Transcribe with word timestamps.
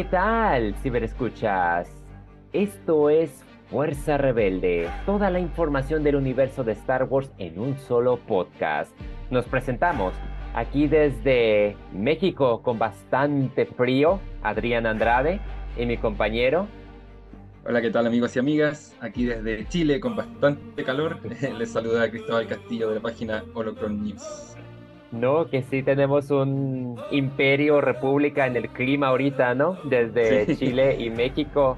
¿Qué 0.00 0.06
tal, 0.06 0.74
ciberescuchas? 0.82 1.86
Esto 2.54 3.10
es 3.10 3.44
Fuerza 3.68 4.16
Rebelde, 4.16 4.88
toda 5.04 5.28
la 5.28 5.40
información 5.40 6.02
del 6.02 6.16
universo 6.16 6.64
de 6.64 6.72
Star 6.72 7.04
Wars 7.04 7.30
en 7.36 7.58
un 7.58 7.76
solo 7.76 8.16
podcast. 8.16 8.90
Nos 9.30 9.44
presentamos 9.44 10.14
aquí 10.54 10.86
desde 10.86 11.76
México 11.92 12.62
con 12.62 12.78
bastante 12.78 13.66
frío, 13.66 14.20
Adrián 14.42 14.86
Andrade 14.86 15.38
y 15.76 15.84
mi 15.84 15.98
compañero. 15.98 16.66
Hola, 17.66 17.82
¿qué 17.82 17.90
tal 17.90 18.06
amigos 18.06 18.34
y 18.36 18.38
amigas? 18.38 18.96
Aquí 19.02 19.26
desde 19.26 19.68
Chile 19.68 20.00
con 20.00 20.16
bastante 20.16 20.82
calor, 20.82 21.18
les 21.58 21.70
saluda 21.70 22.10
Cristóbal 22.10 22.46
Castillo 22.46 22.88
de 22.88 22.94
la 22.94 23.02
página 23.02 23.44
Holocron 23.52 24.02
News. 24.02 24.56
¿No? 25.12 25.46
Que 25.48 25.62
sí 25.62 25.82
tenemos 25.82 26.30
un 26.30 27.00
imperio, 27.10 27.80
república 27.80 28.46
en 28.46 28.56
el 28.56 28.68
clima 28.68 29.08
ahorita, 29.08 29.54
¿no? 29.54 29.76
Desde 29.84 30.56
Chile 30.56 30.96
y 30.98 31.10
México. 31.10 31.76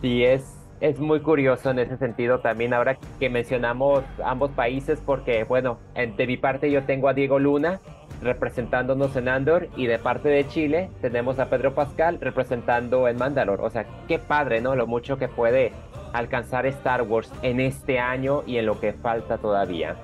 Sí, 0.00 0.24
es, 0.24 0.58
es 0.80 0.98
muy 0.98 1.20
curioso 1.20 1.70
en 1.70 1.78
ese 1.78 1.96
sentido 1.96 2.40
también 2.40 2.74
ahora 2.74 2.98
que 3.20 3.30
mencionamos 3.30 4.02
ambos 4.24 4.50
países 4.50 5.00
porque, 5.04 5.44
bueno, 5.44 5.78
de 5.94 6.26
mi 6.26 6.36
parte 6.36 6.70
yo 6.70 6.82
tengo 6.84 7.08
a 7.08 7.14
Diego 7.14 7.38
Luna 7.38 7.80
representándonos 8.20 9.16
en 9.16 9.28
Andor 9.28 9.68
y 9.76 9.86
de 9.86 9.98
parte 9.98 10.28
de 10.28 10.46
Chile 10.46 10.90
tenemos 11.00 11.38
a 11.38 11.46
Pedro 11.50 11.74
Pascal 11.74 12.18
representando 12.20 13.08
en 13.08 13.16
Mandalore. 13.16 13.62
O 13.62 13.70
sea, 13.70 13.86
qué 14.08 14.18
padre, 14.18 14.60
¿no? 14.60 14.76
Lo 14.76 14.86
mucho 14.86 15.18
que 15.18 15.28
puede 15.28 15.72
alcanzar 16.12 16.66
Star 16.66 17.02
Wars 17.02 17.32
en 17.42 17.60
este 17.60 17.98
año 17.98 18.42
y 18.46 18.58
en 18.58 18.66
lo 18.66 18.78
que 18.78 18.92
falta 18.92 19.38
todavía. 19.38 19.96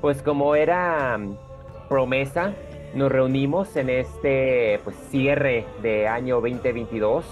Pues 0.00 0.22
como 0.22 0.54
era 0.54 1.18
promesa, 1.92 2.54
nos 2.94 3.12
reunimos 3.12 3.76
en 3.76 3.90
este 3.90 4.80
pues, 4.82 4.96
cierre 5.10 5.66
de 5.82 6.08
año 6.08 6.36
2022 6.36 7.22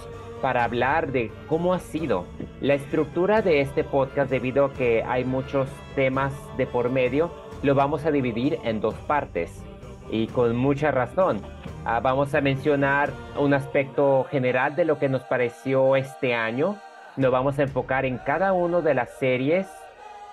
para 0.43 0.65
hablar 0.65 1.13
de 1.13 1.33
cómo 1.49 1.73
ha 1.73 1.79
sido 1.79 2.27
la 2.61 2.75
estructura 2.75 3.41
de 3.41 3.63
este 3.63 3.85
podcast 3.85 4.31
debido 4.31 4.67
a 4.67 4.73
que 4.75 5.03
hay 5.03 5.25
muchos 5.25 5.67
temas 5.95 6.35
de 6.59 6.67
por 6.67 6.91
medio. 6.91 7.31
Lo 7.63 7.75
vamos 7.75 8.05
a 8.05 8.11
dividir 8.11 8.59
en 8.63 8.83
dos 8.83 8.93
partes 9.07 9.65
y 10.11 10.27
con 10.27 10.55
mucha 10.57 10.91
razón. 10.91 11.41
Ah, 11.87 12.01
vamos 12.01 12.35
a 12.35 12.43
mencionar 12.43 13.15
un 13.39 13.55
aspecto 13.55 14.25
general 14.25 14.77
de 14.77 14.85
lo 14.85 14.99
que 14.99 15.09
nos 15.09 15.23
pareció 15.23 15.97
este 15.97 16.35
año. 16.35 16.77
Nos 17.17 17.33
vamos 17.33 17.59
a 17.59 17.63
enfocar 17.63 18.05
en 18.05 18.19
cada 18.19 18.53
una 18.53 18.83
de 18.83 18.93
las 18.93 19.09
series 19.19 19.67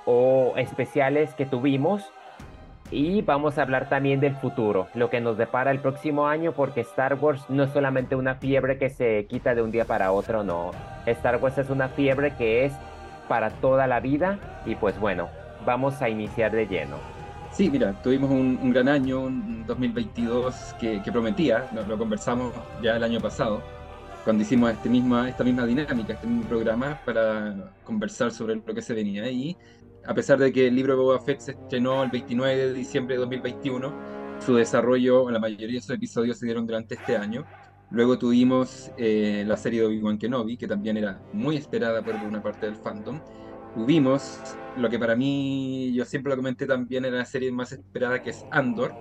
o 0.06 0.52
especiales 0.58 1.34
que 1.36 1.46
tuvimos 1.46 2.12
y 2.92 3.22
vamos 3.22 3.58
a 3.58 3.64
hablar 3.64 3.90
también 3.90 4.20
del 4.20 4.36
futuro, 4.36 4.88
lo 4.94 5.10
que 5.10 5.20
nos 5.20 5.38
depara 5.38 5.72
el 5.72 5.80
próximo 5.80 6.28
año, 6.28 6.54
porque 6.54 6.82
Star 6.82 7.16
Wars 7.16 7.44
no 7.50 7.64
es 7.64 7.72
solamente 7.72 8.16
una 8.16 8.36
fiebre 8.36 8.78
que 8.78 8.90
se 8.90 9.26
quita 9.26 9.56
de 9.56 9.62
un 9.62 9.72
día 9.72 9.86
para 9.86 10.12
otro, 10.12 10.44
no. 10.44 10.72
Star 11.06 11.38
Wars 11.42 11.58
es 11.58 11.70
una 11.70 11.90
fiebre 11.90 12.34
que 12.38 12.66
es 12.66 12.74
para 13.28 13.50
toda 13.50 13.88
la 13.88 14.00
vida 14.00 14.40
y 14.66 14.76
pues 14.76 15.00
bueno, 15.00 15.30
vamos 15.66 16.02
a 16.02 16.10
iniciar 16.10 16.52
de 16.52 16.66
lleno. 16.68 16.96
Sí, 17.52 17.70
mira, 17.70 17.94
tuvimos 18.04 18.30
un, 18.30 18.72
gran 18.72 18.88
año, 18.88 19.22
un 19.22 19.66
2022 19.66 20.76
que, 20.80 21.02
prometía, 21.12 21.68
lo, 21.74 21.84
lo, 21.84 21.98
conversamos 21.98 22.54
ya 22.84 22.98
el 22.98 23.04
año 23.04 23.20
pasado, 23.20 23.62
cuando 24.24 24.44
hicimos 24.44 24.72
este 24.72 24.90
misma, 24.90 25.30
esta 25.30 25.44
misma 25.44 25.66
dinámica, 25.66 26.14
este 26.14 26.28
mismo 26.28 26.48
programa 26.50 27.00
para 27.06 27.56
conversar 27.84 28.32
sobre 28.32 28.56
lo 28.56 28.74
que 28.74 28.82
se 28.82 28.94
venía. 28.94 29.24
ahí 29.24 29.58
a 30.08 30.14
pesar 30.14 30.40
de 30.40 30.54
que 30.54 30.68
el 30.68 30.76
libro 30.76 30.94
de 30.94 31.00
Boba 31.02 31.20
Fett 31.20 31.42
se 31.42 31.52
estrenó 31.52 32.02
el 32.04 32.10
29 32.10 32.56
de 32.56 32.74
diciembre 32.74 33.16
de 33.16 33.20
2021, 33.20 33.94
su 34.40 34.56
desarrollo, 34.56 35.30
la 35.30 35.40
mayoría 35.40 35.76
de 35.76 35.82
sus 35.82 35.96
episodios 35.96 36.38
se 36.38 36.46
dieron 36.46 36.66
durante 36.66 36.96
este 36.96 37.18
año. 37.18 37.46
Luego 37.90 38.18
tuvimos 38.18 38.92
eh, 38.98 39.44
la 39.46 39.58
serie 39.58 39.82
de 39.82 39.88
Obi-Wan 39.88 40.18
Kenobi, 40.18 40.58
que 40.58 40.68
también 40.68 40.98
era 40.98 41.22
muy 41.34 41.58
esperada 41.58 42.02
por 42.04 42.16
una 42.16 42.42
parte 42.42 42.66
del 42.68 42.76
fandom. 42.76 43.20
Tuvimos 43.74 44.40
lo 44.78 44.90
que 44.90 44.98
para 44.98 45.16
mí, 45.16 45.92
yo 45.94 46.06
siempre 46.06 46.30
lo 46.30 46.38
comenté 46.38 46.66
también, 46.66 47.04
era 47.06 47.18
la 47.18 47.26
serie 47.26 47.52
más 47.52 47.74
esperada, 47.74 48.22
que 48.22 48.30
es 48.30 48.46
Andor. 48.52 48.94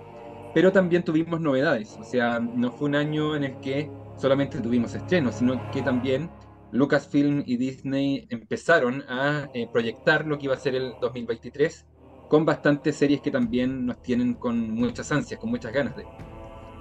Pero 0.53 0.71
también 0.71 1.03
tuvimos 1.03 1.39
novedades, 1.39 1.97
o 1.99 2.03
sea, 2.03 2.39
no 2.39 2.71
fue 2.71 2.89
un 2.89 2.95
año 2.95 3.35
en 3.35 3.43
el 3.43 3.59
que 3.59 3.91
solamente 4.17 4.59
tuvimos 4.59 4.93
estrenos, 4.95 5.35
sino 5.35 5.69
que 5.71 5.81
también 5.81 6.29
Lucasfilm 6.71 7.43
y 7.45 7.57
Disney 7.57 8.27
empezaron 8.29 9.03
a 9.07 9.49
eh, 9.53 9.67
proyectar 9.71 10.25
lo 10.25 10.37
que 10.37 10.45
iba 10.45 10.55
a 10.55 10.59
ser 10.59 10.75
el 10.75 10.93
2023 11.01 11.85
con 12.27 12.45
bastantes 12.45 12.97
series 12.97 13.21
que 13.21 13.31
también 13.31 13.85
nos 13.85 14.01
tienen 14.01 14.33
con 14.33 14.71
muchas 14.71 15.11
ansias, 15.11 15.39
con 15.39 15.49
muchas 15.49 15.71
ganas 15.71 15.95
de. 15.95 16.05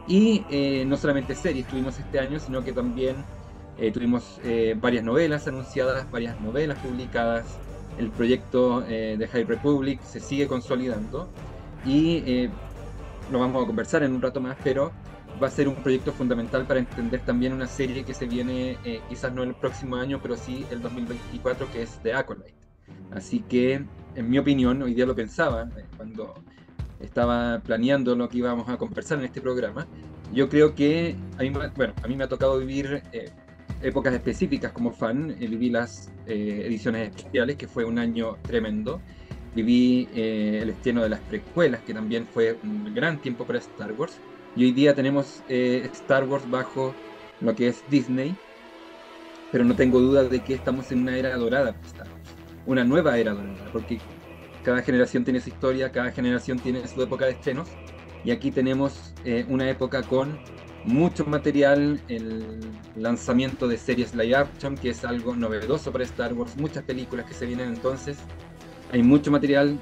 Y 0.08 0.44
eh, 0.50 0.84
no 0.86 0.96
solamente 0.96 1.34
series 1.34 1.66
tuvimos 1.66 1.98
este 1.98 2.18
año, 2.18 2.40
sino 2.40 2.64
que 2.64 2.72
también 2.72 3.16
eh, 3.78 3.92
tuvimos 3.92 4.40
varias 4.80 5.04
novelas 5.04 5.46
anunciadas, 5.46 6.10
varias 6.10 6.40
novelas 6.40 6.78
publicadas. 6.78 7.44
El 7.98 8.10
proyecto 8.10 8.82
de 8.82 9.26
High 9.32 9.44
Republic 9.44 10.02
se 10.02 10.20
sigue 10.20 10.46
consolidando 10.46 11.30
y 11.86 12.48
lo 13.30 13.38
vamos 13.38 13.62
a 13.62 13.66
conversar 13.66 14.02
en 14.02 14.14
un 14.14 14.20
rato 14.20 14.40
más, 14.40 14.56
pero 14.62 14.92
va 15.42 15.48
a 15.48 15.50
ser 15.50 15.68
un 15.68 15.76
proyecto 15.76 16.12
fundamental 16.12 16.66
para 16.66 16.80
entender 16.80 17.20
también 17.24 17.52
una 17.52 17.66
serie 17.66 18.04
que 18.04 18.14
se 18.14 18.26
viene 18.26 18.78
eh, 18.84 19.00
quizás 19.08 19.32
no 19.32 19.42
el 19.42 19.54
próximo 19.54 19.96
año, 19.96 20.20
pero 20.22 20.36
sí 20.36 20.64
el 20.70 20.80
2024, 20.80 21.70
que 21.70 21.82
es 21.82 22.00
The 22.02 22.14
Acolyte. 22.14 22.54
Así 23.12 23.40
que, 23.40 23.84
en 24.14 24.30
mi 24.30 24.38
opinión, 24.38 24.82
hoy 24.82 24.94
día 24.94 25.06
lo 25.06 25.14
pensaba 25.14 25.68
eh, 25.76 25.84
cuando 25.96 26.34
estaba 27.00 27.60
planeando 27.60 28.16
lo 28.16 28.28
que 28.28 28.38
íbamos 28.38 28.68
a 28.68 28.78
conversar 28.78 29.18
en 29.18 29.24
este 29.24 29.40
programa. 29.40 29.86
Yo 30.32 30.48
creo 30.48 30.74
que 30.74 31.16
a 31.38 31.42
mí, 31.42 31.50
bueno, 31.50 31.92
a 32.02 32.08
mí 32.08 32.16
me 32.16 32.24
ha 32.24 32.28
tocado 32.28 32.58
vivir 32.58 33.02
eh, 33.12 33.30
épocas 33.82 34.14
específicas 34.14 34.72
como 34.72 34.90
fan. 34.90 35.36
viví 35.38 35.70
las 35.70 36.10
ediciones 36.26 37.14
especiales, 37.14 37.56
que 37.56 37.68
fue 37.68 37.84
un 37.84 37.98
año 37.98 38.36
tremendo. 38.42 39.00
Viví 39.54 40.08
el 40.12 40.68
estreno 40.68 41.02
de 41.02 41.08
las 41.08 41.20
precuelas, 41.20 41.80
que 41.82 41.94
también 41.94 42.26
fue 42.26 42.58
un 42.62 42.92
gran 42.92 43.20
tiempo 43.20 43.46
para 43.46 43.58
Star 43.58 43.92
Wars 43.92 44.18
y 44.56 44.64
hoy 44.64 44.72
día 44.72 44.94
tenemos 44.94 45.42
eh, 45.48 45.88
Star 45.92 46.24
Wars 46.24 46.48
bajo 46.50 46.94
lo 47.40 47.54
que 47.54 47.68
es 47.68 47.84
Disney, 47.90 48.34
pero 49.52 49.64
no 49.64 49.76
tengo 49.76 50.00
duda 50.00 50.24
de 50.24 50.40
que 50.40 50.54
estamos 50.54 50.90
en 50.90 51.02
una 51.02 51.16
era 51.16 51.36
dorada 51.36 51.76
Star 51.84 52.08
Wars, 52.08 52.34
una 52.64 52.82
nueva 52.82 53.18
era 53.18 53.32
dorada, 53.32 53.68
porque 53.70 54.00
cada 54.64 54.82
generación 54.82 55.24
tiene 55.24 55.40
su 55.40 55.50
historia, 55.50 55.92
cada 55.92 56.10
generación 56.10 56.58
tiene 56.58 56.88
su 56.88 57.02
época 57.02 57.26
de 57.26 57.32
estrenos, 57.32 57.68
y 58.24 58.30
aquí 58.30 58.50
tenemos 58.50 59.14
eh, 59.24 59.44
una 59.48 59.68
época 59.68 60.02
con 60.02 60.38
mucho 60.84 61.26
material, 61.26 62.00
el 62.08 62.60
lanzamiento 62.96 63.68
de 63.68 63.76
series 63.76 64.14
live 64.14 64.36
action, 64.36 64.76
que 64.76 64.90
es 64.90 65.04
algo 65.04 65.36
novedoso 65.36 65.92
para 65.92 66.04
Star 66.04 66.32
Wars, 66.32 66.56
muchas 66.56 66.82
películas 66.82 67.26
que 67.26 67.34
se 67.34 67.44
vienen 67.44 67.68
entonces, 67.68 68.16
hay 68.90 69.02
mucho 69.02 69.30
material, 69.30 69.78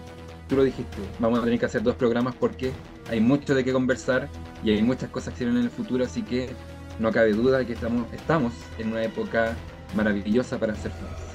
tú 0.48 0.56
lo 0.56 0.64
dijiste, 0.64 0.98
vamos 1.18 1.40
a 1.40 1.44
tener 1.44 1.58
que 1.58 1.66
hacer 1.66 1.82
dos 1.82 1.96
programas 1.96 2.34
porque 2.34 2.72
hay 3.10 3.20
mucho 3.20 3.54
de 3.54 3.64
qué 3.64 3.72
conversar 3.72 4.28
y 4.62 4.70
hay 4.70 4.82
muchas 4.82 5.10
cosas 5.10 5.34
que 5.34 5.44
vienen 5.44 5.58
en 5.58 5.64
el 5.64 5.70
futuro, 5.70 6.04
así 6.04 6.22
que 6.22 6.50
no 6.98 7.10
cabe 7.12 7.32
duda 7.32 7.58
de 7.58 7.66
que 7.66 7.72
estamos, 7.72 8.12
estamos 8.12 8.52
en 8.78 8.92
una 8.92 9.02
época 9.02 9.54
maravillosa 9.94 10.58
para 10.58 10.74
ser 10.74 10.92
fans. 10.92 11.34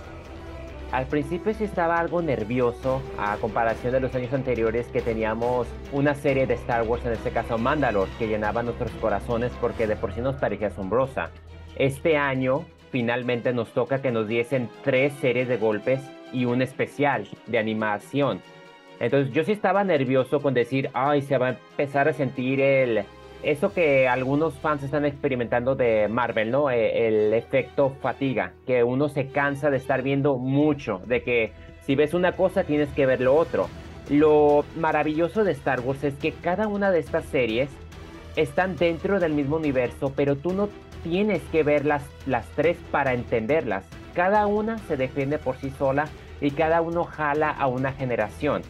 Al 0.92 1.06
principio 1.06 1.54
sí 1.54 1.66
estaba 1.66 2.00
algo 2.00 2.22
nervioso 2.22 3.02
a 3.20 3.38
comparación 3.38 3.94
de 3.94 4.00
los 4.00 4.16
años 4.16 4.34
anteriores 4.34 4.88
que 4.88 5.02
teníamos 5.02 5.68
una 5.92 6.16
serie 6.16 6.48
de 6.48 6.56
Star 6.56 6.88
Wars, 6.88 7.06
en 7.06 7.14
este 7.14 7.30
caso 7.30 7.60
Mandalore, 7.60 8.10
que 8.18 8.28
llenaba 8.28 8.64
nuestros 8.64 8.92
corazones 8.94 9.52
porque 9.62 9.86
de 9.86 9.96
por 9.96 10.14
sí 10.14 10.22
nos 10.22 10.36
parecía 10.38 10.68
asombrosa. 10.68 11.30
Este 11.76 12.18
año 12.18 12.66
finalmente 12.92 13.54
nos 13.54 13.72
toca 13.72 14.02
que 14.02 14.12
nos 14.12 14.28
diesen 14.28 14.68
tres 14.84 15.14
series 15.22 15.48
de 15.48 15.58
golpes 15.58 16.02
y 16.34 16.46
un 16.46 16.64
especial 16.64 17.28
de 17.46 17.60
animación. 17.60 18.42
Entonces 19.00 19.34
yo 19.34 19.44
sí 19.44 19.54
estaba 19.54 19.84
nervioso 19.84 20.42
con 20.42 20.54
decir, 20.54 20.90
ay, 20.94 21.22
se 21.22 21.38
va 21.38 21.48
a 21.48 21.50
empezar 21.52 22.10
a 22.10 22.14
sentir 22.14 22.60
el, 22.60 23.06
eso 23.44 23.74
que 23.74 24.08
algunos 24.08 24.56
fans 24.56 24.84
están 24.84 25.06
experimentando 25.06 25.76
de 25.76 26.08
Marvel, 26.10 26.52
¿no? 26.52 26.70
E, 26.70 27.08
el, 27.08 27.34
efecto 27.34 27.96
fatiga, 28.02 28.54
que 28.66 28.84
uno 28.84 29.08
se 29.08 29.28
cansa 29.28 29.70
de 29.70 29.78
estar 29.78 30.02
viendo 30.02 30.38
mucho, 30.38 31.02
de 31.06 31.24
que 31.24 31.54
si 31.86 31.96
ves 31.96 32.14
una 32.14 32.34
cosa 32.34 32.64
tienes 32.64 32.90
que 32.90 33.06
ver 33.06 33.22
lo 33.22 33.36
otro. 33.36 33.70
Lo 34.10 34.66
maravilloso 34.76 35.44
de 35.44 35.52
Star 35.52 35.82
Wars 35.82 36.04
es 36.04 36.16
que 36.16 36.32
cada 36.32 36.68
una 36.68 36.92
de 36.92 37.00
estas 37.00 37.26
series 37.26 37.70
están 38.36 38.76
dentro 38.76 39.20
del 39.20 39.34
mismo 39.34 39.58
universo, 39.58 40.12
pero 40.16 40.36
tú 40.36 40.52
no 40.52 40.68
tienes 41.04 41.42
que 41.52 41.64
ver 41.64 41.86
las, 41.86 42.04
las 42.26 42.46
tres 42.50 42.78
para 42.92 43.14
entenderlas. 43.14 43.86
Cada 44.14 44.48
una 44.48 44.80
se 44.80 44.98
defiende 44.98 45.38
por 45.38 45.58
sí 45.58 45.70
sola 45.70 46.08
y 46.42 46.52
cada 46.52 46.82
uno 46.82 47.04
jala 47.04 47.52
a 47.52 47.68
una 47.68 47.94
generación. 47.94 48.64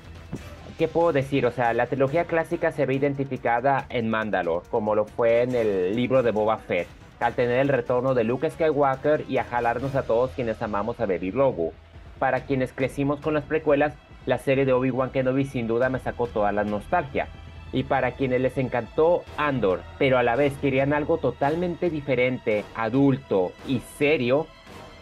¿Qué 0.79 0.87
puedo 0.87 1.11
decir? 1.11 1.45
O 1.45 1.51
sea, 1.51 1.73
la 1.73 1.87
trilogía 1.87 2.23
clásica 2.23 2.71
se 2.71 2.85
ve 2.85 2.93
identificada 2.93 3.85
en 3.89 4.09
Mandalore, 4.09 4.65
como 4.71 4.95
lo 4.95 5.03
fue 5.03 5.41
en 5.41 5.53
el 5.53 5.93
libro 5.93 6.23
de 6.23 6.31
Boba 6.31 6.57
Fett, 6.57 6.87
al 7.19 7.33
tener 7.33 7.59
el 7.59 7.67
retorno 7.67 8.13
de 8.13 8.23
Luke 8.23 8.49
Skywalker 8.49 9.25
y 9.27 9.39
a 9.39 9.43
jalarnos 9.43 9.93
a 9.95 10.03
todos 10.03 10.31
quienes 10.31 10.61
amamos 10.61 11.01
a 11.01 11.05
Baby 11.05 11.31
Grogu. 11.31 11.73
Para 12.17 12.45
quienes 12.45 12.71
crecimos 12.71 13.19
con 13.19 13.33
las 13.33 13.43
precuelas, 13.43 13.93
la 14.25 14.37
serie 14.37 14.63
de 14.63 14.71
Obi-Wan 14.71 15.09
Kenobi 15.09 15.43
sin 15.43 15.67
duda 15.67 15.89
me 15.89 15.99
sacó 15.99 16.27
toda 16.27 16.53
la 16.53 16.63
nostalgia. 16.63 17.27
y 17.71 17.83
para 17.83 18.13
quienes 18.13 18.41
les 18.41 18.57
encantó 18.57 19.23
Andor, 19.37 19.81
pero 19.99 20.17
a 20.17 20.23
la 20.23 20.35
vez 20.35 20.57
querían 20.59 20.91
algo 20.91 21.17
totalmente 21.17 21.91
diferente, 21.91 22.63
adulto 22.73 23.51
y 23.67 23.81
serio, 23.99 24.47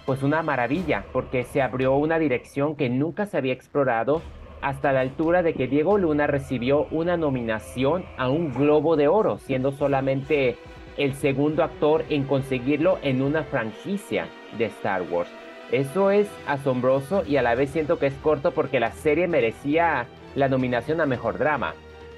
pues 0.05 0.21
una 0.21 0.41
maravilla, 0.43 1.05
porque 1.13 1.45
se 1.45 1.61
abrió 1.61 1.95
una 1.95 2.19
dirección 2.19 2.75
que 2.75 2.89
nunca 2.89 3.25
se 3.25 3.37
había 3.37 3.53
explorado 3.53 4.21
hasta 4.67 4.91
la 4.91 4.99
altura 4.99 5.43
de 5.43 5.53
que 5.53 5.67
Diego 5.67 5.97
Luna 5.97 6.27
recibió 6.27 6.87
una 6.91 7.15
nominación 7.15 8.03
a 8.17 8.29
un 8.29 8.53
Globo 8.53 8.97
de 8.97 9.07
Oro, 9.07 9.37
siendo 9.37 9.71
solamente 9.71 10.57
el 10.97 11.13
segundo 11.13 11.63
actor 11.63 12.03
en 12.09 12.25
conseguirlo 12.25 12.97
en 13.01 13.21
una 13.21 13.43
franquicia 13.43 14.27
de 14.57 14.65
Star 14.65 15.03
Wars. 15.03 15.29
Eso 15.71 16.11
es 16.11 16.27
asombroso 16.47 17.23
y 17.25 17.37
a 17.37 17.41
la 17.41 17.55
vez 17.55 17.69
siento 17.69 17.97
que 17.97 18.07
es 18.07 18.13
corto 18.15 18.51
porque 18.51 18.81
la 18.81 18.91
serie 18.91 19.27
merecía 19.27 20.07
la 20.35 20.49
nominación 20.49 20.99
a 20.99 21.05
Mejor 21.05 21.37
Drama 21.37 21.73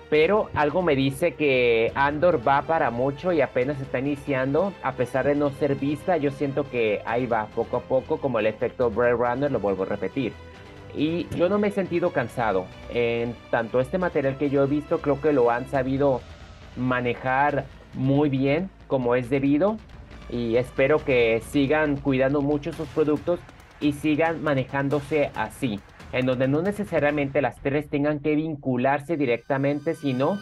pero 0.10 0.50
algo 0.56 0.82
me 0.82 0.96
dice 0.96 1.36
que 1.36 1.92
Andor 1.94 2.42
va 2.46 2.64
para 2.64 2.90
mucho 2.90 3.32
y 3.32 3.42
apenas 3.42 3.80
está 3.80 4.00
iniciando, 4.00 4.74
a 4.82 4.94
pesar 4.94 5.28
de 5.28 5.36
no 5.36 5.52
ser 5.52 5.76
vista, 5.76 6.18
yo 6.18 6.32
siento 6.32 6.68
que 6.70 7.02
ahí 7.06 7.28
va 7.28 7.46
poco 7.56 7.78
a 7.78 7.82
poco, 7.82 8.18
como 8.18 8.40
el 8.40 8.48
efecto 8.48 8.90
Blade 8.90 9.12
Runner, 9.12 9.52
lo 9.52 9.60
vuelvo 9.60 9.84
a 9.84 9.88
repetir. 9.88 10.34
Y 10.96 11.28
yo 11.36 11.50
no 11.50 11.60
me 11.60 11.70
he 11.70 11.72
sentido 11.72 12.12
cansado. 12.12 12.66
En 12.94 13.36
tanto 13.52 13.80
este 13.80 13.98
material 13.98 14.38
que 14.38 14.50
yo 14.50 14.64
he 14.64 14.68
visto, 14.68 15.00
creo 15.00 15.22
que 15.22 15.34
lo 15.34 15.52
han 15.52 15.68
sabido 15.68 16.22
manejar 16.76 17.66
muy 17.94 18.30
bien, 18.30 18.70
como 18.88 19.16
es 19.16 19.30
debido. 19.30 19.78
Y 20.30 20.58
espero 20.58 21.04
que 21.04 21.42
sigan 21.50 21.98
cuidando 21.98 22.42
mucho 22.42 22.72
sus 22.74 22.88
productos 22.90 23.40
y 23.80 23.94
sigan 23.94 24.44
manejándose 24.44 25.32
así 25.36 25.80
en 26.12 26.26
donde 26.26 26.48
no 26.48 26.62
necesariamente 26.62 27.42
las 27.42 27.56
tres 27.62 27.90
tengan 27.90 28.20
que 28.20 28.36
vincularse 28.36 29.18
directamente, 29.18 29.96
sino 29.96 30.40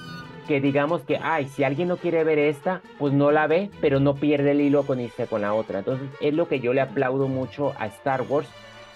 que 0.47 0.61
digamos 0.61 1.01
que, 1.01 1.19
ay, 1.21 1.47
si 1.47 1.63
alguien 1.63 1.89
no 1.89 1.97
quiere 1.97 2.23
ver 2.23 2.39
esta, 2.39 2.81
pues 2.99 3.13
no 3.13 3.31
la 3.31 3.47
ve, 3.47 3.69
pero 3.81 3.99
no 3.99 4.15
pierde 4.15 4.51
el 4.51 4.61
hilo 4.61 4.83
con 4.83 5.01
irse 5.01 5.27
con 5.27 5.41
la 5.41 5.53
otra. 5.53 5.79
Entonces 5.79 6.07
es 6.21 6.33
lo 6.33 6.47
que 6.47 6.61
yo 6.61 6.73
le 6.73 6.81
aplaudo 6.81 7.27
mucho 7.27 7.73
a 7.77 7.87
Star 7.87 8.21
Wars, 8.21 8.47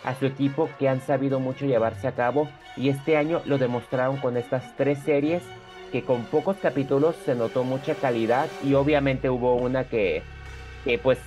a 0.03 0.15
su 0.15 0.25
equipo 0.25 0.69
que 0.79 0.89
han 0.89 1.01
sabido 1.01 1.39
mucho 1.39 1.65
llevarse 1.65 2.07
a 2.07 2.13
cabo 2.13 2.49
y 2.75 2.89
este 2.89 3.17
año 3.17 3.41
lo 3.45 3.57
demostraron 3.57 4.17
con 4.17 4.37
estas 4.37 4.75
tres 4.75 4.99
series 4.99 5.43
que 5.91 6.03
con 6.03 6.23
pocos 6.23 6.57
capítulos 6.57 7.15
se 7.25 7.35
notó 7.35 7.63
mucha 7.63 7.95
calidad 7.95 8.47
y 8.63 8.73
obviamente 8.73 9.29
hubo 9.29 9.55
una 9.55 9.83
que, 9.83 10.23
que 10.85 10.97
pues 10.97 11.19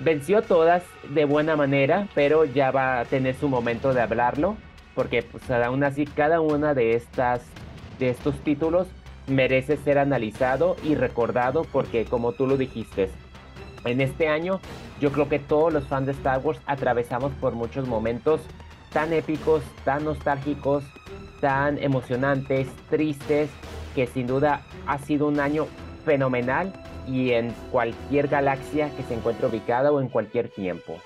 venció 0.00 0.42
todas 0.42 0.82
de 1.10 1.24
buena 1.24 1.56
manera, 1.56 2.08
pero 2.14 2.44
ya 2.44 2.70
va 2.70 3.00
a 3.00 3.04
tener 3.04 3.34
su 3.34 3.48
momento 3.48 3.92
de 3.92 4.00
hablarlo 4.00 4.56
porque 4.94 5.22
pues, 5.22 5.50
aún 5.50 5.82
así 5.84 6.06
cada 6.06 6.40
una 6.40 6.74
de 6.74 6.94
estas 6.94 7.42
de 7.98 8.10
estos 8.10 8.36
títulos 8.40 8.88
merece 9.26 9.76
ser 9.76 9.98
analizado 9.98 10.76
y 10.82 10.94
recordado 10.94 11.64
porque 11.64 12.04
como 12.04 12.32
tú 12.32 12.46
lo 12.46 12.56
dijiste, 12.56 13.10
en 13.84 14.00
este 14.00 14.28
año 14.28 14.60
yo 15.00 15.12
creo 15.12 15.28
que 15.28 15.38
todos 15.38 15.72
los 15.72 15.84
fans 15.84 16.06
de 16.06 16.12
Star 16.12 16.40
Wars 16.42 16.60
atravesamos 16.66 17.32
por 17.34 17.54
muchos 17.54 17.86
momentos 17.86 18.40
tan 18.92 19.12
épicos, 19.12 19.62
tan 19.84 20.04
nostálgicos, 20.04 20.84
tan 21.40 21.78
emocionantes, 21.78 22.68
tristes, 22.88 23.50
que 23.94 24.06
sin 24.06 24.26
duda 24.26 24.62
ha 24.86 24.98
sido 24.98 25.26
un 25.26 25.40
año 25.40 25.66
fenomenal 26.04 26.72
y 27.06 27.32
en 27.32 27.52
cualquier 27.70 28.28
galaxia 28.28 28.94
que 28.96 29.02
se 29.02 29.14
encuentre 29.14 29.46
ubicada 29.46 29.92
o 29.92 30.00
en 30.00 30.08
cualquier 30.08 30.48
tiempo. 30.48 30.96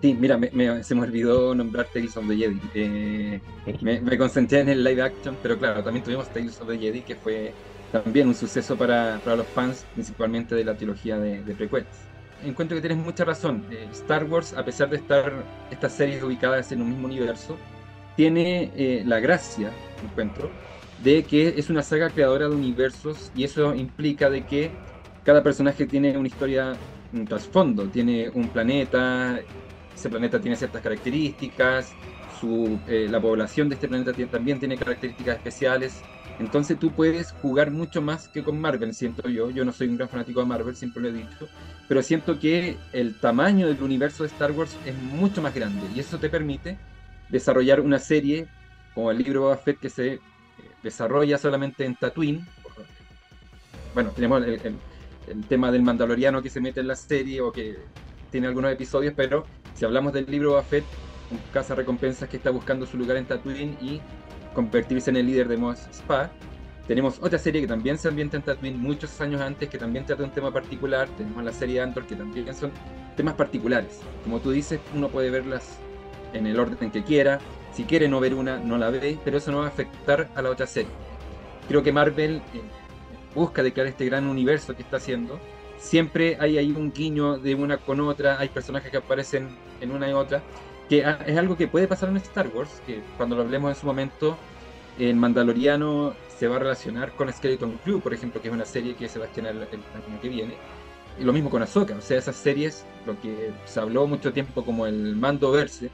Sí, 0.00 0.16
mira, 0.18 0.38
se 0.82 0.94
me 0.94 1.02
olvidó 1.02 1.54
nombrar 1.54 1.86
Tales 1.92 2.16
of 2.16 2.26
the 2.26 2.34
Jedi. 2.34 2.60
Eh, 2.74 3.40
me, 3.82 4.16
concentré 4.16 4.60
en 4.60 4.70
el 4.70 4.82
live 4.82 5.02
action, 5.02 5.36
pero 5.42 5.58
claro, 5.58 5.84
también 5.84 6.02
tuvimos 6.02 6.28
Tales 6.30 6.58
of 6.58 6.68
the 6.68 6.78
Jedi, 6.78 7.02
que 7.02 7.16
fue 7.16 7.52
también 7.92 8.28
un 8.28 8.34
suceso 8.34 8.76
para, 8.76 9.20
los 9.24 9.46
fans, 9.48 9.84
principalmente 9.94 10.54
de 10.54 10.64
la 10.64 10.76
trilogía 10.76 11.18
de, 11.18 11.42
de 11.42 11.54
prequels. 11.54 11.86
Encuentro 12.44 12.76
que 12.76 12.80
tienes 12.80 13.04
mucha 13.04 13.24
razón. 13.24 13.64
Eh, 13.70 13.86
Star 13.92 14.24
Wars, 14.24 14.54
a 14.54 14.64
pesar 14.64 14.88
de 14.88 14.96
estar 14.96 15.32
estas 15.70 15.92
series 15.92 16.22
ubicadas 16.22 16.72
en 16.72 16.80
un 16.80 16.90
mismo 16.90 17.06
universo, 17.06 17.56
tiene 18.16 18.70
eh, 18.76 19.02
la 19.06 19.20
gracia, 19.20 19.70
encuentro, 20.02 20.50
de 21.02 21.22
que 21.24 21.48
es 21.56 21.70
una 21.70 21.82
saga 21.82 22.10
creadora 22.10 22.48
de 22.48 22.54
universos 22.54 23.30
y 23.34 23.44
eso 23.44 23.74
implica 23.74 24.30
de 24.30 24.44
que 24.46 24.70
cada 25.24 25.42
personaje 25.42 25.86
tiene 25.86 26.16
una 26.16 26.28
historia, 26.28 26.72
un 27.12 27.26
trasfondo, 27.26 27.84
tiene 27.84 28.30
un 28.30 28.48
planeta, 28.48 29.40
ese 29.94 30.08
planeta 30.08 30.40
tiene 30.40 30.56
ciertas 30.56 30.82
características, 30.82 31.94
eh, 32.88 33.06
la 33.10 33.20
población 33.20 33.68
de 33.68 33.74
este 33.74 33.88
planeta 33.88 34.12
también 34.30 34.58
tiene 34.58 34.76
características 34.76 35.36
especiales. 35.36 36.00
Entonces 36.40 36.78
tú 36.78 36.90
puedes 36.90 37.32
jugar 37.32 37.70
mucho 37.70 38.00
más 38.00 38.26
que 38.26 38.42
con 38.42 38.58
Marvel, 38.58 38.94
siento 38.94 39.28
yo. 39.28 39.50
Yo 39.50 39.62
no 39.62 39.72
soy 39.72 39.88
un 39.88 39.98
gran 39.98 40.08
fanático 40.08 40.40
de 40.40 40.46
Marvel, 40.46 40.74
siempre 40.74 41.02
lo 41.02 41.08
he 41.10 41.12
dicho. 41.12 41.46
Pero 41.86 42.02
siento 42.02 42.40
que 42.40 42.78
el 42.94 43.14
tamaño 43.20 43.66
del 43.66 43.82
universo 43.82 44.22
de 44.22 44.30
Star 44.30 44.50
Wars 44.52 44.74
es 44.86 44.94
mucho 44.94 45.42
más 45.42 45.54
grande. 45.54 45.82
Y 45.94 46.00
eso 46.00 46.18
te 46.18 46.30
permite 46.30 46.78
desarrollar 47.28 47.80
una 47.80 47.98
serie 47.98 48.48
como 48.94 49.10
el 49.10 49.18
libro 49.18 49.42
Boba 49.42 49.58
Fett 49.58 49.78
que 49.78 49.90
se 49.90 50.14
eh, 50.14 50.20
desarrolla 50.82 51.36
solamente 51.36 51.84
en 51.84 51.94
Tatooine. 51.94 52.46
Bueno, 53.92 54.10
tenemos 54.10 54.42
el, 54.42 54.78
tema 55.46 55.70
del 55.70 55.82
mandaloriano 55.82 56.40
que 56.40 56.48
se 56.48 56.60
mete 56.60 56.80
en 56.80 56.88
la 56.88 56.96
serie 56.96 57.42
o 57.42 57.52
que 57.52 57.76
tiene 58.30 58.46
algunos 58.46 58.72
episodios, 58.72 59.12
pero 59.14 59.44
si 59.74 59.84
hablamos 59.84 60.14
del 60.14 60.24
libro 60.24 60.56
Buffett, 60.56 60.84
un 61.30 61.38
caza 61.52 61.74
recompensas 61.74 62.30
que 62.30 62.38
está 62.38 62.50
buscando 62.50 62.86
su 62.86 62.96
lugar 62.96 63.18
en 63.18 63.26
Tatooine 63.26 63.76
y 63.82 64.00
convertirse 64.54 65.10
en 65.10 65.16
el 65.16 65.26
líder 65.26 65.48
de 65.48 65.56
Mos 65.56 65.78
Spa, 65.92 66.30
tenemos 66.86 67.18
otra 67.22 67.38
serie 67.38 67.60
que 67.60 67.68
también 67.68 67.98
se 67.98 68.08
ambienta 68.08 68.36
en 68.36 68.42
Tatooine 68.42 68.76
muchos 68.76 69.20
años 69.20 69.40
antes, 69.40 69.68
que 69.68 69.78
también 69.78 70.04
trata 70.04 70.24
un 70.24 70.30
tema 70.30 70.52
particular. 70.52 71.08
Tenemos 71.16 71.44
la 71.44 71.52
serie 71.52 71.80
Andor, 71.80 72.04
que 72.04 72.16
también 72.16 72.52
son 72.52 72.72
temas 73.16 73.34
particulares. 73.34 74.00
Como 74.24 74.40
tú 74.40 74.50
dices, 74.50 74.80
uno 74.94 75.08
puede 75.08 75.30
verlas 75.30 75.78
en 76.32 76.46
el 76.48 76.58
orden 76.58 76.90
que 76.90 77.04
quiera. 77.04 77.38
Si 77.72 77.84
quiere 77.84 78.08
no 78.08 78.18
ver 78.18 78.34
una, 78.34 78.58
no 78.58 78.76
la 78.76 78.90
ve, 78.90 79.18
pero 79.24 79.38
eso 79.38 79.52
no 79.52 79.58
va 79.58 79.66
a 79.66 79.68
afectar 79.68 80.28
a 80.34 80.42
la 80.42 80.50
otra 80.50 80.66
serie. 80.66 80.90
Creo 81.68 81.84
que 81.84 81.92
Marvel 81.92 82.42
busca 83.36 83.62
de 83.62 83.72
crear 83.72 83.86
este 83.86 84.06
gran 84.06 84.26
universo 84.26 84.74
que 84.74 84.82
está 84.82 84.96
haciendo 84.96 85.38
siempre 85.80 86.36
hay 86.38 86.58
ahí 86.58 86.70
un 86.70 86.92
guiño 86.92 87.38
de 87.38 87.54
una 87.54 87.78
con 87.78 88.00
otra, 88.00 88.38
hay 88.38 88.48
personajes 88.48 88.90
que 88.90 88.98
aparecen 88.98 89.48
en 89.80 89.90
una 89.90 90.08
y 90.08 90.12
otra, 90.12 90.42
que 90.90 91.04
es 91.26 91.38
algo 91.38 91.56
que 91.56 91.68
puede 91.68 91.86
pasar 91.86 92.08
en 92.08 92.16
Star 92.16 92.48
Wars, 92.52 92.82
que 92.84 93.00
cuando 93.16 93.36
lo 93.36 93.42
hablemos 93.42 93.70
en 93.70 93.80
su 93.80 93.86
momento, 93.86 94.36
el 94.98 95.14
Mandaloriano 95.14 96.14
se 96.36 96.48
va 96.48 96.56
a 96.56 96.58
relacionar 96.58 97.12
con 97.12 97.32
Skeleton 97.32 97.78
Crew, 97.84 98.00
por 98.00 98.12
ejemplo, 98.12 98.42
que 98.42 98.48
es 98.48 98.54
una 98.54 98.64
serie 98.64 98.96
que 98.96 99.08
se 99.08 99.20
va 99.20 99.26
a 99.26 99.28
estrenar 99.28 99.54
el, 99.54 99.62
año 99.62 100.20
que 100.20 100.28
viene. 100.28 100.54
Y 101.16 101.22
lo 101.22 101.32
mismo 101.32 101.48
con 101.48 101.62
Ahsoka, 101.62 101.94
o 101.94 102.00
sea, 102.00 102.18
esas 102.18 102.34
series, 102.34 102.84
lo 103.06 103.20
que 103.20 103.52
se 103.66 103.78
habló 103.78 104.08
mucho 104.08 104.32
tiempo 104.32 104.64
como 104.64 104.84
el 104.84 105.14
mando 105.14 105.52
verse, 105.52 105.90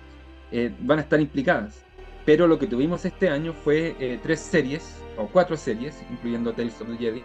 eh, 0.51 0.73
van 0.81 0.99
a 0.99 1.03
estar 1.03 1.21
implicadas. 1.21 1.85
Pero 2.25 2.47
lo 2.47 2.59
que 2.59 2.67
tuvimos 2.67 3.05
este 3.05 3.29
año 3.29 3.53
fue 3.53 3.97
eh, 4.01 4.19
tres 4.23 4.41
series, 4.41 4.97
o 5.19 5.27
cuatro 5.27 5.59
series, 5.59 5.95
incluyendo 6.11 6.55
Tales 6.55 6.81
of 6.81 6.89
the 6.89 6.97
Jedi, 6.97 7.23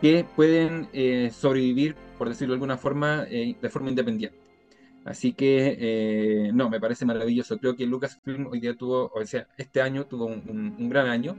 que 0.00 0.24
pueden 0.36 0.88
eh, 0.92 1.32
sobrevivir, 1.34 1.96
por 2.16 2.28
decirlo 2.28 2.52
de 2.52 2.56
alguna 2.58 2.76
forma, 2.76 3.26
eh, 3.28 3.56
de 3.60 3.68
forma 3.68 3.88
independiente. 3.88 4.47
Así 5.08 5.32
que, 5.32 5.76
eh, 5.80 6.50
no, 6.52 6.68
me 6.68 6.78
parece 6.78 7.06
maravilloso. 7.06 7.56
Creo 7.56 7.74
que 7.74 7.86
Lucasfilm 7.86 8.46
hoy 8.48 8.60
día 8.60 8.76
tuvo, 8.76 9.10
o 9.14 9.24
sea, 9.24 9.46
este 9.56 9.80
año 9.80 10.04
tuvo 10.04 10.26
un, 10.26 10.88
gran 10.90 11.06
año. 11.08 11.34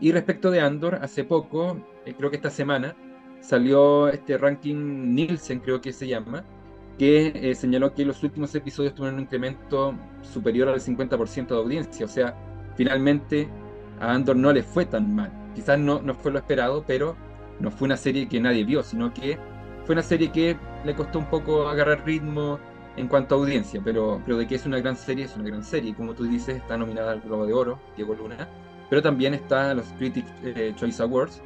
Y 0.00 0.10
respecto 0.10 0.50
de 0.50 0.60
Andor, 0.60 0.96
hace 0.96 1.22
poco, 1.22 1.78
creo 2.04 2.30
que 2.30 2.36
esta 2.36 2.50
semana, 2.50 2.96
salió 3.40 4.08
este 4.08 4.36
ranking 4.36 5.14
Nielsen, 5.14 5.60
creo 5.60 5.80
que 5.80 5.92
se 5.92 6.08
llama, 6.08 6.44
que 6.98 7.54
señaló 7.54 7.94
que 7.94 8.04
los 8.04 8.20
últimos 8.24 8.52
episodios 8.56 8.96
tuvieron 8.96 9.16
un 9.20 9.22
incremento 9.22 9.94
superior 10.22 10.68
al 10.68 10.80
50% 10.80 11.46
de 11.46 11.56
audiencia. 11.56 12.06
O 12.06 12.08
sea, 12.08 12.34
finalmente 12.76 13.48
a 14.00 14.12
Andor 14.12 14.34
no 14.34 14.52
le 14.52 14.64
fue 14.64 14.86
tan 14.86 15.14
mal. 15.14 15.30
Quizás 15.54 15.78
no, 15.78 16.02
no 16.02 16.14
fue 16.14 16.32
lo 16.32 16.38
esperado, 16.38 16.84
pero 16.84 17.14
no 17.60 17.70
fue 17.70 17.86
una 17.86 17.96
serie 17.96 18.28
que 18.28 18.40
nadie 18.40 18.64
vio, 18.64 18.82
sino 18.82 19.14
que 19.14 19.38
fue 19.84 19.92
una 19.92 20.02
serie 20.02 20.32
que 20.32 20.56
le 20.84 20.96
costó 20.96 21.20
un 21.20 21.26
poco 21.26 21.68
agarrar 21.68 22.04
ritmo 22.04 22.58
en 22.96 23.08
cuanto 23.08 23.34
a 23.34 23.38
audiencia, 23.38 23.80
pero, 23.84 24.20
pero 24.24 24.38
de 24.38 24.46
que 24.46 24.54
es 24.54 24.66
una 24.66 24.78
gran 24.78 24.96
serie, 24.96 25.24
es 25.24 25.36
una 25.36 25.44
gran 25.44 25.64
serie. 25.64 25.94
Como 25.94 26.14
tú 26.14 26.24
dices, 26.24 26.56
está 26.56 26.76
nominada 26.76 27.12
al 27.12 27.20
Globo 27.20 27.46
de 27.46 27.52
Oro, 27.52 27.78
Diego 27.96 28.14
Luna, 28.14 28.48
pero 28.88 29.02
también 29.02 29.34
está 29.34 29.70
a 29.70 29.74
los 29.74 29.86
Critics 29.98 30.30
eh, 30.42 30.72
Choice 30.76 31.02
Awards 31.02 31.42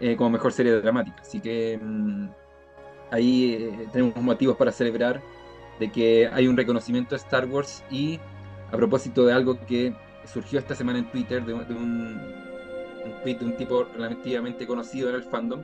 eh, 0.00 0.16
como 0.16 0.30
mejor 0.30 0.52
serie 0.52 0.72
dramática. 0.80 1.22
Así 1.22 1.40
que 1.40 1.78
mm, 1.82 2.28
ahí 3.10 3.54
eh, 3.54 3.88
tenemos 3.92 4.16
motivos 4.16 4.56
para 4.56 4.72
celebrar 4.72 5.20
de 5.78 5.90
que 5.90 6.28
hay 6.32 6.46
un 6.46 6.56
reconocimiento 6.56 7.10
de 7.10 7.16
Star 7.16 7.46
Wars 7.46 7.82
y 7.90 8.18
a 8.70 8.76
propósito 8.76 9.24
de 9.24 9.32
algo 9.32 9.58
que 9.66 9.94
surgió 10.26 10.58
esta 10.58 10.74
semana 10.74 10.98
en 10.98 11.10
Twitter 11.10 11.44
de 11.44 11.54
un 11.54 12.20
un 13.04 13.22
tweet 13.22 13.36
de 13.36 13.44
un 13.46 13.56
tipo 13.56 13.84
relativamente 13.84 14.66
conocido 14.66 15.08
en 15.08 15.16
el 15.16 15.22
fandom 15.22 15.62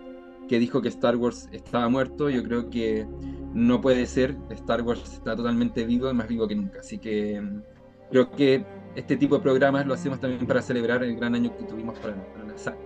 que 0.49 0.59
dijo 0.59 0.81
que 0.81 0.89
Star 0.89 1.17
Wars 1.17 1.49
estaba 1.53 1.89
muerto. 1.89 2.31
Yo 2.31 2.43
creo 2.43 2.71
que 2.71 3.07
no 3.57 3.81
puede 3.81 4.05
ser. 4.07 4.37
Star 4.51 4.83
Wars 4.83 5.03
está 5.15 5.35
totalmente 5.35 5.85
vivo 5.87 6.13
más 6.13 6.29
vivo 6.29 6.47
que 6.47 6.55
nunca. 6.55 6.81
Así 6.81 6.99
que 6.99 7.41
mm, 7.41 7.63
creo 8.11 8.31
que 8.31 8.65
este 8.95 9.17
tipo 9.17 9.37
de 9.37 9.43
programas 9.43 9.87
lo 9.87 9.95
hacemos 9.95 10.21
también 10.21 10.47
para 10.47 10.61
celebrar 10.61 11.03
el 11.03 11.17
gran 11.17 11.35
año 11.35 11.57
que 11.57 11.65
tuvimos 11.65 11.99
para, 11.99 12.15
la 12.17 12.59
saga. 12.59 12.77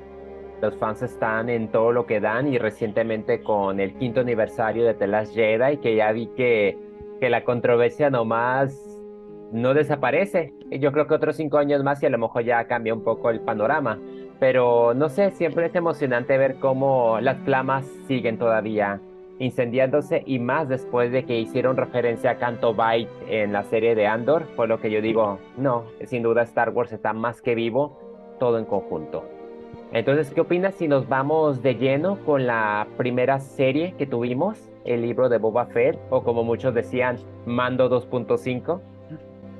los 0.62 0.76
fans 0.76 1.02
están 1.02 1.48
en 1.48 1.72
todo 1.72 1.90
lo 1.90 2.06
que 2.06 2.20
dan 2.20 2.46
y 2.46 2.58
recientemente 2.58 3.42
con 3.42 3.80
el 3.80 3.94
quinto 3.94 4.20
aniversario 4.20 4.84
de 4.84 4.94
The 4.94 5.08
Last 5.08 5.34
Jedi 5.34 5.78
que 5.78 5.96
ya 5.96 6.12
vi 6.12 6.28
que, 6.36 6.78
que 7.18 7.30
la 7.30 7.42
controversia 7.42 8.08
nomás 8.08 8.72
no 9.52 9.74
desaparece. 9.74 10.54
Yo 10.70 10.92
creo 10.92 11.08
que 11.08 11.14
otros 11.14 11.34
cinco 11.34 11.58
años 11.58 11.82
más 11.82 12.00
y 12.00 12.06
a 12.06 12.10
lo 12.10 12.18
mejor 12.18 12.44
ya 12.44 12.64
cambia 12.68 12.94
un 12.94 13.02
poco 13.02 13.30
el 13.30 13.40
panorama. 13.40 13.98
Pero 14.38 14.94
no 14.94 15.08
sé, 15.08 15.32
siempre 15.32 15.66
es 15.66 15.74
emocionante 15.74 16.38
ver 16.38 16.60
cómo 16.60 17.18
las 17.20 17.38
flamas 17.40 17.84
siguen 18.06 18.38
todavía 18.38 19.00
incendiándose 19.40 20.22
y 20.26 20.38
más 20.38 20.68
después 20.68 21.10
de 21.10 21.24
que 21.24 21.40
hicieron 21.40 21.76
referencia 21.76 22.32
a 22.32 22.36
Canto 22.36 22.74
Bight 22.74 23.08
en 23.26 23.52
la 23.52 23.64
serie 23.64 23.96
de 23.96 24.06
Andor, 24.06 24.44
por 24.54 24.68
lo 24.68 24.78
que 24.80 24.90
yo 24.90 25.00
digo, 25.00 25.40
no, 25.56 25.86
sin 26.04 26.22
duda 26.22 26.42
Star 26.42 26.70
Wars 26.70 26.92
está 26.92 27.12
más 27.12 27.42
que 27.42 27.56
vivo, 27.56 27.98
todo 28.38 28.58
en 28.58 28.66
conjunto. 28.66 29.24
Entonces, 29.92 30.32
¿qué 30.32 30.42
opinas 30.42 30.74
si 30.74 30.86
nos 30.86 31.08
vamos 31.08 31.62
de 31.62 31.74
lleno 31.74 32.18
con 32.24 32.46
la 32.46 32.86
primera 32.96 33.40
serie 33.40 33.94
que 33.98 34.06
tuvimos, 34.06 34.70
el 34.84 35.02
libro 35.02 35.28
de 35.28 35.38
Boba 35.38 35.66
Fett, 35.66 35.98
o 36.10 36.22
como 36.22 36.44
muchos 36.44 36.74
decían, 36.74 37.16
Mando 37.46 37.90
2.5? 37.90 38.80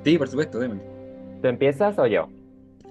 Sí, 0.03 0.17
por 0.17 0.27
supuesto, 0.27 0.59
déme. 0.59 0.79
¿Tú 1.41 1.47
empiezas 1.47 1.99
o 1.99 2.05
yo? 2.05 2.29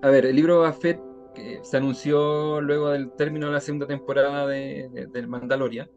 A 0.02 0.08
ver, 0.08 0.26
el 0.26 0.36
libro 0.36 0.56
Boba 0.56 0.72
Fett 0.72 1.00
que 1.34 1.60
se 1.62 1.76
anunció 1.76 2.60
luego 2.60 2.90
del 2.90 3.12
término 3.12 3.46
de 3.46 3.52
la 3.52 3.60
segunda 3.60 3.86
temporada 3.86 4.46
de, 4.46 5.08
del 5.12 5.28
Mandalorian. 5.28 5.88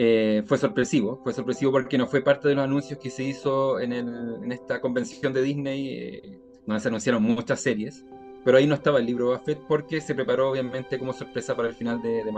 Eh, 0.00 0.44
fue 0.46 0.58
sorpresivo, 0.58 1.20
fue 1.24 1.32
sorpresivo 1.32 1.72
porque 1.72 1.98
no 1.98 2.06
fue 2.06 2.20
parte 2.20 2.46
de 2.46 2.54
los 2.54 2.62
anuncios 2.62 3.00
que 3.00 3.10
se 3.10 3.24
hizo 3.24 3.80
en, 3.80 3.92
el, 3.92 4.36
en 4.44 4.52
esta 4.52 4.80
convención 4.80 5.32
de 5.32 5.42
Disney, 5.42 5.88
eh, 5.88 6.38
donde 6.64 6.80
se 6.80 6.86
anunciaron 6.86 7.20
muchas 7.20 7.60
series 7.60 8.04
pero 8.48 8.56
ahí 8.56 8.66
no 8.66 8.74
estaba 8.74 8.98
el 8.98 9.04
libro 9.04 9.26
Buffett 9.26 9.58
porque 9.68 10.00
se 10.00 10.14
preparó 10.14 10.50
obviamente 10.50 10.98
como 10.98 11.12
sorpresa 11.12 11.54
para 11.54 11.68
el 11.68 11.74
final 11.74 12.00
de, 12.00 12.24
de. 12.24 12.32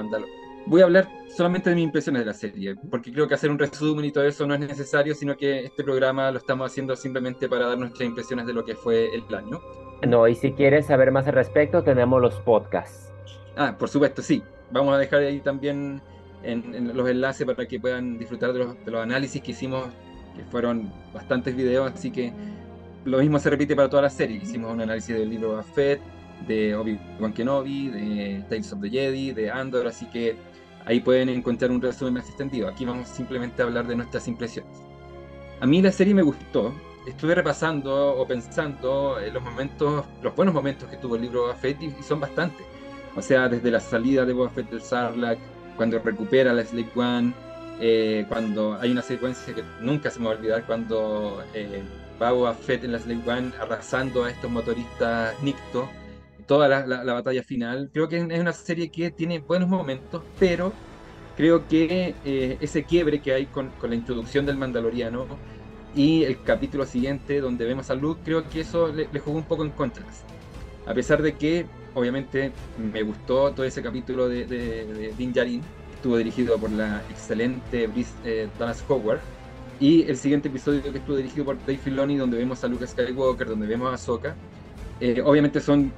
Voy 0.66 0.80
a 0.80 0.84
hablar 0.84 1.08
solamente 1.28 1.70
de 1.70 1.76
mis 1.76 1.84
impresiones 1.84 2.22
de 2.22 2.26
la 2.26 2.34
serie, 2.34 2.74
porque 2.90 3.12
creo 3.12 3.28
que 3.28 3.34
hacer 3.34 3.48
un 3.48 3.60
resumen 3.60 4.04
y 4.04 4.10
todo 4.10 4.24
eso 4.24 4.44
no 4.46 4.54
es 4.54 4.60
necesario, 4.60 5.14
sino 5.14 5.36
que 5.36 5.66
este 5.66 5.84
programa 5.84 6.30
lo 6.32 6.38
estamos 6.38 6.70
haciendo 6.70 6.96
simplemente 6.96 7.48
para 7.48 7.68
dar 7.68 7.78
nuestras 7.78 8.08
impresiones 8.08 8.46
de 8.46 8.52
lo 8.52 8.64
que 8.64 8.74
fue 8.74 9.14
el 9.14 9.34
año. 9.34 9.60
No, 10.06 10.26
y 10.26 10.34
si 10.34 10.52
quieres 10.52 10.86
saber 10.86 11.12
más 11.12 11.28
al 11.28 11.34
respecto, 11.34 11.82
tenemos 11.84 12.20
los 12.20 12.34
podcasts. 12.40 13.12
Ah, 13.56 13.76
por 13.78 13.88
supuesto, 13.88 14.20
sí. 14.20 14.42
Vamos 14.72 14.94
a 14.94 14.98
dejar 14.98 15.20
ahí 15.20 15.40
también 15.40 16.02
en, 16.42 16.96
los 16.96 17.08
enlaces 17.08 17.46
para 17.46 17.66
que 17.66 17.80
puedan 17.80 18.18
disfrutar 18.18 18.52
de 18.52 18.60
los, 18.60 18.84
de 18.84 18.90
los 18.90 19.02
análisis 19.02 19.42
que 19.42 19.52
hicimos, 19.52 19.86
que 20.36 20.44
fueron 20.44 20.92
bastantes 21.12 21.54
videos, 21.54 21.92
así 21.92 22.10
que 22.10 22.32
lo 23.04 23.18
mismo 23.18 23.38
se 23.38 23.50
repite 23.50 23.74
para 23.74 23.88
toda 23.88 24.02
la 24.02 24.10
serie. 24.10 24.38
Hicimos 24.42 24.72
un 24.72 24.80
análisis 24.80 25.16
del 25.16 25.30
libro 25.30 25.56
de 25.56 25.62
Fett, 25.62 26.00
de 26.46 26.74
Obi-Wan 26.74 27.32
Kenobi, 27.32 27.88
de 27.88 28.44
Tales 28.48 28.72
of 28.72 28.80
the 28.80 28.90
Jedi, 28.90 29.32
de 29.32 29.50
Andor, 29.50 29.86
así 29.86 30.06
que 30.06 30.36
ahí 30.84 31.00
pueden 31.00 31.28
encontrar 31.28 31.70
un 31.70 31.80
resumen 31.80 32.14
más 32.14 32.28
extendido. 32.28 32.68
Aquí 32.68 32.84
vamos 32.84 33.08
simplemente 33.08 33.62
a 33.62 33.66
hablar 33.66 33.86
de 33.86 33.96
nuestras 33.96 34.26
impresiones. 34.28 34.78
A 35.60 35.66
mí 35.66 35.82
la 35.82 35.92
serie 35.92 36.14
me 36.14 36.22
gustó. 36.22 36.74
Estuve 37.06 37.34
repasando 37.34 38.16
o 38.16 38.26
pensando 38.26 39.18
en 39.18 39.32
los 39.32 39.42
momentos, 39.42 40.04
los 40.22 40.34
buenos 40.36 40.54
momentos 40.54 40.88
que 40.88 40.96
tuvo 40.98 41.16
el 41.16 41.22
libro 41.22 41.48
de 41.48 41.54
Fett 41.54 41.82
y 41.82 41.90
son 42.02 42.20
bastantes. 42.20 42.66
O 43.16 43.22
sea, 43.22 43.48
desde 43.48 43.70
la 43.70 43.80
salida 43.80 44.24
de 44.24 44.32
Boba 44.32 44.50
Fett 44.50 44.70
del 44.70 44.82
Sarlacc, 44.82 45.38
cuando 45.80 45.98
recupera 45.98 46.52
la 46.52 46.62
Slave 46.62 46.90
One, 46.94 47.32
eh, 47.80 48.26
cuando 48.28 48.74
hay 48.78 48.92
una 48.92 49.00
secuencia 49.00 49.54
que 49.54 49.64
nunca 49.80 50.10
se 50.10 50.18
me 50.18 50.26
va 50.26 50.32
a 50.32 50.36
olvidar, 50.36 50.66
cuando 50.66 51.42
eh, 51.54 51.82
a 52.20 52.52
Fett 52.52 52.84
en 52.84 52.92
la 52.92 52.98
Slave 52.98 53.22
One 53.26 53.52
arrasando 53.58 54.24
a 54.24 54.30
estos 54.30 54.50
motoristas 54.50 55.42
Nicto, 55.42 55.88
toda 56.44 56.68
la, 56.68 57.14
batalla 57.14 57.42
final. 57.42 57.88
Creo 57.94 58.10
que 58.10 58.18
es 58.18 58.40
una 58.40 58.52
serie 58.52 58.90
que 58.90 59.10
tiene 59.10 59.38
buenos 59.38 59.70
momentos, 59.70 60.22
pero 60.38 60.74
creo 61.34 61.66
que 61.66 62.14
eh, 62.26 62.58
ese 62.60 62.84
quiebre 62.84 63.22
que 63.22 63.32
hay 63.32 63.46
con, 63.46 63.72
la 63.82 63.94
introducción 63.94 64.44
del 64.44 64.58
Mandaloriano 64.58 65.28
y 65.96 66.24
el 66.24 66.42
capítulo 66.42 66.84
siguiente 66.84 67.40
donde 67.40 67.64
vemos 67.64 67.88
a 67.88 67.94
Luke, 67.94 68.20
creo 68.22 68.46
que 68.50 68.60
eso 68.60 68.88
le, 68.88 69.06
jugó 69.18 69.38
un 69.38 69.44
poco 69.44 69.64
en 69.64 69.70
contra. 69.70 70.04
A 70.84 70.92
pesar 70.92 71.22
de 71.22 71.36
que, 71.36 71.64
obviamente, 71.94 72.52
me 72.92 73.02
gustó 73.02 73.52
todo 73.52 73.64
ese 73.64 73.82
capítulo 73.82 74.28
de, 74.28 74.44
de, 74.46 75.14
Din 75.16 75.32
Djarin, 75.32 75.62
estuvo 75.94 76.16
dirigido 76.16 76.58
por 76.58 76.70
la 76.70 77.02
excelente 77.10 77.86
Brice 77.86 78.12
eh, 78.24 78.48
Dallas 78.58 78.84
Howard 78.88 79.20
y 79.80 80.02
el 80.02 80.16
siguiente 80.16 80.48
episodio 80.48 80.82
que 80.82 80.98
estuvo 80.98 81.16
dirigido 81.16 81.46
por 81.46 81.58
Dave 81.60 81.78
Filoni, 81.78 82.16
donde 82.16 82.36
vemos 82.36 82.62
a 82.62 82.68
Luke 82.68 82.86
Skywalker, 82.86 83.48
donde 83.48 83.66
vemos 83.66 83.90
a 83.90 83.94
Ahsoka, 83.94 84.34
eh, 85.00 85.22
obviamente 85.24 85.60
son 85.60 85.90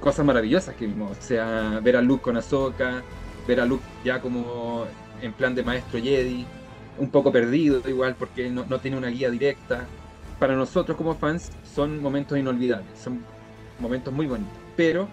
cosas 0.00 0.24
maravillosas 0.24 0.74
que 0.76 0.86
vimos. 0.86 1.18
O 1.18 1.22
sea, 1.22 1.80
ver 1.82 1.96
a 1.96 2.02
Luke 2.02 2.22
con 2.22 2.36
Ahsoka, 2.36 3.02
ver 3.48 3.60
a 3.60 3.64
Luke 3.64 3.82
ya 4.04 4.20
como 4.20 4.86
en 5.20 5.32
plan 5.32 5.54
de 5.54 5.64
maestro 5.64 6.00
Jedi, 6.00 6.46
un 6.98 7.10
poco 7.10 7.32
perdido 7.32 7.82
igual 7.88 8.14
porque 8.16 8.48
no, 8.50 8.64
no 8.68 8.78
tiene 8.78 8.96
una 8.96 9.08
guía 9.08 9.30
directa. 9.30 9.86
Para 10.38 10.54
nosotros 10.54 10.96
como 10.96 11.14
fans 11.14 11.50
son 11.74 12.02
momentos 12.02 12.38
inolvidables, 12.38 13.08
momentos 13.78 14.12
muy 14.12 14.26
bonitos. 14.26 14.56
Pero 14.76 15.08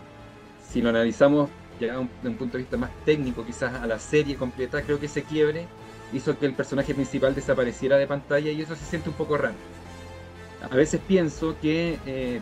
si 0.68 0.82
lo 0.82 0.90
analizamos 0.90 1.50
ya 1.80 1.94
de 1.94 2.30
un 2.30 2.36
punto 2.36 2.58
de 2.58 2.64
vista 2.64 2.78
más 2.78 2.92
técnico, 3.06 3.46
quizás 3.46 3.74
a 3.74 3.88
la 3.88 4.00
serie 4.00 4.36
completa, 4.36 4.82
creo 4.84 5.00
que 5.00 5.08
se 5.08 5.24
quiebre 5.24 5.68
hizo 6.14 6.38
que 6.38 6.46
el 6.46 6.54
personaje 6.54 6.94
principal 6.94 7.34
desapareciera 7.36 7.98
de 7.98 8.08
pantalla 8.08 8.52
y 8.52 8.62
eso 8.62 8.76
se 8.76 8.86
siente 8.86 9.10
un 9.10 9.16
poco 9.16 9.38
raro. 9.38 9.56
A 10.70 10.76
veces 10.76 11.02
pienso 11.08 11.56
que 11.62 11.98
eh, 12.06 12.42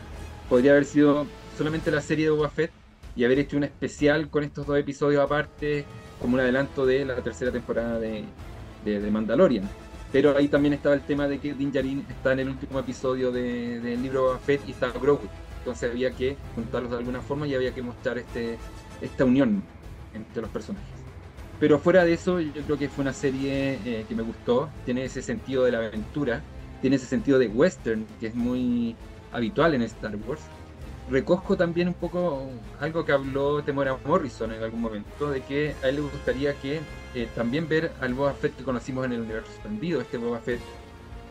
podría 0.49 0.71
haber 0.71 0.85
sido 0.85 1.25
solamente 1.57 1.91
la 1.91 2.01
serie 2.01 2.25
de 2.25 2.31
Boba 2.31 2.51
y 3.15 3.23
haber 3.23 3.39
hecho 3.39 3.57
un 3.57 3.63
especial 3.63 4.29
con 4.29 4.43
estos 4.43 4.65
dos 4.65 4.77
episodios 4.77 5.23
aparte, 5.23 5.85
como 6.21 6.35
un 6.35 6.39
adelanto 6.41 6.85
de 6.85 7.05
la 7.05 7.15
tercera 7.15 7.51
temporada 7.51 7.99
de, 7.99 8.23
de, 8.83 9.11
Mandalorian. 9.11 9.69
Pero 10.11 10.35
ahí 10.35 10.47
también 10.47 10.73
estaba 10.73 10.95
el 10.95 11.01
tema 11.01 11.27
de 11.27 11.39
que 11.39 11.53
Din 11.53 11.71
Djarin 11.71 12.05
está 12.09 12.33
en 12.33 12.39
el 12.39 12.49
último 12.49 12.79
episodio 12.79 13.31
del 13.31 14.01
libro 14.01 14.23
Boba 14.23 14.39
Fett 14.39 14.61
y 14.67 14.71
está 14.71 14.89
Grogu. 14.89 15.27
Entonces 15.59 15.91
había 15.91 16.11
que 16.11 16.37
juntarlos 16.55 16.91
de 16.91 16.97
alguna 16.97 17.21
forma 17.21 17.47
y 17.47 17.55
había 17.55 17.73
que 17.73 17.81
mostrar 17.81 18.17
este, 18.17 18.57
esta 19.01 19.25
unión 19.25 19.63
entre 20.13 20.41
los 20.41 20.51
personajes. 20.51 20.89
Pero 21.59 21.77
fuera 21.79 22.05
de 22.05 22.13
eso, 22.13 22.39
yo 22.39 22.61
creo 22.63 22.77
que 22.77 22.87
fue 22.87 23.01
una 23.01 23.13
serie 23.13 23.79
eh, 23.85 24.05
que 24.07 24.15
me 24.15 24.23
gustó. 24.23 24.69
Tiene 24.85 25.03
ese 25.03 25.21
sentido 25.21 25.65
de 25.65 25.71
la 25.71 25.79
aventura, 25.79 26.41
tiene 26.81 26.95
ese 26.95 27.05
sentido 27.05 27.37
de 27.37 27.47
western 27.47 28.05
que 28.19 28.27
es 28.27 28.35
muy 28.35 28.95
habitual 29.33 29.73
en 29.73 29.81
Star 29.83 30.15
Wars. 30.27 30.41
Recojo 31.09 31.57
también 31.57 31.87
un 31.87 31.95
poco 31.95 32.49
algo 32.79 33.03
que 33.03 33.11
habló 33.11 33.63
Temora 33.63 33.97
Morrison 34.05 34.53
en 34.53 34.63
algún 34.63 34.79
momento, 34.79 35.31
de 35.31 35.41
que 35.41 35.75
a 35.83 35.89
él 35.89 35.95
le 35.95 36.01
gustaría 36.01 36.53
que 36.53 36.79
eh, 37.15 37.27
también 37.35 37.67
ver 37.67 37.91
al 37.99 38.13
Boba 38.13 38.33
Fett 38.33 38.55
que 38.55 38.63
conocimos 38.63 39.05
en 39.05 39.13
el 39.13 39.21
universo 39.21 39.51
expandido, 39.51 40.01
este 40.01 40.17
Boba 40.17 40.39
Fett 40.39 40.59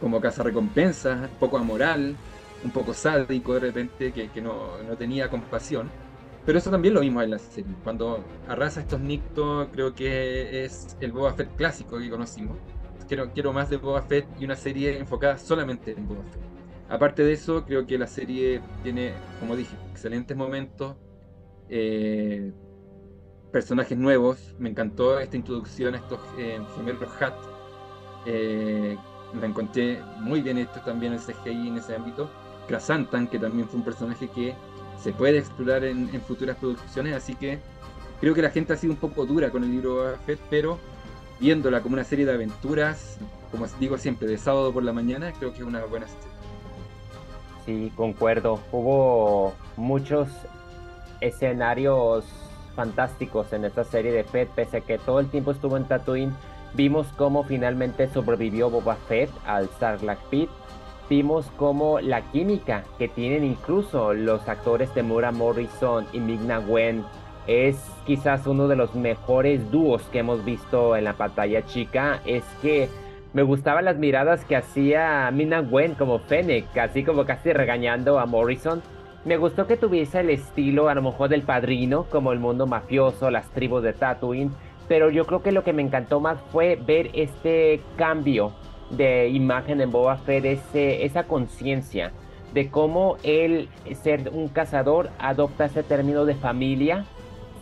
como 0.00 0.20
casa 0.20 0.42
recompensa, 0.42 1.28
poco 1.38 1.58
amoral, 1.58 2.16
un 2.64 2.70
poco 2.70 2.92
sádico 2.94 3.54
de 3.54 3.60
repente, 3.60 4.12
que, 4.12 4.40
no, 4.40 4.82
no 4.82 4.96
tenía 4.96 5.28
compasión 5.28 5.90
pero 6.48 6.60
eso 6.60 6.70
también 6.70 6.94
lo 6.94 7.00
vimos 7.00 7.22
en 7.24 7.32
la 7.32 7.38
serie. 7.38 7.74
Cuando 7.84 8.24
arrasa 8.48 8.80
estos 8.80 8.98
Nicto, 9.00 9.68
creo 9.70 9.94
que 9.94 10.64
es 10.64 10.96
el 10.98 11.12
Boba 11.12 11.34
Fett 11.34 11.54
clásico 11.56 11.98
que 11.98 12.08
conocimos. 12.08 12.56
Quiero, 13.06 13.30
quiero 13.34 13.52
más 13.52 13.68
de 13.68 13.76
Boba 13.76 14.00
Fett 14.00 14.26
y 14.40 14.46
una 14.46 14.56
serie 14.56 14.98
enfocada 14.98 15.36
solamente 15.36 15.92
en 15.92 16.08
Boba 16.08 16.22
Fett. 16.22 16.40
Aparte 16.88 17.22
de 17.22 17.34
eso, 17.34 17.66
creo 17.66 17.86
que 17.86 17.98
la 17.98 18.06
serie 18.06 18.62
tiene, 18.82 19.12
como 19.40 19.56
dije, 19.56 19.76
excelentes 19.90 20.34
momentos, 20.34 20.96
eh, 21.68 22.50
personajes 23.52 23.98
nuevos. 23.98 24.54
Me 24.58 24.70
encantó 24.70 25.20
esta 25.20 25.36
introducción 25.36 25.96
a 25.96 25.98
estos 25.98 26.18
eh, 26.38 26.58
gemelos 26.74 27.10
Hat. 27.20 27.34
Eh, 28.24 28.96
la 29.38 29.46
encontré 29.46 30.00
muy 30.20 30.40
bien 30.40 30.56
esto 30.56 30.80
también 30.80 31.12
el 31.12 31.18
CGI 31.18 31.68
en 31.68 31.76
ese 31.76 31.94
ámbito. 31.94 32.30
Krasantan, 32.68 33.26
que 33.26 33.38
también 33.38 33.68
fue 33.68 33.78
un 33.78 33.84
personaje 33.84 34.28
que 34.28 34.54
se 35.02 35.12
puede 35.12 35.38
explorar 35.38 35.84
en, 35.84 36.08
futuras 36.20 36.56
producciones, 36.56 37.14
así 37.14 37.34
que 37.34 37.58
creo 38.20 38.34
que 38.34 38.42
la 38.42 38.50
gente 38.50 38.72
ha 38.72 38.76
sido 38.76 38.92
un 38.92 38.98
poco 38.98 39.26
dura 39.26 39.50
con 39.50 39.64
el 39.64 39.70
libro 39.70 40.16
Fett, 40.26 40.38
pero 40.50 40.78
viéndola 41.40 41.80
como 41.80 41.94
una 41.94 42.04
serie 42.04 42.26
de 42.26 42.34
aventuras, 42.34 43.18
como 43.50 43.66
digo 43.80 43.96
siempre, 43.98 44.28
de 44.28 44.38
sábado 44.38 44.72
por 44.72 44.82
la 44.82 44.92
mañana, 44.92 45.32
creo 45.32 45.52
que 45.52 45.58
es 45.58 45.64
una 45.64 45.84
buena 45.84 46.06
serie. 46.06 46.28
Sí, 47.64 47.92
concuerdo. 47.96 48.60
Hubo 48.72 49.54
muchos 49.76 50.28
escenarios 51.20 52.24
fantásticos 52.74 53.52
en 53.52 53.64
esta 53.64 53.84
serie 53.84 54.12
de 54.12 54.24
Fett, 54.24 54.48
pese 54.50 54.78
a 54.78 54.80
que 54.80 54.98
todo 54.98 55.20
el 55.20 55.28
tiempo 55.28 55.50
estuvo 55.50 55.76
en 55.76 55.84
Tatooine. 55.84 56.32
Vimos 56.74 57.06
cómo 57.16 57.44
finalmente 57.44 58.08
sobrevivió 58.08 58.70
Boba 58.70 58.96
Fett 59.08 59.30
al 59.46 59.68
Sarlacc 59.78 60.20
Pit 60.30 60.50
vimos 61.08 61.50
como 61.56 62.00
la 62.00 62.22
química 62.30 62.84
que 62.98 63.08
tienen 63.08 63.44
incluso 63.44 64.12
los 64.12 64.48
actores 64.48 64.94
de 64.94 65.02
Morrison 65.02 66.06
y 66.12 66.20
Migna 66.20 66.60
Wen 66.60 67.04
es 67.46 67.76
quizás 68.06 68.46
uno 68.46 68.68
de 68.68 68.76
los 68.76 68.94
mejores 68.94 69.70
dúos 69.70 70.02
que 70.12 70.18
hemos 70.18 70.44
visto 70.44 70.96
en 70.96 71.04
la 71.04 71.14
pantalla 71.14 71.64
chica. 71.64 72.20
Es 72.26 72.44
que 72.60 72.88
me 73.32 73.42
gustaban 73.42 73.86
las 73.86 73.96
miradas 73.96 74.44
que 74.44 74.54
hacía 74.54 75.30
Migna 75.32 75.60
Wen 75.62 75.94
como 75.94 76.18
Fennec, 76.18 76.76
así 76.76 77.04
como 77.04 77.24
casi 77.24 77.52
regañando 77.52 78.18
a 78.18 78.26
Morrison. 78.26 78.82
Me 79.24 79.38
gustó 79.38 79.66
que 79.66 79.78
tuviese 79.78 80.20
el 80.20 80.30
estilo 80.30 80.88
a 80.88 80.94
lo 80.94 81.02
mejor 81.02 81.30
del 81.30 81.42
padrino, 81.42 82.04
como 82.04 82.32
el 82.32 82.38
mundo 82.38 82.66
mafioso, 82.66 83.30
las 83.30 83.48
tribus 83.50 83.82
de 83.82 83.94
Tatooine, 83.94 84.52
pero 84.86 85.10
yo 85.10 85.24
creo 85.26 85.42
que 85.42 85.52
lo 85.52 85.64
que 85.64 85.72
me 85.72 85.82
encantó 85.82 86.20
más 86.20 86.38
fue 86.52 86.76
ver 86.76 87.10
este 87.14 87.80
cambio 87.96 88.52
de 88.90 89.28
imagen 89.28 89.80
en 89.80 89.90
Boba 89.90 90.16
Fett, 90.16 90.44
ese, 90.44 91.04
esa 91.04 91.24
conciencia 91.24 92.12
de 92.54 92.70
cómo 92.70 93.16
él, 93.22 93.68
ser 94.02 94.30
un 94.32 94.48
cazador, 94.48 95.10
adopta 95.18 95.66
ese 95.66 95.82
término 95.82 96.24
de 96.24 96.34
familia, 96.34 97.04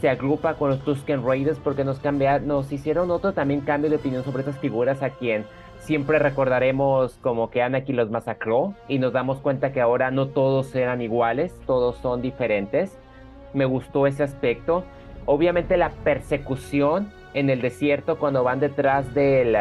se 0.01 0.09
agrupa 0.09 0.55
con 0.55 0.71
los 0.71 0.81
Tusken 0.85 1.27
Raiders 1.27 1.59
porque 1.59 1.85
nos, 1.85 1.99
cambia, 1.99 2.39
nos 2.39 2.71
hicieron 2.71 3.11
otro 3.11 3.33
también 3.33 3.63
cambio 3.63 3.91
de 3.91 3.97
opinión 3.97 4.23
sobre 4.25 4.43
esas 4.43 4.59
figuras 4.59 5.03
a 5.03 5.11
quien 5.11 5.45
siempre 5.87 6.19
recordaremos 6.19 7.17
como 7.23 7.49
que 7.51 7.63
Anakin 7.63 7.97
los 7.97 8.11
masacró 8.11 8.75
y 8.89 8.99
nos 8.99 9.13
damos 9.13 9.39
cuenta 9.39 9.73
que 9.73 9.81
ahora 9.81 10.11
no 10.11 10.29
todos 10.29 10.75
eran 10.75 11.01
iguales, 11.01 11.55
todos 11.65 11.97
son 11.99 12.23
diferentes. 12.23 12.99
Me 13.55 13.65
gustó 13.65 14.07
ese 14.07 14.25
aspecto. 14.25 14.85
Obviamente 15.27 15.77
la 15.77 15.91
persecución 15.91 17.13
en 17.35 17.51
el 17.51 17.61
desierto 17.63 18.19
cuando 18.19 18.43
van 18.43 18.59
detrás 18.59 19.15
del, 19.15 19.57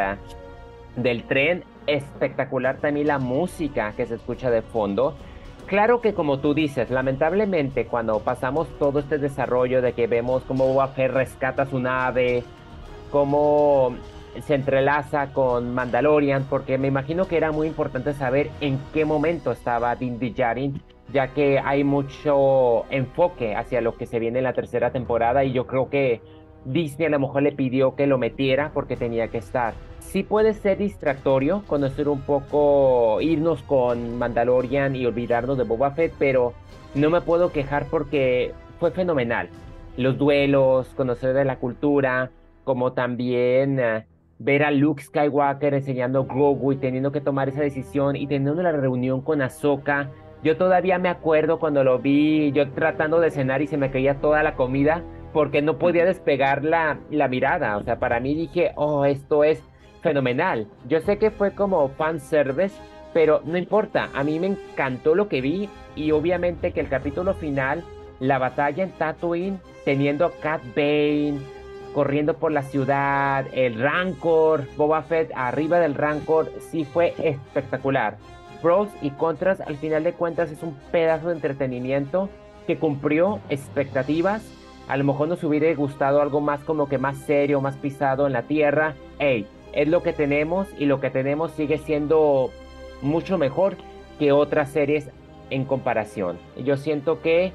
del 0.95 1.23
tren, 1.23 1.63
espectacular 1.87 2.77
también 2.77 3.07
la 3.07 3.19
música 3.19 3.93
que 3.95 4.05
se 4.05 4.15
escucha 4.15 4.49
de 4.49 4.61
fondo. 4.61 5.15
Claro 5.65 5.99
que 5.99 6.13
como 6.13 6.39
tú 6.39 6.53
dices, 6.53 6.91
lamentablemente 6.91 7.87
cuando 7.87 8.19
pasamos 8.19 8.67
todo 8.77 8.99
este 8.99 9.17
desarrollo 9.17 9.81
de 9.81 9.93
que 9.93 10.05
vemos 10.05 10.43
cómo 10.43 10.67
Boba 10.67 10.93
rescata 10.95 11.65
su 11.65 11.79
nave, 11.79 12.43
cómo 13.11 13.95
se 14.41 14.53
entrelaza 14.53 15.33
con 15.33 15.73
Mandalorian, 15.73 16.45
porque 16.49 16.77
me 16.77 16.87
imagino 16.87 17.27
que 17.27 17.37
era 17.37 17.51
muy 17.51 17.67
importante 17.67 18.13
saber 18.13 18.51
en 18.61 18.79
qué 18.93 19.05
momento 19.05 19.51
estaba 19.51 19.95
Din 19.95 20.19
Djarin, 20.19 20.81
ya 21.11 21.29
que 21.33 21.59
hay 21.59 21.83
mucho 21.83 22.85
enfoque 22.91 23.55
hacia 23.55 23.81
lo 23.81 23.95
que 23.95 24.05
se 24.05 24.19
viene 24.19 24.39
en 24.39 24.43
la 24.43 24.53
tercera 24.53 24.91
temporada 24.91 25.43
y 25.43 25.51
yo 25.51 25.65
creo 25.65 25.89
que 25.89 26.21
Disney 26.65 27.07
a 27.07 27.11
lo 27.11 27.19
mejor 27.19 27.43
le 27.43 27.51
pidió 27.51 27.95
que 27.95 28.07
lo 28.07 28.17
metiera 28.17 28.71
porque 28.73 28.97
tenía 28.97 29.29
que 29.29 29.37
estar. 29.37 29.73
Sí 30.15 30.23
puede 30.23 30.53
ser 30.53 30.77
distractorio 30.77 31.63
conocer 31.67 32.07
un 32.07 32.21
poco, 32.21 33.19
irnos 33.19 33.61
con 33.63 34.17
Mandalorian 34.17 34.95
y 34.95 35.05
olvidarnos 35.05 35.57
de 35.57 35.65
Boba 35.65 35.91
Fett, 35.91 36.13
pero 36.17 36.53
no 36.93 37.09
me 37.09 37.19
puedo 37.19 37.51
quejar 37.51 37.87
porque 37.91 38.53
fue 38.79 38.91
fenomenal. 38.91 39.49
Los 39.97 40.17
duelos, 40.17 40.87
conocer 40.95 41.33
de 41.33 41.43
la 41.43 41.59
cultura, 41.59 42.31
como 42.63 42.93
también 42.93 43.77
eh, 43.77 44.05
ver 44.39 44.63
a 44.63 44.71
Luke 44.71 45.03
Skywalker 45.03 45.73
enseñando 45.73 46.23
Grogu 46.23 46.71
y 46.71 46.77
teniendo 46.77 47.11
que 47.11 47.19
tomar 47.19 47.49
esa 47.49 47.59
decisión 47.59 48.15
y 48.15 48.25
teniendo 48.25 48.63
la 48.63 48.71
reunión 48.71 49.19
con 49.19 49.41
Ahsoka. 49.41 50.11
Yo 50.45 50.55
todavía 50.55 50.97
me 50.97 51.09
acuerdo 51.09 51.59
cuando 51.59 51.83
lo 51.83 51.99
vi, 51.99 52.53
yo 52.53 52.71
tratando 52.71 53.19
de 53.19 53.31
cenar 53.31 53.61
y 53.61 53.67
se 53.67 53.75
me 53.75 53.91
caía 53.91 54.21
toda 54.21 54.43
la 54.43 54.55
comida 54.55 55.03
porque 55.33 55.61
no 55.61 55.77
podía 55.77 56.05
despegar 56.05 56.63
la, 56.63 56.99
la 57.11 57.27
mirada. 57.27 57.75
O 57.75 57.83
sea, 57.83 57.99
para 57.99 58.21
mí 58.21 58.33
dije, 58.33 58.71
oh, 58.77 59.03
esto 59.03 59.43
es 59.43 59.61
fenomenal. 60.05 60.67
Yo 60.87 61.01
sé 61.01 61.17
que 61.17 61.31
fue 61.31 61.55
como 61.55 61.89
fan 61.89 62.19
service, 62.19 62.75
pero 63.11 63.41
no 63.43 63.57
importa. 63.57 64.11
A 64.13 64.23
mí 64.23 64.39
me 64.39 64.45
encantó 64.47 65.15
lo 65.15 65.27
que 65.27 65.41
vi 65.41 65.67
y 65.95 66.11
obviamente 66.11 66.73
que 66.73 66.79
el 66.79 66.89
capítulo 66.89 67.33
final, 67.33 67.83
la 68.19 68.37
batalla 68.37 68.83
en 68.83 68.91
Tatooine, 68.91 69.59
teniendo 69.83 70.25
a 70.25 70.31
Cat 70.31 70.61
Bane, 70.75 71.39
corriendo 71.95 72.35
por 72.35 72.51
la 72.51 72.61
ciudad, 72.61 73.47
el 73.51 73.81
Rancor, 73.81 74.67
Boba 74.77 75.01
Fett 75.01 75.31
arriba 75.33 75.79
del 75.79 75.95
Rancor, 75.95 76.51
sí 76.59 76.85
fue 76.85 77.15
espectacular. 77.17 78.17
Pros 78.61 78.89
y 79.01 79.09
contras, 79.09 79.59
al 79.59 79.77
final 79.77 80.03
de 80.03 80.13
cuentas 80.13 80.51
es 80.51 80.61
un 80.61 80.75
pedazo 80.91 81.29
de 81.29 81.35
entretenimiento 81.35 82.29
que 82.67 82.77
cumplió 82.77 83.39
expectativas. 83.49 84.43
A 84.87 84.97
lo 84.97 85.03
mejor 85.03 85.29
nos 85.29 85.43
hubiera 85.43 85.73
gustado 85.73 86.21
algo 86.21 86.41
más 86.41 86.59
como 86.59 86.87
que 86.87 86.99
más 86.99 87.17
serio, 87.17 87.59
más 87.59 87.75
pisado 87.77 88.27
en 88.27 88.33
la 88.33 88.43
tierra. 88.43 88.93
Hey, 89.17 89.47
es 89.75 89.87
lo 89.87 90.01
que 90.01 90.13
tenemos 90.13 90.67
y 90.79 90.85
lo 90.85 90.99
que 90.99 91.09
tenemos 91.09 91.51
sigue 91.51 91.77
siendo 91.77 92.49
mucho 93.01 93.37
mejor 93.37 93.75
que 94.17 94.31
otras 94.31 94.69
series 94.69 95.09
en 95.49 95.65
comparación. 95.65 96.37
Yo 96.63 96.77
siento 96.77 97.21
que 97.21 97.51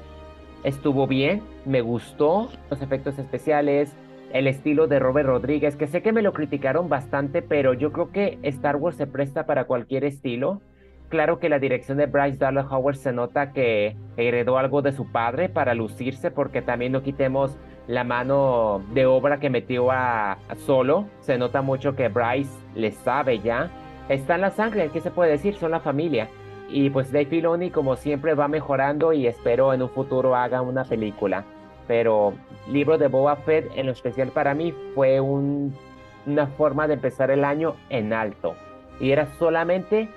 estuvo 0.63 1.07
bien, 1.07 1.41
me 1.65 1.81
gustó 1.81 2.49
los 2.69 2.81
efectos 2.81 3.17
especiales, 3.19 3.95
el 4.31 4.47
estilo 4.47 4.87
de 4.87 4.99
Robert 4.99 5.27
Rodríguez, 5.27 5.75
que 5.75 5.87
sé 5.87 6.01
que 6.01 6.13
me 6.13 6.21
lo 6.21 6.31
criticaron 6.31 6.87
bastante, 6.87 7.41
pero 7.41 7.73
yo 7.73 7.91
creo 7.91 8.11
que 8.11 8.37
Star 8.43 8.77
Wars 8.77 8.95
se 8.95 9.07
presta 9.07 9.45
para 9.45 9.65
cualquier 9.65 10.05
estilo. 10.05 10.61
Claro 11.09 11.39
que 11.39 11.49
la 11.49 11.59
dirección 11.59 11.97
de 11.97 12.05
Bryce 12.05 12.37
Dallas 12.37 12.67
Howard 12.69 12.95
se 12.95 13.11
nota 13.11 13.51
que 13.51 13.97
heredó 14.15 14.57
algo 14.57 14.81
de 14.81 14.93
su 14.93 15.11
padre 15.11 15.49
para 15.49 15.73
lucirse, 15.73 16.31
porque 16.31 16.61
también 16.61 16.93
no 16.93 17.03
quitemos 17.03 17.57
la 17.87 18.03
mano 18.03 18.81
de 18.93 19.05
obra 19.05 19.39
que 19.39 19.49
metió 19.49 19.91
a, 19.91 20.37
Solo. 20.65 21.05
Se 21.19 21.37
nota 21.37 21.61
mucho 21.61 21.95
que 21.95 22.09
Bryce 22.09 22.51
le 22.75 22.91
sabe 22.91 23.39
ya. 23.39 23.69
Está 24.09 24.35
en 24.35 24.41
la 24.41 24.51
sangre, 24.51 24.89
¿qué 24.91 25.01
se 25.01 25.11
puede 25.11 25.31
decir? 25.31 25.55
Son 25.55 25.71
la 25.71 25.79
familia. 25.79 26.29
Y 26.69 26.89
pues 26.89 27.11
Dave 27.11 27.25
Filoni 27.25 27.69
como 27.69 27.95
siempre 27.95 28.33
va 28.33 28.47
mejorando 28.47 29.13
y 29.13 29.27
espero 29.27 29.73
en 29.73 29.81
un 29.81 29.89
futuro 29.89 30.35
haga 30.35 30.61
una 30.61 30.85
película 30.85 31.45
pero 31.91 32.33
libro 32.69 32.97
de 32.97 33.07
Boba 33.07 33.35
Fett 33.35 33.69
en 33.75 33.87
lo 33.87 33.91
especial 33.91 34.29
para 34.29 34.53
mí 34.53 34.73
fue 34.95 35.19
una 35.19 36.47
forma 36.57 36.87
de 36.87 36.93
empezar 36.93 37.31
el 37.31 37.43
año 37.43 37.75
en 37.89 38.13
alto. 38.13 38.55
Y 39.01 39.11
era 39.11 39.27
solamente, 39.37 40.09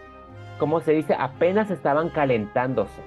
como 0.61 0.81
se 0.81 0.93
dice, 0.93 1.17
apenas 1.19 1.73
estaban 1.73 2.11
calentándose. 2.11 3.03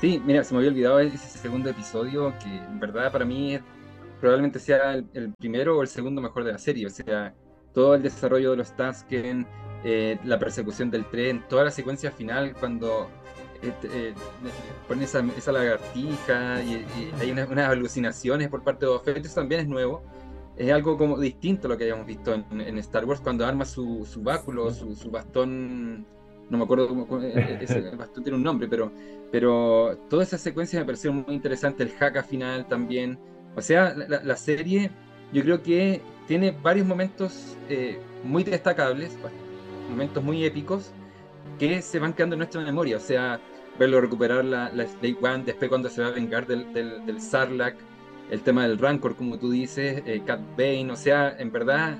Sí, 0.00 0.22
mira, 0.24 0.44
se 0.44 0.54
me 0.54 0.60
había 0.60 0.70
olvidado 0.70 1.00
ese 1.00 1.18
segundo 1.18 1.68
episodio 1.68 2.32
que 2.42 2.48
en 2.48 2.80
verdad 2.80 3.12
para 3.12 3.26
mí 3.26 3.58
probablemente 4.20 4.58
sea 4.58 4.94
el, 4.94 5.34
primero 5.38 5.78
o 5.78 5.82
el 5.82 5.88
segundo 5.88 6.20
mejor 6.20 6.44
de 6.44 6.52
la 6.52 6.58
serie. 6.58 6.86
O 6.86 6.90
sea, 6.90 7.34
todo 7.72 7.94
el 7.94 8.02
desarrollo 8.02 8.52
de 8.52 8.58
los 8.58 8.76
Tusken, 8.76 9.46
eh, 9.84 10.18
la 10.24 10.38
persecución 10.38 10.90
del 10.90 11.04
tren, 11.06 11.44
toda 11.48 11.64
la 11.64 11.70
secuencia 11.70 12.10
final 12.10 12.54
cuando 12.54 13.08
eh, 13.62 14.14
ponen 14.88 15.04
esa, 15.04 15.22
esa, 15.36 15.52
lagartija 15.52 16.62
y, 16.62 16.86
hay 17.20 17.30
unas, 17.30 17.50
alucinaciones 17.68 18.48
por 18.48 18.62
parte 18.64 18.86
de 18.86 18.92
Boba 18.92 19.02
eso 19.06 19.34
también 19.34 19.62
es 19.62 19.68
nuevo. 19.68 20.02
Es 20.56 20.70
algo 20.72 20.96
como 20.98 21.18
distinto 21.18 21.66
a 21.66 21.70
lo 21.70 21.78
que 21.78 21.84
habíamos 21.84 22.06
visto 22.06 22.34
en, 22.34 22.78
Star 22.78 23.04
Wars 23.04 23.20
cuando 23.20 23.46
arma 23.46 23.64
su, 23.64 24.04
su 24.04 24.22
báculo, 24.22 24.70
su, 24.72 25.10
bastón, 25.10 26.06
no 26.50 26.58
me 26.58 26.64
acuerdo 26.64 26.88
cómo, 26.88 27.22
e, 27.22 27.32
e, 27.32 27.64
ese 27.64 27.80
bastón 27.96 28.24
tiene 28.24 28.36
un 28.36 28.44
nombre, 28.44 28.68
pero, 28.68 28.92
pero 29.30 29.98
toda 30.10 30.22
esa 30.22 30.36
secuencia 30.36 30.80
me 30.80 30.86
pareció 30.86 31.12
muy 31.12 31.34
interesante, 31.34 31.82
el 31.82 31.92
haka 31.98 32.22
final 32.22 32.66
también. 32.66 33.18
O 33.56 33.62
sea, 33.62 33.94
la, 33.94 34.36
serie 34.36 34.90
yo 35.32 35.42
creo 35.42 35.62
que 35.62 36.00
tiene 36.26 36.56
varios 36.62 36.86
momentos 36.86 37.56
eh, 37.68 37.98
muy 38.22 38.44
destacables, 38.44 39.16
momentos 39.90 40.22
muy 40.22 40.44
épicos, 40.44 40.92
que 41.58 41.82
se 41.82 41.98
van 41.98 42.12
quedando 42.12 42.34
en 42.34 42.38
nuestra 42.38 42.60
memoria. 42.62 42.96
O 42.96 43.00
sea, 43.00 43.40
verlo 43.78 44.00
recuperar 44.00 44.44
la, 44.44 44.70
la 44.70 44.86
Slave 44.86 45.16
One, 45.20 45.44
después 45.44 45.68
cuando 45.68 45.88
se 45.88 46.02
va 46.02 46.08
a 46.08 46.12
vengar 46.12 46.46
del, 46.46 46.72
del, 46.72 47.20
Sarlacc, 47.20 47.76
el 48.30 48.42
tema 48.42 48.66
del 48.66 48.78
Rancor, 48.78 49.16
como 49.16 49.38
tú 49.38 49.50
dices, 49.50 50.02
eh, 50.06 50.22
Cat 50.24 50.40
Bane, 50.56 50.90
o 50.92 50.96
sea, 50.96 51.36
en 51.38 51.50
verdad, 51.50 51.98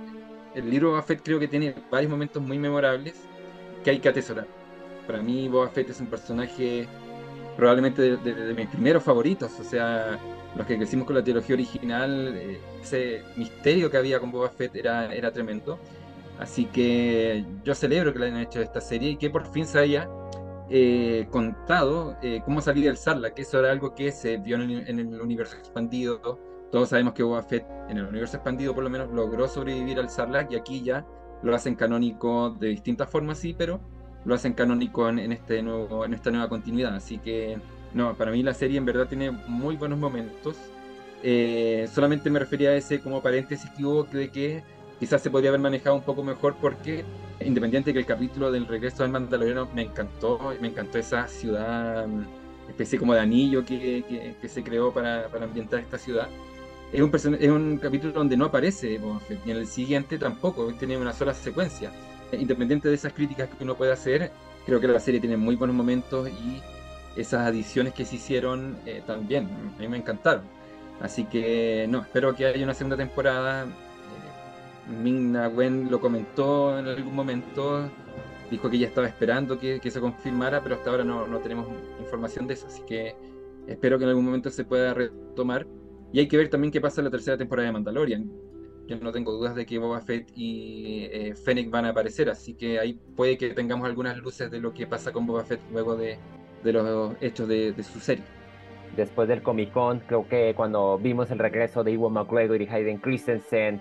el 0.55 0.71
libro 0.71 0.91
Boba 0.91 1.03
Fett 1.03 1.23
creo 1.23 1.39
que 1.39 1.49
tiene 1.49 1.75
varios 1.91 2.11
momentos 2.11 2.43
muy 2.43 2.59
memorables 2.59 3.15
que 3.85 3.91
hay 3.91 3.99
que 3.99 4.09
atesorar. 4.09 4.47
Para 5.07 5.23
mí, 5.23 5.49
Boba 5.49 5.69
Fett 5.69 5.91
es 5.91 6.01
un 6.01 6.07
personaje 6.07 6.87
probablemente 7.57 8.17
de, 8.17 8.55
mis 8.55 8.69
primeros 8.69 9.03
favoritos, 9.03 9.53
o 9.59 9.65
sea, 9.65 10.19
los 10.57 10.67
que 10.67 10.77
crecimos 10.77 11.07
con 11.07 11.17
la 11.17 11.23
teología 11.23 11.55
original, 11.55 12.35
eh, 12.37 12.61
ese 12.83 13.23
misterio 13.37 13.91
que 13.91 13.97
había 13.97 14.19
con 14.21 14.31
Boba 14.31 14.49
Fett 14.51 14.75
era, 14.77 15.15
era 15.15 15.33
tremendo. 15.33 15.79
Así 16.39 16.65
que 16.67 17.45
yo 17.65 17.75
celebro 17.75 18.13
que 18.13 18.19
le 18.19 18.27
hayan 18.27 18.41
hecho 18.41 18.61
esta 18.61 18.81
serie 18.81 19.11
y 19.11 19.17
que 19.17 19.29
por 19.29 19.47
fin 19.53 19.67
se 19.67 19.79
haya 19.79 20.09
eh, 20.73 21.27
contado 21.31 22.17
eh, 22.23 22.43
cómo 22.45 22.61
salir 22.61 22.85
del 22.85 22.97
Sarlacc, 22.97 23.35
que 23.35 23.43
eso 23.43 23.59
era 23.59 23.73
algo 23.73 23.95
que 23.95 24.13
se 24.13 24.37
vio 24.37 24.57
en 24.57 24.99
el, 24.99 25.21
universo 25.21 25.57
expandido. 25.57 26.39
Todos 26.71 26.91
sabemos 26.91 27.13
que 27.13 27.25
Boba 27.25 27.43
Fett 27.43 27.67
en 27.89 27.99
el 27.99 28.07
universo 28.07 28.37
expandido 28.37 28.73
por 28.73 28.85
lo 28.85 28.91
menos 28.91 29.11
logró 29.11 29.49
sobrevivir 29.49 29.99
al 29.99 30.09
Sarlacc 30.09 30.53
y 30.53 30.57
aquí 30.57 30.83
ya 30.83 31.05
lo 31.43 31.55
hacen 31.55 31.75
canónico 31.75 32.51
de 32.51 32.69
distintas 32.69 33.11
formas, 33.11 33.39
sí, 33.39 33.55
pero 33.57 33.81
lo 34.25 34.35
hacen 34.35 34.53
canónico 34.53 35.09
en, 35.09 35.33
este 35.33 35.61
nuevo, 35.63 36.05
en 36.05 36.15
esta 36.15 36.31
nueva 36.31 36.49
continuidad. 36.49 36.95
Así 36.95 37.19
que, 37.19 37.59
no, 37.95 38.15
para 38.15 38.31
mí 38.31 38.43
la 38.43 38.55
serie 38.55 38.79
en 38.79 38.85
verdad 38.85 39.09
tiene 39.09 39.31
muy 39.31 39.77
buenos 39.77 39.99
momentos. 39.99 40.57
Eh, 41.23 41.89
solamente 41.93 42.31
me 42.31 42.39
refería 42.39 42.71
a 42.71 42.75
ese 42.75 43.01
como 43.01 43.23
paréntesis 43.23 43.69
que 43.77 43.85
hubo 43.85 44.05
de 44.05 44.31
que 44.31 44.63
quizás 44.99 45.23
se 45.23 45.31
podría 45.31 45.51
haber 45.51 45.61
manejado 45.61 45.97
un 45.97 46.03
poco 46.03 46.23
mejor 46.23 46.57
porque, 46.61 47.05
independiente 47.41 47.93
que 47.93 47.99
el 47.99 48.07
capítulo 48.07 48.51
del 48.53 48.67
regreso 48.67 49.03
del 49.03 49.13
Mandaloriano 49.13 49.69
me 49.75 49.83
encantó, 49.83 50.55
me 50.61 50.69
encantó 50.69 50.99
esa 50.99 51.27
ciudad, 51.27 52.07
mm, 52.07 52.25
especie 52.69 52.99
como 52.99 53.15
de 53.15 53.21
anillo 53.21 53.65
que, 53.65 54.35
que, 54.41 54.49
se 54.49 54.63
creó 54.63 54.93
para, 54.93 55.29
para, 55.29 55.45
ambientar 55.45 55.81
esta 55.81 55.99
ciudad. 55.99 56.29
Es 56.93 57.01
un, 57.01 57.11
es 57.15 57.51
un 57.51 57.79
capítulo 57.79 58.13
donde 58.13 58.37
no 58.37 58.47
aparece 58.47 59.01
y 59.45 59.51
en 59.51 59.57
el 59.57 59.67
siguiente 59.67 60.19
tampoco, 60.19 60.73
tiene 60.75 60.97
una 60.97 61.13
sola 61.13 61.35
secuencia. 61.35 61.91
Independiente 62.33 62.89
de 62.89 62.95
esas 62.95 63.13
críticas 63.13 63.49
que 63.49 63.65
uno 63.65 63.75
puede 63.75 63.93
hacer, 63.93 64.31
creo 64.67 64.81
que 64.81 64.87
la 64.87 65.01
serie 65.01 65.21
tiene 65.21 65.37
muy 65.37 65.57
buenos 65.57 65.75
momentos 65.75 66.29
y 66.29 66.61
esas 67.17 67.47
adiciones 67.47 67.95
que 67.95 68.05
se 68.05 68.17
hicieron 68.17 68.77
eh, 68.87 69.03
también, 69.07 69.49
a 69.77 69.81
mí 69.81 69.89
me 69.89 69.97
encantaron. 69.97 70.45
Así 71.01 71.25
que 71.25 71.87
no, 71.89 72.01
espero 72.03 72.35
que 72.35 72.47
haya 72.47 72.63
una 72.63 72.75
segunda 72.75 72.97
temporada. 72.97 73.65
Eh, 73.65 74.93
Ming-Na 75.03 75.49
Wen 75.49 75.91
lo 75.91 76.01
comentó 76.01 76.79
en 76.79 76.87
algún 76.87 77.15
momento, 77.15 77.89
dijo 78.51 78.69
que 78.69 78.79
ya 78.79 78.87
estaba 78.87 79.07
esperando 79.07 79.59
que, 79.59 79.81
que 79.81 79.91
se 79.91 80.01
confirmara, 80.01 80.63
pero 80.63 80.75
hasta 80.75 80.91
ahora 80.91 81.05
no, 81.05 81.27
no, 81.27 81.39
tenemos 81.39 81.69
información 82.01 82.47
de 82.47 82.55
eso, 82.55 82.67
así 82.67 82.83
que 82.83 83.15
espero 83.67 83.99
que 83.99 84.05
en 84.05 84.11
algún 84.11 84.27
momento 84.27 84.51
se 84.51 84.65
pueda 84.65 84.95
retomar. 84.95 85.67
Y 86.13 86.19
hay 86.19 86.29
que 86.29 86.37
ver 86.37 86.49
también 86.49 86.73
qué 86.73 86.81
pasa 86.81 87.01
en 87.01 87.05
la 87.05 87.11
tercera 87.11 87.39
temporada 87.39 87.67
de 87.67 87.73
Mandalorian. 87.73 88.31
Yo 88.89 88.99
no 88.99 89.13
tengo 89.13 89.31
dudas 89.31 89.55
de 89.55 89.65
que 89.65 89.79
Boba 89.79 90.01
Fett 90.01 90.33
y 90.35 91.05
eh, 91.13 91.35
Fennec 91.37 91.71
van 91.71 91.85
a 91.85 91.91
aparecer, 91.91 92.29
así 92.29 92.55
que 92.55 92.81
ahí 92.81 92.99
puede 93.15 93.39
que 93.39 93.51
tengamos 93.51 93.87
algunas 93.87 94.19
luces 94.19 94.51
de 94.51 94.59
lo 94.59 94.75
que 94.75 94.89
pasa 94.89 95.13
con 95.13 95.27
Boba 95.27 95.45
Fett 95.45 95.61
luego 95.71 95.95
de, 95.95 96.19
de 96.63 96.73
los 96.73 97.15
hechos 97.21 97.49
de, 97.49 97.75
su 97.83 98.01
serie. 98.01 98.25
Después 98.97 99.29
del 99.29 99.43
Comic 99.43 99.73
Con, 99.73 100.01
creo 100.01 100.27
que 100.29 100.53
cuando 100.55 100.99
vimos 100.99 101.31
el 101.31 101.39
regreso 101.39 101.85
de 101.85 101.93
Iwan 101.93 102.13
McGregor 102.13 102.61
y 102.61 102.69
Hayden 102.69 102.99
Christensen, 102.99 103.81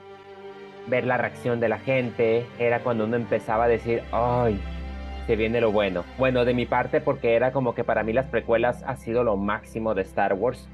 ver 0.87 1.05
la 1.05 1.17
reacción 1.17 1.59
de 1.59 1.69
la 1.69 1.79
gente, 1.79 2.45
era 2.57 2.81
cuando 2.81 3.05
uno 3.05 3.15
empezaba 3.15 3.65
a 3.65 3.67
decir, 3.67 4.03
¡ay! 4.11 4.59
Se 5.27 5.35
viene 5.35 5.61
lo 5.61 5.71
bueno. 5.71 6.03
Bueno, 6.17 6.45
de 6.45 6.53
mi 6.53 6.65
parte, 6.65 7.01
porque 7.01 7.35
era 7.35 7.51
como 7.51 7.75
que 7.75 7.83
para 7.83 8.03
mí 8.03 8.13
las 8.13 8.27
precuelas 8.27 8.83
ha 8.87 8.95
sido 8.95 9.23
lo 9.23 9.35
máximo 9.35 9.93
de 9.93 10.01
Star 10.01 10.33
Wars. 10.33 10.67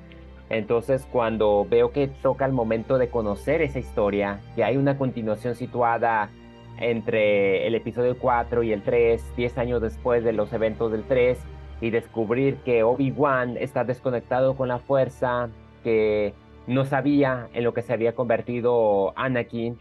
Entonces, 0.49 1.07
cuando 1.11 1.65
veo 1.69 1.91
que 1.91 2.07
toca 2.07 2.45
el 2.45 2.53
momento 2.53 2.97
de 2.97 3.09
conocer 3.09 3.61
esa 3.61 3.79
historia, 3.79 4.39
que 4.55 4.63
hay 4.63 4.77
una 4.77 4.97
continuación 4.97 5.55
situada 5.55 6.29
entre 6.77 7.67
el 7.67 7.75
episodio 7.75 8.17
4 8.17 8.63
y 8.63 8.71
el 8.71 8.81
3, 8.81 9.35
10 9.35 9.57
años 9.57 9.81
después 9.81 10.23
de 10.23 10.33
los 10.33 10.51
eventos 10.53 10.91
del 10.91 11.03
3, 11.03 11.39
y 11.81 11.89
descubrir 11.89 12.57
que 12.57 12.83
Obi-Wan 12.83 13.57
está 13.57 13.83
desconectado 13.83 14.55
con 14.55 14.67
la 14.67 14.79
fuerza, 14.79 15.49
que 15.83 16.33
no 16.67 16.85
sabía 16.85 17.47
en 17.53 17.63
lo 17.63 17.73
que 17.73 17.81
se 17.81 17.93
había 17.93 18.15
convertido 18.15 19.13
Anakin, 19.15 19.77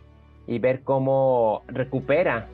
y 0.47 0.59
ver 0.59 0.83
cómo 0.83 1.63
recupera 1.69 2.49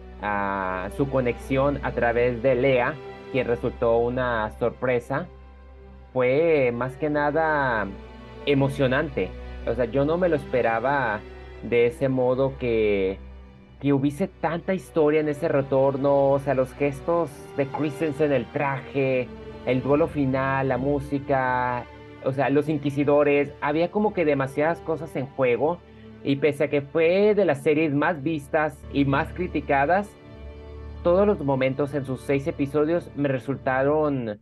su 0.96 1.08
conexión 1.08 1.80
a 1.82 1.92
través 1.92 2.42
de 2.42 2.54
Lea, 2.54 2.94
quien 3.32 3.46
resultó 3.46 3.98
una 3.98 4.50
sorpresa, 4.58 5.26
fue 6.12 6.72
más 6.74 6.96
que 6.96 7.08
nada 7.08 7.86
emocionante. 8.46 9.30
O 9.66 9.74
sea, 9.74 9.86
yo 9.86 10.04
no 10.04 10.18
me 10.18 10.28
lo 10.28 10.36
esperaba 10.36 11.20
de 11.62 11.86
ese 11.86 12.08
modo 12.08 12.56
que, 12.58 13.18
que 13.80 13.92
hubiese 13.92 14.28
tanta 14.28 14.74
historia 14.74 15.20
en 15.20 15.28
ese 15.28 15.48
retorno. 15.48 16.30
O 16.30 16.38
sea, 16.38 16.54
los 16.54 16.72
gestos 16.74 17.30
de 17.56 17.66
Christensen, 17.66 18.32
el 18.32 18.46
traje, 18.46 19.28
el 19.66 19.82
duelo 19.82 20.06
final, 20.06 20.68
la 20.68 20.78
música, 20.78 21.84
o 22.24 22.32
sea, 22.32 22.50
los 22.50 22.68
inquisidores. 22.68 23.52
Había 23.60 23.90
como 23.90 24.12
que 24.12 24.24
demasiadas 24.24 24.80
cosas 24.80 25.14
en 25.16 25.26
juego 25.26 25.78
y 26.22 26.36
pese 26.36 26.64
a 26.64 26.70
que 26.70 26.82
fue 26.82 27.34
de 27.34 27.44
las 27.44 27.62
series 27.62 27.94
más 27.94 28.22
vistas 28.22 28.78
y 28.92 29.04
más 29.04 29.32
criticadas, 29.32 30.08
todos 31.02 31.26
los 31.26 31.40
momentos 31.40 31.94
en 31.94 32.04
sus 32.04 32.20
seis 32.20 32.46
episodios 32.46 33.10
me 33.16 33.28
resultaron 33.28 34.38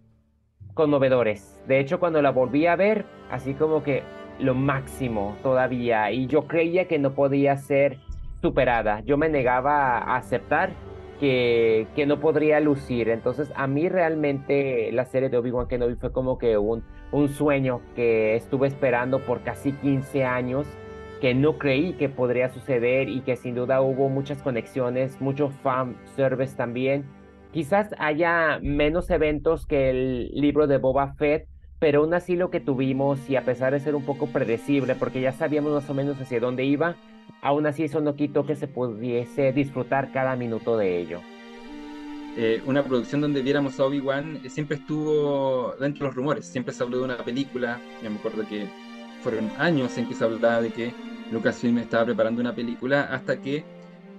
conmovedores. 0.74 1.60
De 1.68 1.78
hecho, 1.78 2.00
cuando 2.00 2.20
la 2.20 2.30
volví 2.30 2.66
a 2.66 2.74
ver, 2.74 3.04
así 3.30 3.54
como 3.54 3.82
que 3.82 4.02
lo 4.40 4.54
máximo 4.54 5.36
todavía, 5.42 6.10
y 6.10 6.26
yo 6.26 6.46
creía 6.46 6.86
que 6.88 6.98
no 6.98 7.12
podía 7.12 7.56
ser 7.56 7.98
superada. 8.40 9.00
Yo 9.00 9.16
me 9.16 9.28
negaba 9.28 9.98
a 9.98 10.16
aceptar 10.16 10.70
que, 11.20 11.86
que 11.94 12.06
no 12.06 12.20
podría 12.20 12.60
lucir. 12.60 13.08
Entonces, 13.08 13.52
a 13.56 13.66
mí 13.66 13.88
realmente 13.88 14.90
la 14.92 15.04
serie 15.04 15.28
de 15.28 15.36
Obi-Wan 15.36 15.68
Kenobi 15.68 15.96
fue 15.96 16.12
como 16.12 16.38
que 16.38 16.58
un, 16.58 16.84
un 17.12 17.28
sueño 17.28 17.80
que 17.94 18.36
estuve 18.36 18.68
esperando 18.68 19.20
por 19.20 19.42
casi 19.42 19.72
15 19.72 20.24
años 20.24 20.66
que 21.20 21.34
no 21.34 21.58
creí 21.58 21.94
que 21.94 22.08
podría 22.08 22.48
suceder 22.48 23.08
y 23.08 23.20
que 23.20 23.36
sin 23.36 23.54
duda 23.54 23.80
hubo 23.80 24.08
muchas 24.08 24.40
conexiones, 24.42 25.20
mucho 25.20 25.50
fan 25.50 25.96
service 26.14 26.56
también. 26.56 27.04
Quizás 27.52 27.94
haya 27.98 28.58
menos 28.62 29.10
eventos 29.10 29.66
que 29.66 29.90
el 29.90 30.30
libro 30.32 30.66
de 30.66 30.78
Boba 30.78 31.14
Fett, 31.14 31.48
pero 31.78 32.00
aún 32.02 32.14
así 32.14 32.36
lo 32.36 32.50
que 32.50 32.60
tuvimos 32.60 33.28
y 33.28 33.36
a 33.36 33.42
pesar 33.42 33.72
de 33.72 33.80
ser 33.80 33.94
un 33.94 34.04
poco 34.04 34.26
predecible 34.26 34.94
porque 34.94 35.20
ya 35.20 35.32
sabíamos 35.32 35.72
más 35.72 35.90
o 35.90 35.94
menos 35.94 36.20
hacia 36.20 36.40
dónde 36.40 36.64
iba, 36.64 36.94
aún 37.42 37.66
así 37.66 37.84
eso 37.84 38.00
no 38.00 38.16
quitó 38.16 38.46
que 38.46 38.56
se 38.56 38.68
pudiese 38.68 39.52
disfrutar 39.52 40.12
cada 40.12 40.36
minuto 40.36 40.76
de 40.76 40.98
ello. 41.00 41.20
Eh, 42.36 42.62
una 42.66 42.84
producción 42.84 43.20
donde 43.20 43.42
viéramos 43.42 43.80
a 43.80 43.84
Obi-Wan 43.84 44.40
eh, 44.44 44.50
siempre 44.50 44.76
estuvo 44.76 45.74
dentro 45.80 46.04
de 46.04 46.08
los 46.08 46.14
rumores, 46.14 46.46
siempre 46.46 46.72
se 46.72 46.82
habló 46.82 46.98
de 46.98 47.04
una 47.04 47.18
película, 47.18 47.80
me 48.02 48.08
acuerdo 48.08 48.46
que 48.46 48.68
fueron 49.22 49.50
años 49.58 49.96
en 49.98 50.06
que 50.06 50.14
se 50.14 50.24
hablaba 50.24 50.62
de 50.62 50.70
que 50.70 50.92
Lucasfilm 51.30 51.78
estaba 51.78 52.06
preparando 52.06 52.40
una 52.40 52.54
película 52.54 53.02
hasta 53.02 53.40
que, 53.40 53.64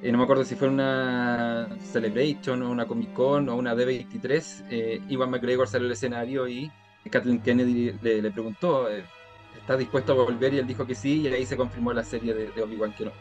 eh, 0.01 0.11
no 0.11 0.17
me 0.17 0.23
acuerdo 0.23 0.43
si 0.43 0.55
fue 0.55 0.67
una 0.67 1.69
Celebration 1.81 2.61
o 2.63 2.71
una 2.71 2.85
Comic 2.85 3.13
Con 3.13 3.49
o 3.49 3.55
una 3.55 3.73
D23, 3.73 4.65
eh, 4.69 5.01
Iwan 5.09 5.29
McGregor 5.31 5.67
salió 5.67 5.87
al 5.87 5.93
escenario 5.93 6.47
y 6.47 6.71
Kathleen 7.09 7.41
Kennedy 7.41 7.93
le, 8.01 8.31
preguntó, 8.31 8.87
eh, 9.59 9.61
¿estás 9.61 9.77
dispuesto 9.77 10.13
a 10.13 10.15
volver? 10.15 10.53
Y 10.53 10.59
él 10.59 10.67
dijo 10.67 10.85
que 10.85 10.95
sí, 10.95 11.21
y 11.21 11.27
ahí 11.27 11.45
se 11.45 11.57
confirmó 11.57 11.93
la 11.93 12.03
serie 12.03 12.33
de, 12.33 12.61
Obi-Wan 12.61 12.93
Kenobi. 12.93 13.15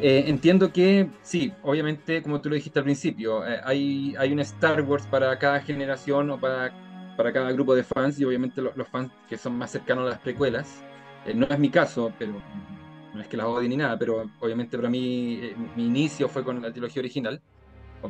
Eh, 0.00 0.24
entiendo 0.28 0.72
que 0.72 1.08
sí, 1.22 1.52
obviamente, 1.62 2.22
como 2.22 2.40
tú 2.40 2.48
lo 2.48 2.54
dijiste 2.54 2.78
al 2.78 2.84
principio, 2.84 3.42
hay, 3.64 4.14
hay 4.16 4.32
un 4.32 4.38
Star 4.40 4.80
Wars 4.82 5.06
para 5.06 5.36
cada 5.38 5.60
generación 5.60 6.30
o 6.30 6.38
para 6.38 6.72
para 7.18 7.32
cada 7.32 7.50
grupo 7.50 7.74
de 7.74 7.82
fans 7.82 8.20
y 8.20 8.24
obviamente 8.24 8.62
los, 8.62 8.88
fans 8.88 9.10
que 9.28 9.36
son 9.36 9.58
más 9.58 9.72
cercanos 9.72 10.06
a 10.06 10.10
las 10.10 10.20
precuelas. 10.20 10.84
Eh, 11.26 11.34
no 11.34 11.46
es 11.46 11.58
mi 11.58 11.68
caso, 11.68 12.12
pero 12.16 12.40
no 13.12 13.20
es 13.20 13.26
que 13.26 13.36
las 13.36 13.46
odie 13.46 13.68
ni 13.68 13.76
nada, 13.76 13.98
pero 13.98 14.30
obviamente 14.38 14.76
para 14.76 14.88
mí 14.88 15.40
eh, 15.42 15.56
mi 15.74 15.86
inicio 15.86 16.28
fue 16.28 16.44
con 16.44 16.62
la 16.62 16.70
trilogía 16.70 17.00
original. 17.00 17.42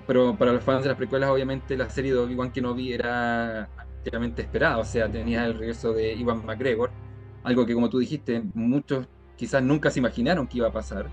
Pero 0.06 0.36
para 0.36 0.52
los 0.52 0.62
fans 0.62 0.82
de 0.82 0.90
las 0.90 0.98
precuelas, 0.98 1.30
obviamente 1.30 1.74
la 1.74 1.88
serie 1.88 2.12
de 2.12 2.18
Obi-Wan 2.18 2.52
Kenobi 2.52 2.92
era 2.92 3.70
realmente 4.04 4.42
esperada, 4.42 4.76
o 4.76 4.84
sea, 4.84 5.10
tenía 5.10 5.46
el 5.46 5.54
regreso 5.54 5.94
de 5.94 6.12
Iwan 6.12 6.44
McGregor, 6.44 6.90
algo 7.48 7.64
que 7.64 7.74
como 7.74 7.88
tú 7.88 7.98
dijiste, 7.98 8.42
muchos 8.54 9.06
quizás 9.36 9.62
nunca 9.62 9.90
se 9.90 10.00
imaginaron 10.00 10.46
que 10.46 10.58
iba 10.58 10.68
a 10.68 10.72
pasar. 10.72 11.08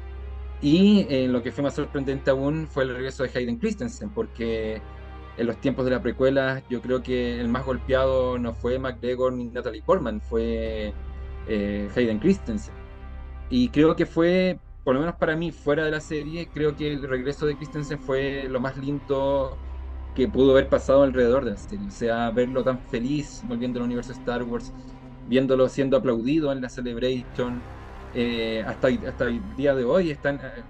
Y 0.62 1.06
eh, 1.10 1.28
lo 1.28 1.42
que 1.42 1.52
fue 1.52 1.64
más 1.64 1.76
sorprendente 1.76 2.30
aún 2.30 2.68
fue 2.68 2.84
el 2.84 2.90
regreso 2.90 3.24
de 3.24 3.32
Hayden 3.34 3.58
Christensen, 3.58 4.10
porque 4.10 4.82
en 5.38 5.48
los 5.48 5.58
tiempos 5.62 5.86
de 5.86 5.92
la 5.92 6.02
precuela, 6.02 6.62
yo 6.70 6.82
creo 6.82 7.02
que 7.02 7.40
el 7.40 7.48
más 7.48 7.66
golpeado 7.66 8.38
no 8.38 8.54
fue 8.54 8.80
McGregor 8.80 9.34
ni 9.34 9.46
Natalie 9.46 9.82
Portman, 9.82 10.22
fue 10.22 10.94
eh, 11.48 11.90
Hayden 11.96 12.20
Christensen. 12.20 12.74
Y 13.50 13.70
creo 13.70 13.96
que 13.96 14.06
fue, 14.06 14.60
por 14.84 14.96
lo 14.96 15.02
menos 15.02 15.16
para 15.16 15.36
mí, 15.36 15.52
fuera 15.52 15.86
de 15.86 15.92
la 15.92 16.02
serie, 16.02 16.50
creo 16.54 16.76
que 16.76 16.94
el 16.94 17.08
regreso 17.08 17.46
de 17.46 17.56
Christensen 17.56 18.00
fue 18.00 18.48
lo 18.50 18.60
más 18.60 18.78
lindo 18.78 19.58
que 20.16 20.28
pudo 20.28 20.52
haber 20.52 20.68
pasado 20.70 21.04
alrededor 21.04 21.46
de 21.46 21.52
la 21.52 21.58
serie. 21.58 21.88
O 21.88 21.92
sea, 21.92 22.32
verlo 22.32 22.64
tan 22.64 22.80
feliz 22.80 23.44
volviendo 23.48 23.80
al 23.80 23.86
universo 23.86 24.14
Star 24.14 24.44
Wars, 24.44 24.74
viéndolo 25.28 25.70
siendo 25.70 25.98
aplaudido 25.98 26.52
en 26.52 26.62
la 26.62 26.70
Celebration, 26.70 27.62
eh, 28.14 28.64
hasta, 28.66 28.88
hasta 29.08 29.26
el 29.26 29.42
día 29.56 29.76
de 29.76 29.84
hoy 29.84 30.12
están 30.12 30.38
eh, 30.38 30.64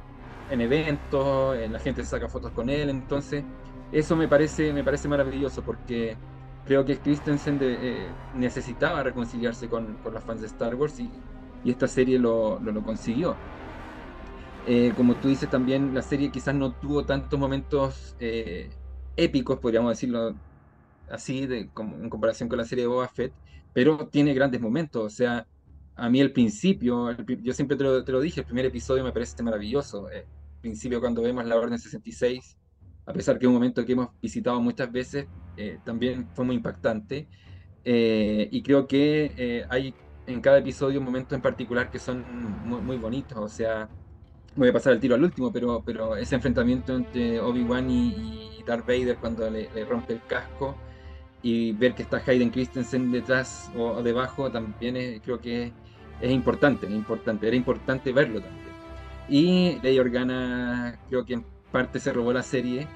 en 0.50 0.62
eventos, 0.62 1.58
la 1.70 1.80
gente 1.80 2.04
saca 2.06 2.28
fotos 2.28 2.52
con 2.52 2.70
él, 2.70 2.90
entonces 2.90 3.44
eso 3.92 4.16
me 4.16 4.28
parece, 4.28 4.74
me 4.74 4.84
parece 4.84 5.08
maravilloso 5.08 5.62
porque 5.62 6.18
creo 6.66 6.84
que 6.86 6.98
Christensen 6.98 7.60
eh, 7.62 8.08
necesitaba 8.36 9.04
reconciliarse 9.04 9.68
con, 9.70 9.96
con, 10.04 10.14
los 10.14 10.24
fans 10.24 10.42
de 10.42 10.48
Star 10.48 10.76
Wars 10.76 11.00
y, 11.00 11.10
esta 11.70 11.88
serie 11.88 12.20
lo, 12.20 12.60
lo, 12.60 12.84
consiguió. 12.84 13.36
Eh, 14.68 14.94
como 14.96 15.16
tú 15.16 15.30
dices 15.30 15.50
también, 15.50 15.96
la 15.96 16.04
serie 16.04 16.30
quizás 16.30 16.54
no 16.54 16.74
tuvo 16.74 17.06
tantos 17.06 17.40
momentos 17.40 18.16
eh, 18.20 18.70
épicos, 19.18 19.58
podríamos 19.58 19.94
decirlo 19.94 20.36
así, 21.10 21.46
de, 21.48 21.70
como, 21.70 21.96
en 21.98 22.10
comparación 22.10 22.50
con 22.50 22.58
la 22.58 22.66
serie 22.66 22.84
de 22.84 22.88
Boba 22.88 23.08
Fett, 23.08 23.34
pero 23.74 24.08
tiene 24.08 24.34
grandes 24.34 24.62
momentos. 24.62 25.04
O 25.04 25.10
sea, 25.10 25.48
a 25.96 26.10
mí 26.10 26.22
el 26.22 26.32
principio, 26.32 27.12
yo 27.42 27.54
siempre 27.54 27.78
te 27.78 27.84
lo, 27.84 28.04
te 28.04 28.12
lo, 28.12 28.22
dije, 28.22 28.42
el 28.42 28.46
primer 28.46 28.66
episodio 28.66 29.04
me 29.04 29.12
parece 29.12 29.42
maravilloso. 29.44 30.10
El 30.10 30.26
principio 30.62 31.00
cuando 31.00 31.22
vemos 31.22 31.46
la 31.46 31.56
Orden 31.56 31.80
66 31.80 32.58
a 33.06 33.14
pesar 33.14 33.38
que 33.38 33.46
es 33.46 33.48
un 33.48 33.54
momento 33.54 33.86
que 33.86 33.94
hemos 33.94 34.10
visitado 34.22 34.60
muchas 34.60 34.92
veces, 34.92 35.28
eh, 35.58 35.80
también 35.84 36.28
fue 36.34 36.46
muy 36.46 36.56
impactante. 36.56 37.28
Eh, 37.84 38.50
y 38.52 38.64
creo 38.64 38.88
que 38.88 39.32
eh, 39.38 39.66
hay 39.70 39.94
en 40.26 40.42
cada 40.42 40.58
episodio 40.58 41.00
momentos 41.02 41.34
en 41.34 41.42
particular 41.42 41.92
que 41.92 42.00
son 42.00 42.26
muy, 42.66 42.82
muy, 42.82 42.98
bonitos. 42.98 43.38
O 43.38 43.48
sea, 43.48 43.88
voy 44.56 44.70
a 44.70 44.74
pasar 44.74 44.94
el 44.94 45.00
tiro 45.00 45.16
al 45.16 45.24
último, 45.24 45.52
pero, 45.52 45.84
pero 45.86 46.16
ese 46.16 46.36
enfrentamiento 46.36 46.96
entre 46.96 47.40
Obi-Wan 47.40 47.90
y, 47.90 48.52
Darth 48.66 48.88
Vader 48.88 49.18
cuando 49.18 49.48
le, 49.48 49.70
rompe 49.86 50.14
el 50.14 50.24
casco 50.24 50.76
y 51.46 51.74
ver 51.74 51.94
que 51.94 52.02
está 52.02 52.20
Hayden 52.26 52.50
Christensen 52.50 53.12
detrás 53.12 53.70
o, 53.78 54.02
debajo 54.02 54.50
también 54.50 55.22
creo 55.24 55.40
que 55.40 55.72
es, 56.20 56.32
importante, 56.32 56.88
es 56.88 56.92
importante, 56.92 57.46
era 57.46 57.56
importante 57.56 58.12
verlo 58.12 58.42
también. 58.42 58.66
Y 59.30 59.78
Ley 59.84 60.00
Organa 60.00 60.98
creo 61.08 61.24
que 61.24 61.40
parte 61.72 62.00
se 62.00 62.12
robó 62.12 62.34
la 62.34 62.42
serie 62.42 62.88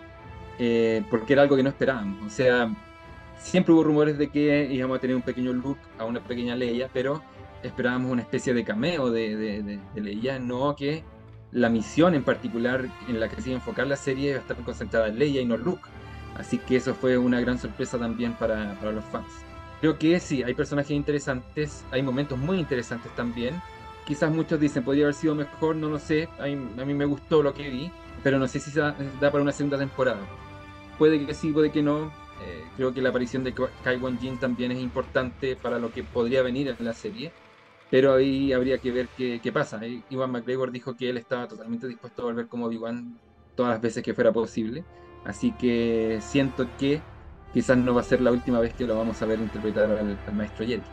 eh, 0.58 1.04
porque 1.12 1.34
era 1.34 1.44
algo 1.44 1.56
que 1.56 1.62
no 1.62 1.70
esperábamos. 1.70 2.26
O 2.26 2.30
sea, 2.32 2.74
siempre 3.38 3.72
hubo 3.72 3.84
rumores 3.84 4.18
de 4.18 4.30
que 4.30 4.68
íbamos 4.72 4.98
a 4.98 5.02
tener 5.02 5.16
un 5.16 5.22
pequeño 5.22 5.54
look 5.54 5.78
a 6.00 6.06
una 6.06 6.20
pequeña 6.20 6.56
Leia, 6.56 6.90
pero 6.92 7.22
esperábamos 7.62 8.12
una 8.12 8.24
especie 8.24 8.56
de 8.56 8.64
cameo 8.64 9.12
de, 9.12 9.36
de, 9.36 9.80
de, 9.94 10.02
Leia, 10.02 10.40
no 10.40 10.76
que 10.76 11.04
la 11.52 11.70
misión 11.70 12.16
en 12.16 12.24
particular 12.24 12.90
en 13.08 13.20
la 13.20 13.30
que 13.30 13.44
se 13.44 13.50
iba 13.50 13.58
a 13.58 13.60
enfocar 13.60 13.86
la 13.86 13.96
serie 13.96 14.30
iba 14.30 14.40
a 14.40 14.42
estar 14.42 14.58
concentrada 14.58 15.10
en 15.10 15.20
Leia 15.20 15.40
y 15.40 15.46
no 15.46 15.56
Luke. 15.56 15.88
Así 16.36 16.58
que 16.58 16.78
eso 16.78 16.94
fue 16.94 17.18
una 17.18 17.39
gran 17.42 17.58
sorpresa 17.58 17.98
también 17.98 18.34
para, 18.34 18.76
los 18.92 19.04
fans. 19.06 19.28
Creo 19.82 19.98
que 19.98 20.20
sí, 20.20 20.44
hay 20.44 20.54
personajes 20.54 20.92
interesantes, 20.92 21.86
hay 21.92 22.02
momentos 22.02 22.38
muy 22.38 22.60
interesantes 22.60 23.13
también. 23.15 23.62
Quizás 24.06 24.32
muchos 24.32 24.60
dicen, 24.60 24.84
podría 24.84 25.06
haber 25.06 25.13
sido 25.13 25.36
mejor, 25.36 25.76
no 25.76 25.89
lo 25.89 26.00
sé. 26.00 26.28
A 26.39 26.46
mí, 26.46 26.94
me 26.94 27.06
gustó 27.06 27.44
lo 27.44 27.54
que 27.54 27.70
vi, 27.70 27.92
pero 28.24 28.39
no 28.39 28.48
sé 28.48 28.60
si 28.60 28.72
se 28.72 28.80
da, 28.80 28.96
para 29.20 29.42
una 29.42 29.52
segunda 29.52 29.78
temporada. 29.78 30.22
Puede 30.98 31.26
que 31.26 31.34
sí, 31.34 31.52
puede 31.52 31.72
que 31.72 31.84
no. 31.84 32.12
Eh, 32.46 32.63
creo 32.78 32.94
que 32.94 33.02
la 33.02 33.10
aparición 33.10 33.44
de 33.44 33.54
Kai 33.84 33.98
Wan 33.98 34.18
Jin 34.20 34.38
también 34.38 34.72
es 34.72 34.80
importante 34.80 35.56
para 35.56 35.78
lo 35.78 35.92
que 35.92 36.04
podría 36.04 36.42
venir 36.42 36.74
en 36.78 36.86
la 36.86 36.94
serie 36.94 37.32
pero 37.89 38.13
ahí 38.13 38.54
habría 38.54 38.78
que 38.78 38.92
ver 38.92 39.08
qué, 39.18 39.52
pasa. 39.52 39.82
Iwan 40.10 40.32
McGregor 40.32 40.72
dijo 40.72 40.96
que 40.96 41.10
él 41.10 41.18
estaba 41.18 41.48
totalmente 41.48 41.88
dispuesto 41.88 42.22
a 42.22 42.26
volver 42.26 42.48
como 42.48 42.65
Obi-Wan 42.65 43.20
todas 43.56 43.74
las 43.74 43.82
veces 43.82 44.04
que 44.04 44.13
fuera 44.13 44.32
posible, 44.32 44.84
así 45.25 45.51
que 45.51 46.19
siento 46.21 46.67
que 46.77 47.01
quizás 47.53 47.77
no 47.77 47.93
va 47.93 48.01
a 48.01 48.03
ser 48.03 48.21
la 48.21 48.32
última 48.32 48.60
vez 48.60 48.73
que 48.73 48.86
lo 48.86 48.97
vamos 48.97 49.21
a 49.21 49.25
ver 49.25 49.39
interpretar 49.39 49.86
al, 49.86 50.17
maestro 50.34 50.65
Jedi. 50.65 50.84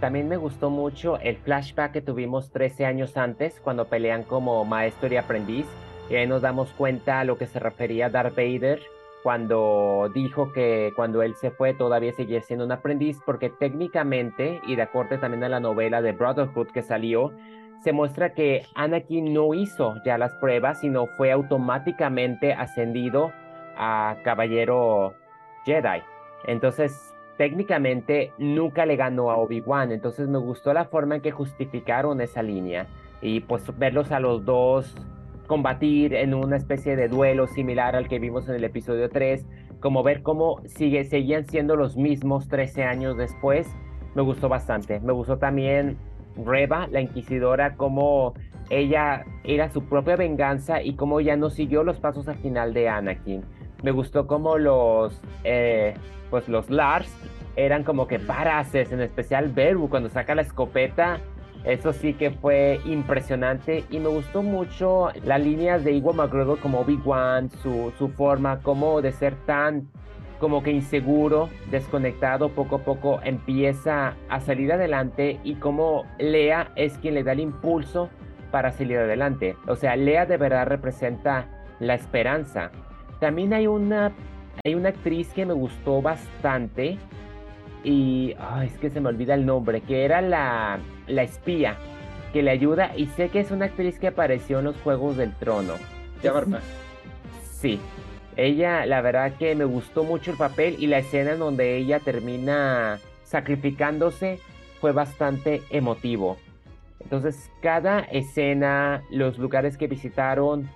También 0.00 0.28
me 0.28 0.36
gustó 0.36 0.70
mucho 0.70 1.18
el 1.18 1.36
flashback 1.36 1.92
que 1.92 2.00
tuvimos 2.00 2.50
13 2.50 2.86
años 2.86 3.16
antes, 3.16 3.60
cuando 3.60 3.86
pelean 3.86 4.24
como 4.24 4.64
maestro 4.64 5.12
y 5.12 5.16
aprendiz, 5.16 5.66
y 6.10 6.16
ahí 6.16 6.26
nos 6.26 6.42
damos 6.42 6.70
cuenta 6.72 7.20
a 7.20 7.24
lo 7.24 7.38
que 7.38 7.46
se 7.46 7.60
refería 7.60 8.10
Darth 8.10 8.34
Vader 8.34 8.80
cuando 9.22 10.10
dijo 10.12 10.52
que 10.52 10.92
cuando 10.96 11.22
él 11.22 11.34
se 11.36 11.50
fue 11.52 11.74
todavía 11.74 12.12
seguía 12.12 12.42
siendo 12.42 12.64
un 12.64 12.72
aprendiz, 12.72 13.20
porque 13.24 13.50
técnicamente, 13.50 14.60
y 14.66 14.74
de 14.74 14.82
acuerdo 14.82 15.18
también 15.18 15.44
a 15.44 15.48
la 15.48 15.60
novela 15.60 16.02
de 16.02 16.12
Brotherhood 16.12 16.68
que 16.68 16.82
salió, 16.82 17.32
se 17.82 17.92
muestra 17.92 18.32
que 18.32 18.62
Anakin 18.74 19.32
no 19.32 19.54
hizo 19.54 19.94
ya 20.04 20.18
las 20.18 20.34
pruebas, 20.34 20.80
sino 20.80 21.06
fue 21.06 21.32
automáticamente 21.32 22.52
ascendido 22.52 23.32
a 23.76 24.16
caballero 24.24 25.14
Jedi. 25.64 26.02
Entonces, 26.46 27.14
técnicamente 27.36 28.32
nunca 28.38 28.86
le 28.86 28.96
ganó 28.96 29.30
a 29.30 29.36
Obi-Wan, 29.36 29.92
entonces 29.92 30.28
me 30.28 30.38
gustó 30.38 30.72
la 30.72 30.84
forma 30.84 31.16
en 31.16 31.22
que 31.22 31.30
justificaron 31.30 32.20
esa 32.20 32.42
línea 32.42 32.86
y 33.20 33.40
pues 33.40 33.64
verlos 33.78 34.12
a 34.12 34.20
los 34.20 34.44
dos 34.44 34.94
combatir 35.46 36.14
en 36.14 36.34
una 36.34 36.56
especie 36.56 36.96
de 36.96 37.08
duelo 37.08 37.46
similar 37.46 37.96
al 37.96 38.08
que 38.08 38.18
vimos 38.18 38.48
en 38.48 38.54
el 38.54 38.64
episodio 38.64 39.08
3, 39.08 39.44
como 39.80 40.02
ver 40.02 40.22
cómo 40.22 40.60
sigue, 40.66 41.04
seguían 41.04 41.46
siendo 41.46 41.76
los 41.76 41.96
mismos 41.96 42.48
13 42.48 42.84
años 42.84 43.16
después, 43.16 43.68
me 44.14 44.22
gustó 44.22 44.48
bastante. 44.48 45.00
Me 45.00 45.12
gustó 45.12 45.38
también 45.38 45.98
Reba, 46.36 46.86
la 46.90 47.00
inquisidora, 47.00 47.74
como 47.74 48.34
ella 48.70 49.24
era 49.44 49.70
su 49.70 49.84
propia 49.84 50.16
venganza 50.16 50.82
y 50.82 50.94
cómo 50.94 51.20
ya 51.20 51.36
no 51.36 51.50
siguió 51.50 51.84
los 51.84 51.98
pasos 51.98 52.28
al 52.28 52.36
final 52.36 52.72
de 52.72 52.88
Anakin. 52.88 53.42
Me 53.82 53.90
gustó 53.90 54.26
como 54.26 54.58
los, 54.58 55.20
eh, 55.44 55.94
pues 56.30 56.48
los 56.48 56.70
Lars 56.70 57.12
eran 57.56 57.84
como 57.84 58.06
que 58.06 58.18
paraces, 58.18 58.92
en 58.92 59.00
especial 59.00 59.48
Beru 59.48 59.88
cuando 59.88 60.08
saca 60.08 60.34
la 60.34 60.42
escopeta 60.42 61.20
eso 61.64 61.92
sí 61.92 62.14
que 62.14 62.30
fue 62.32 62.80
impresionante 62.84 63.84
y 63.88 64.00
me 64.00 64.08
gustó 64.08 64.42
mucho 64.42 65.10
las 65.24 65.40
líneas 65.40 65.84
de 65.84 65.92
Iwan 65.92 66.16
McGregor 66.16 66.58
como 66.58 66.80
Obi-Wan, 66.80 67.50
su, 67.62 67.92
su 67.98 68.08
forma 68.08 68.58
como 68.60 69.00
de 69.00 69.12
ser 69.12 69.36
tan 69.46 69.88
como 70.42 70.64
que 70.64 70.72
inseguro, 70.72 71.50
desconectado, 71.70 72.48
poco 72.48 72.74
a 72.74 72.78
poco 72.80 73.20
empieza 73.22 74.16
a 74.28 74.40
salir 74.40 74.72
adelante 74.72 75.38
y 75.44 75.54
como 75.54 76.04
Lea 76.18 76.72
es 76.74 76.98
quien 76.98 77.14
le 77.14 77.22
da 77.22 77.30
el 77.30 77.38
impulso 77.38 78.10
para 78.50 78.72
salir 78.72 78.98
adelante. 78.98 79.54
O 79.68 79.76
sea, 79.76 79.94
Lea 79.94 80.26
de 80.26 80.38
verdad 80.38 80.66
representa 80.66 81.46
la 81.78 81.94
esperanza. 81.94 82.72
También 83.20 83.54
hay 83.54 83.68
una, 83.68 84.10
hay 84.64 84.74
una 84.74 84.88
actriz 84.88 85.32
que 85.32 85.46
me 85.46 85.52
gustó 85.52 86.02
bastante 86.02 86.98
y 87.84 88.34
es 88.64 88.76
que 88.78 88.90
se 88.90 89.00
me 89.00 89.10
olvida 89.10 89.34
el 89.34 89.46
nombre, 89.46 89.80
que 89.82 90.04
era 90.04 90.20
la, 90.20 90.80
la 91.06 91.22
espía 91.22 91.76
que 92.32 92.42
le 92.42 92.50
ayuda 92.50 92.96
y 92.96 93.06
sé 93.06 93.28
que 93.28 93.38
es 93.38 93.52
una 93.52 93.66
actriz 93.66 94.00
que 94.00 94.08
apareció 94.08 94.58
en 94.58 94.64
los 94.64 94.76
Juegos 94.78 95.16
del 95.16 95.32
Trono. 95.36 95.74
Ya, 96.20 96.32
Sí, 97.44 97.78
ella 98.36 98.86
la 98.86 99.00
verdad 99.00 99.34
que 99.38 99.54
me 99.54 99.64
gustó 99.64 100.04
mucho 100.04 100.30
el 100.30 100.36
papel 100.36 100.76
y 100.78 100.86
la 100.86 100.98
escena 100.98 101.32
en 101.32 101.38
donde 101.38 101.76
ella 101.76 102.00
termina 102.00 102.98
sacrificándose 103.24 104.38
fue 104.80 104.92
bastante 104.92 105.62
emotivo. 105.70 106.38
Entonces 107.00 107.50
cada 107.60 108.00
escena, 108.00 109.02
los 109.10 109.38
lugares 109.38 109.76
que 109.76 109.86
visitaron 109.86 110.68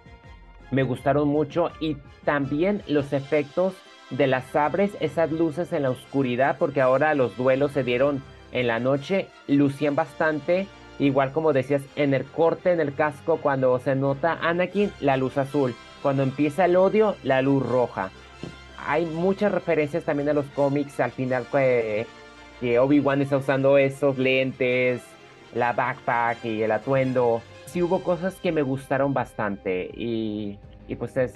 me 0.70 0.82
gustaron 0.82 1.28
mucho 1.28 1.70
y 1.80 1.96
también 2.24 2.82
los 2.88 3.12
efectos 3.12 3.74
de 4.10 4.26
las 4.26 4.44
sabres, 4.46 4.92
esas 5.00 5.30
luces 5.32 5.72
en 5.72 5.82
la 5.82 5.90
oscuridad, 5.90 6.56
porque 6.58 6.80
ahora 6.80 7.14
los 7.14 7.36
duelos 7.36 7.72
se 7.72 7.84
dieron 7.84 8.22
en 8.52 8.66
la 8.66 8.78
noche, 8.78 9.28
lucían 9.48 9.96
bastante, 9.96 10.66
igual 10.98 11.32
como 11.32 11.52
decías, 11.52 11.82
en 11.96 12.14
el 12.14 12.24
corte, 12.24 12.72
en 12.72 12.80
el 12.80 12.94
casco, 12.94 13.38
cuando 13.38 13.78
se 13.80 13.96
nota 13.96 14.38
Anakin, 14.40 14.92
la 15.00 15.16
luz 15.16 15.38
azul, 15.38 15.74
cuando 16.06 16.22
empieza 16.22 16.66
el 16.66 16.76
odio, 16.76 17.16
la 17.24 17.42
luz 17.42 17.68
roja. 17.68 18.10
Hay 18.86 19.06
muchas 19.06 19.50
referencias 19.50 20.04
también 20.04 20.28
a 20.28 20.34
los 20.34 20.46
cómics, 20.54 21.00
al 21.00 21.10
final 21.10 21.44
que, 21.50 22.06
que 22.60 22.78
Obi-Wan 22.78 23.22
está 23.22 23.38
usando 23.38 23.76
esos 23.76 24.16
lentes, 24.16 25.02
la 25.52 25.72
backpack 25.72 26.44
y 26.44 26.62
el 26.62 26.70
atuendo. 26.70 27.42
Sí 27.64 27.82
hubo 27.82 28.04
cosas 28.04 28.36
que 28.36 28.52
me 28.52 28.62
gustaron 28.62 29.14
bastante 29.14 29.90
y, 29.96 30.60
y 30.86 30.94
pues 30.94 31.16
es, 31.16 31.34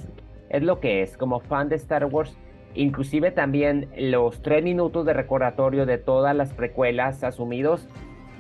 es 0.51 0.63
lo 0.63 0.79
que 0.79 1.03
es. 1.03 1.17
Como 1.17 1.41
fan 1.41 1.69
de 1.69 1.75
Star 1.75 2.05
Wars, 2.05 2.37
Inclusive 2.77 3.33
también 3.33 3.89
los 3.99 4.41
tres 4.41 4.63
minutos 4.63 5.05
de 5.05 5.15
recordatorio 5.15 5.85
de 5.85 5.99
todas 5.99 6.37
las 6.37 6.53
precuelas 6.53 7.25
asumidos 7.25 7.89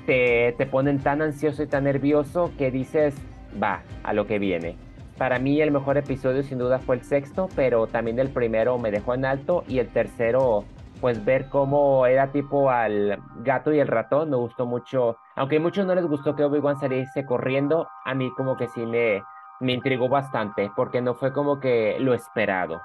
te, 0.07 0.53
te 0.53 0.65
ponen 0.65 1.01
tan 1.01 1.23
ansioso 1.23 1.65
y 1.65 1.67
tan 1.67 1.83
nervioso 1.83 2.53
que 2.57 2.71
dices, 2.71 3.17
va, 3.61 3.83
a 4.05 4.13
lo 4.13 4.29
que 4.29 4.39
viene. 4.39 4.77
Para 5.21 5.39
mí 5.39 5.61
el 5.61 5.71
mejor 5.71 5.99
episodio 5.99 6.43
sin 6.43 6.57
duda 6.57 6.79
fue 6.79 6.97
el 6.97 7.05
sexto, 7.05 7.51
pero 7.55 7.87
también 7.87 8.19
el 8.19 8.31
primero 8.31 8.79
me 8.79 8.91
dejó 8.91 9.13
en 9.13 9.27
alto 9.27 9.65
y 9.69 9.79
el 9.79 9.93
tercero, 9.93 10.65
pues 10.99 11.23
ver 11.27 11.51
cómo 11.51 12.07
era 12.07 12.33
tipo 12.33 12.71
al 12.71 13.23
gato 13.43 13.71
y 13.71 13.81
el 13.81 13.87
ratón, 13.87 14.31
me 14.31 14.39
gustó 14.39 14.65
mucho. 14.65 15.19
Aunque 15.37 15.59
a 15.59 15.61
muchos 15.61 15.85
no 15.85 15.95
les 15.95 16.07
gustó 16.07 16.35
que 16.35 16.45
Obi-Wan 16.45 16.81
saliese 16.81 17.27
corriendo, 17.27 17.87
a 18.07 18.15
mí 18.15 18.33
como 18.35 18.57
que 18.57 18.69
sí 18.69 18.87
me, 18.87 19.23
me 19.61 19.75
intrigó 19.75 20.09
bastante, 20.09 20.73
porque 20.75 21.03
no 21.03 21.13
fue 21.13 21.35
como 21.35 21.61
que 21.61 21.99
lo 22.01 22.15
esperado. 22.15 22.81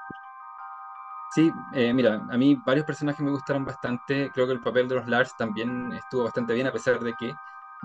Sí, 1.36 1.50
eh, 1.74 1.94
mira, 1.94 2.22
a 2.30 2.38
mí 2.38 2.62
varios 2.66 2.86
personajes 2.86 3.22
me 3.22 3.32
gustaron 3.32 3.64
bastante. 3.64 4.30
Creo 4.34 4.46
que 4.46 4.52
el 4.52 4.60
papel 4.60 4.90
de 4.90 4.96
los 4.96 5.08
Lars 5.08 5.34
también 5.38 5.94
estuvo 5.94 6.26
bastante 6.26 6.54
bien, 6.54 6.68
a 6.68 6.74
pesar 6.74 7.00
de 7.00 7.14
que 7.14 7.34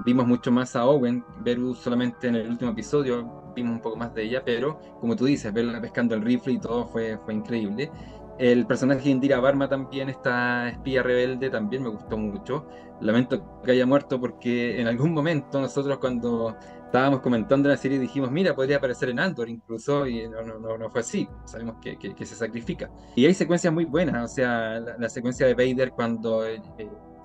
vimos 0.05 0.27
mucho 0.27 0.51
más 0.51 0.77
a 0.77 0.87
Owen. 0.87 1.25
Beru 1.41 1.75
solamente 1.75 2.29
en 2.29 2.37
el 2.37 2.49
último 2.49 2.71
episodio 2.71 3.53
vimos 3.55 3.73
un 3.73 3.81
poco 3.81 3.97
más 3.97 4.15
de 4.15 4.25
ella, 4.25 4.43
pero 4.45 4.79
como 5.01 5.17
tú 5.17 5.25
dices, 5.27 5.53
verla 5.53 5.81
pescando 5.81 6.15
el 6.15 6.23
rifle 6.23 6.55
y 6.55 6.61
todo 6.61 6.87
fue, 6.87 7.19
fue 7.25 7.35
increíble. 7.35 7.91
El 8.39 8.67
personaje 8.67 9.03
de 9.03 9.11
Indira 9.11 9.39
Barma 9.39 9.69
también, 9.69 10.09
esta 10.09 10.71
espía 10.71 11.03
rebelde, 11.03 11.51
también 11.51 11.83
me 11.83 11.91
gustó 11.91 12.17
mucho. 12.17 12.67
Lamento 13.01 13.61
que 13.63 13.73
haya 13.73 13.85
muerto 13.85 14.19
porque 14.19 14.81
en 14.81 14.87
algún 14.87 15.13
momento 15.13 15.61
nosotros 15.61 15.99
cuando 15.99 16.57
estábamos 16.87 17.21
comentando 17.21 17.69
la 17.69 17.77
serie 17.77 17.99
dijimos, 17.99 18.31
mira, 18.31 18.55
podría 18.55 18.79
aparecer 18.79 19.11
en 19.11 19.21
Andor 19.21 19.49
incluso, 19.49 20.07
y 20.07 20.27
no, 20.27 20.43
no, 20.43 20.79
no, 20.79 20.91
fue 20.91 21.01
así, 21.01 21.29
sabemos 21.45 21.77
que, 21.81 21.97
que, 21.97 22.27
se 22.27 22.35
sacrifica. 22.35 22.91
Y 23.15 23.27
hay 23.27 23.35
secuencias 23.35 23.73
muy 23.73 23.85
buenas, 23.85 24.33
o 24.33 24.35
sea, 24.35 24.81
la, 24.81 25.09
secuencia 25.09 25.47
de 25.47 25.55
Vader 25.55 25.93
cuando 25.93 26.45
eh, 26.45 26.61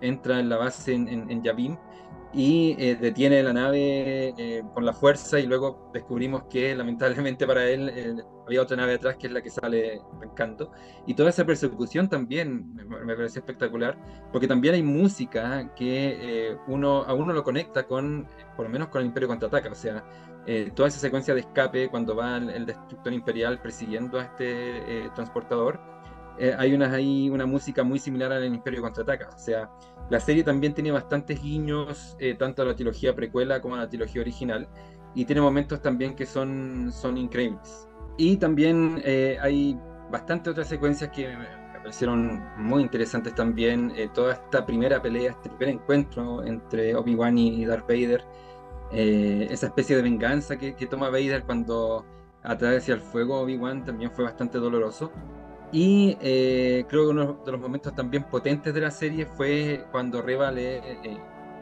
entra 0.02 0.40
en 0.40 0.50
la 0.50 0.58
base 0.58 0.94
en, 0.94 1.08
en, 1.08 1.32
en 1.32 1.42
Yavin 1.42 1.78
y 2.36 2.76
eh, 2.78 2.98
detiene 3.00 3.42
la 3.42 3.54
nave 3.54 4.34
eh, 4.38 4.62
por 4.74 4.84
la 4.84 4.92
fuerza 4.92 5.40
y 5.40 5.48
luego 5.48 5.90
descubrimos 5.94 6.44
que 6.50 6.76
lamentablemente 6.76 7.48
para 7.48 7.66
él 7.70 7.90
eh, 7.90 8.14
había 8.46 8.62
otra 8.62 8.76
nave 8.76 8.96
atrás 8.96 9.16
que 9.16 9.28
es 9.28 9.34
la 9.34 9.42
que 9.42 9.50
sale 9.50 10.02
arrancando. 10.18 10.72
Y 11.08 11.14
toda 11.14 11.30
esa 11.30 11.46
persecución 11.46 12.10
también 12.10 12.74
me, 12.76 12.84
me 12.84 13.16
pareció 13.16 13.40
espectacular, 13.40 13.98
porque 14.34 14.50
también 14.50 14.76
hay 14.76 14.84
música 14.84 15.74
que 15.76 16.58
uno, 16.68 17.04
a 17.04 17.14
uno 17.14 17.32
lo 17.32 17.44
conecta 17.44 17.88
con, 17.88 18.28
por 18.58 18.66
lo 18.66 18.72
menos 18.72 18.90
con 18.90 19.02
el 19.02 19.08
Imperio 19.08 19.30
Contraataca, 19.30 19.72
o 19.72 19.76
sea, 19.76 20.04
toda 20.76 20.90
esa 20.90 21.00
secuencia 21.00 21.34
de 21.34 21.40
escape 21.40 21.90
cuando 21.90 22.16
va 22.16 22.38
el, 22.38 22.50
el 22.50 22.66
destructor 22.66 23.14
imperial 23.14 23.62
persiguiendo 23.62 24.20
a 24.20 24.24
este 24.24 25.10
transportador 25.16 25.95
eh, 26.38 26.54
hay 26.58 26.74
una, 26.74 26.92
hay 26.92 27.30
una 27.30 27.46
música 27.46 27.84
muy 27.84 28.00
similar 28.00 28.32
al 28.32 28.46
Imperio 28.46 28.82
Contraataca. 28.82 29.30
O 29.34 29.40
sea, 29.40 29.70
la 30.10 30.20
serie 30.20 30.44
también 30.44 30.74
tiene 30.74 30.92
bastantes 30.92 31.42
guiños, 31.42 32.16
eh, 32.20 32.36
tanto 32.36 32.62
a 32.62 32.66
la 32.66 32.76
trilogía 32.76 33.16
precuela 33.16 33.62
como 33.62 33.76
a 33.76 33.80
la 33.80 33.90
trilogía 33.90 34.22
original, 34.22 34.68
y 35.14 35.26
tiene 35.26 35.42
momentos 35.42 35.82
también 35.82 36.16
que 36.16 36.26
son, 36.26 36.92
son 36.92 37.18
increíbles. 37.18 37.88
Y 38.18 38.38
también 38.38 39.02
eh, 39.04 39.38
hay 39.42 39.80
bastantes 40.12 40.52
otras 40.52 40.68
secuencias 40.68 41.10
que 41.12 41.36
parecieron 41.74 42.44
muy 42.58 42.82
interesantes 42.84 43.34
también. 43.36 43.94
Toda 44.14 44.34
esta 44.34 44.66
primera 44.66 45.02
pelea, 45.02 45.32
este 45.32 45.50
primer 45.50 45.76
encuentro 45.76 46.44
entre 46.44 46.96
Obi-Wan 46.96 47.38
y 47.38 47.66
Darth 47.66 47.88
Vader, 47.88 48.24
esa 48.92 49.68
especie 49.68 49.96
de 49.96 50.02
venganza 50.02 50.58
que, 50.58 50.74
toma 50.88 51.10
Vader 51.10 51.44
cuando 51.44 52.06
atrae 52.44 52.78
hacia 52.78 52.94
el 52.94 53.02
fuego 53.02 53.42
Obi-Wan 53.42 53.84
también 53.86 54.12
fue 54.12 54.24
bastante 54.26 54.58
doloroso. 54.58 55.12
Y 55.78 56.16
creo 56.16 56.88
que 56.88 57.08
uno 57.08 57.34
de 57.46 57.52
los 57.52 57.60
momentos 57.60 57.94
también 57.94 58.24
potentes 58.24 58.74
de 58.74 58.80
la 58.80 58.92
serie 58.92 59.26
fue 59.26 59.86
cuando 59.92 60.22
Reva 60.22 60.50
le 60.50 60.82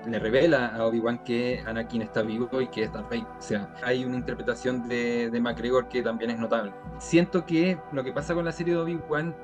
le 0.08 0.20
revela 0.20 0.68
a 0.68 0.86
Obi-Wan 0.86 1.24
que 1.24 1.64
Anakin 1.66 2.02
está 2.02 2.22
vivo 2.22 2.62
y 2.62 2.68
que 2.68 2.84
es 2.84 2.94
Darth 2.94 3.10
Vader. 3.10 3.26
O 3.38 3.42
sea, 3.42 3.74
hay 3.84 4.04
una 4.06 4.18
interpretación 4.18 4.88
de, 4.88 5.30
de 5.30 5.40
McGregor 5.40 5.88
que 5.88 6.02
también 6.02 6.32
es 6.32 6.40
notable. 6.40 6.74
Siento 7.00 7.46
que 7.46 7.78
lo 7.92 8.04
que 8.04 8.12
pasa 8.12 8.34
con 8.34 8.46
la 8.46 8.52
serie 8.52 8.74
de 8.74 8.80
Obi-Wan, 8.82 9.36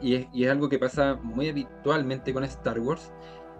y 0.00 0.14
es, 0.14 0.26
y 0.32 0.44
es 0.44 0.50
algo 0.50 0.68
que 0.68 0.78
pasa 0.78 1.18
muy 1.22 1.48
habitualmente 1.48 2.32
con 2.32 2.44
Star 2.44 2.78
Wars, 2.80 3.12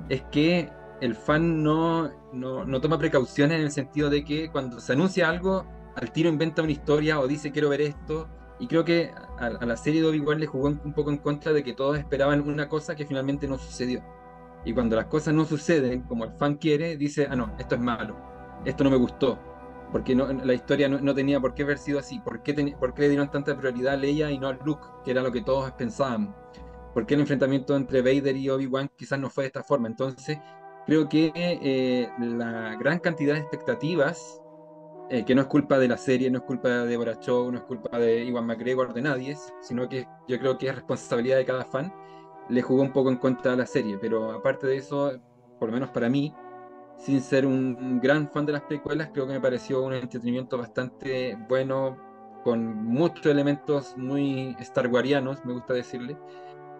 es 0.09 0.23
que 0.31 0.71
el 1.01 1.15
fan 1.15 1.63
no, 1.63 2.11
no, 2.33 2.65
no, 2.65 2.81
toma 2.81 2.99
precauciones 2.99 3.59
en 3.59 3.65
el 3.65 3.71
sentido 3.71 4.11
de 4.11 4.25
que 4.25 4.51
cuando 4.51 4.81
se 4.81 4.93
anuncia 4.93 5.29
algo, 5.29 5.65
al 5.95 6.13
tiro 6.13 6.29
inventa 6.29 6.63
una 6.63 6.73
historia 6.73 7.21
o 7.21 7.27
dice 7.29 7.53
quiero 7.53 7.69
ver 7.69 7.83
esto. 7.83 8.29
Y 8.61 8.67
creo 8.67 8.85
que 8.85 9.13
a, 9.39 9.47
a 9.47 9.67
la 9.67 9.77
serie 9.77 10.01
de 10.01 10.09
Obi-Wan 10.09 10.41
le 10.41 10.47
jugó 10.47 10.69
un 10.69 10.93
poco 10.93 11.11
en 11.11 11.19
contra 11.19 11.53
de 11.53 11.63
que 11.63 11.75
todos 11.75 11.99
esperaban 11.99 12.41
una 12.49 12.69
cosa 12.69 12.97
que 12.97 13.07
finalmente 13.07 13.47
no 13.47 13.59
sucedió. 13.59 14.03
Y 14.65 14.73
cuando 14.73 14.97
las 14.97 15.07
cosas 15.07 15.35
no 15.35 15.45
suceden 15.45 16.03
como 16.03 16.25
el 16.25 16.33
fan 16.33 16.57
quiere, 16.57 16.97
dice, 16.97 17.29
ah, 17.31 17.37
no, 17.37 17.55
esto 17.59 17.75
es 17.77 17.81
malo, 17.81 18.17
esto 18.65 18.85
no 18.85 18.91
me 18.91 18.97
gustó, 18.97 19.39
porque 19.93 20.15
no, 20.15 20.31
la 20.33 20.53
historia 20.53 20.89
no, 20.89 21.15
tenía 21.15 21.41
por 21.41 21.55
qué 21.55 21.63
haber 21.63 21.79
sido 21.79 21.99
así, 21.99 22.19
¿Por 22.21 22.43
qué, 22.43 22.55
¿por 22.79 22.93
qué, 22.93 23.03
le 23.03 23.09
dieron 23.09 23.31
tanta 23.31 23.57
prioridad 23.57 23.95
a 23.95 23.97
Leia 23.97 24.31
y 24.31 24.39
no 24.39 24.49
a 24.49 24.53
Luke, 24.65 24.87
que 25.05 25.13
era 25.13 25.23
lo 25.23 25.33
que 25.33 25.43
todos 25.43 25.71
pensábamos? 25.73 26.35
¿Por 26.93 27.07
qué 27.07 27.15
el 27.15 27.21
enfrentamiento 27.21 27.77
entre 27.77 28.03
Vader 28.03 28.37
y 28.37 28.51
Obi-Wan 28.51 28.91
quizás 28.97 29.19
no 29.19 29.31
fue 29.31 29.45
de 29.45 29.49
esta 29.49 29.63
forma? 29.63 29.89
Entonces, 29.89 30.39
creo 30.87 31.09
que 31.09 31.33
eh, 31.35 32.11
la 32.19 32.75
gran 32.77 32.99
cantidad 32.99 33.35
de 33.35 33.41
expectativas, 33.41 34.43
eh, 35.11 35.25
que 35.25 35.35
no 35.35 35.43
es 35.43 35.47
culpa 35.47 35.79
de 35.79 35.89
la 35.89 35.97
serie, 35.97 36.31
no 36.31 36.39
es 36.39 36.45
culpa 36.45 36.69
de 36.69 36.87
Deborah 36.87 37.19
no 37.27 37.55
es 37.55 37.63
culpa 37.63 37.99
de 37.99 38.25
Iwan 38.25 38.47
McGregor, 38.47 38.93
de 38.93 39.03
nadie, 39.03 39.37
sino 39.61 39.89
que 39.89 40.07
yo 40.27 40.39
creo 40.39 40.59
que 40.59 40.69
es 40.69 40.75
responsabilidad 40.75 41.39
de 41.39 41.45
cada 41.45 41.65
fan, 41.65 41.93
le 42.49 42.63
jugó 42.63 42.83
un 42.83 42.93
poco 42.93 43.11
en 43.11 43.17
contra 43.17 43.53
de 43.53 43.57
la 43.57 43.67
serie, 43.67 43.99
pero 43.99 44.33
aparte 44.33 44.67
de 44.67 44.77
eso, 44.77 45.13
por 45.59 45.69
lo 45.69 45.75
menos 45.75 45.91
para 45.91 46.09
mí, 46.09 46.35
sin 46.99 47.21
ser 47.21 47.47
un 47.47 48.01
gran 48.01 48.29
fan 48.31 48.45
de 48.45 48.53
las 48.53 48.63
precuelas, 48.63 49.11
creo 49.13 49.27
que 49.27 49.35
me 49.35 49.41
pareció 49.41 49.83
un 49.83 49.95
entretenimiento 49.95 50.59
bastante 50.59 51.39
bueno, 51.49 51.97
con 52.45 52.85
muchos 52.85 53.27
elementos 53.27 53.97
muy 53.97 54.57
Star 54.61 54.89
Warianos, 54.89 55.45
me 55.45 55.53
gusta 55.53 55.75
decirle. 55.75 56.17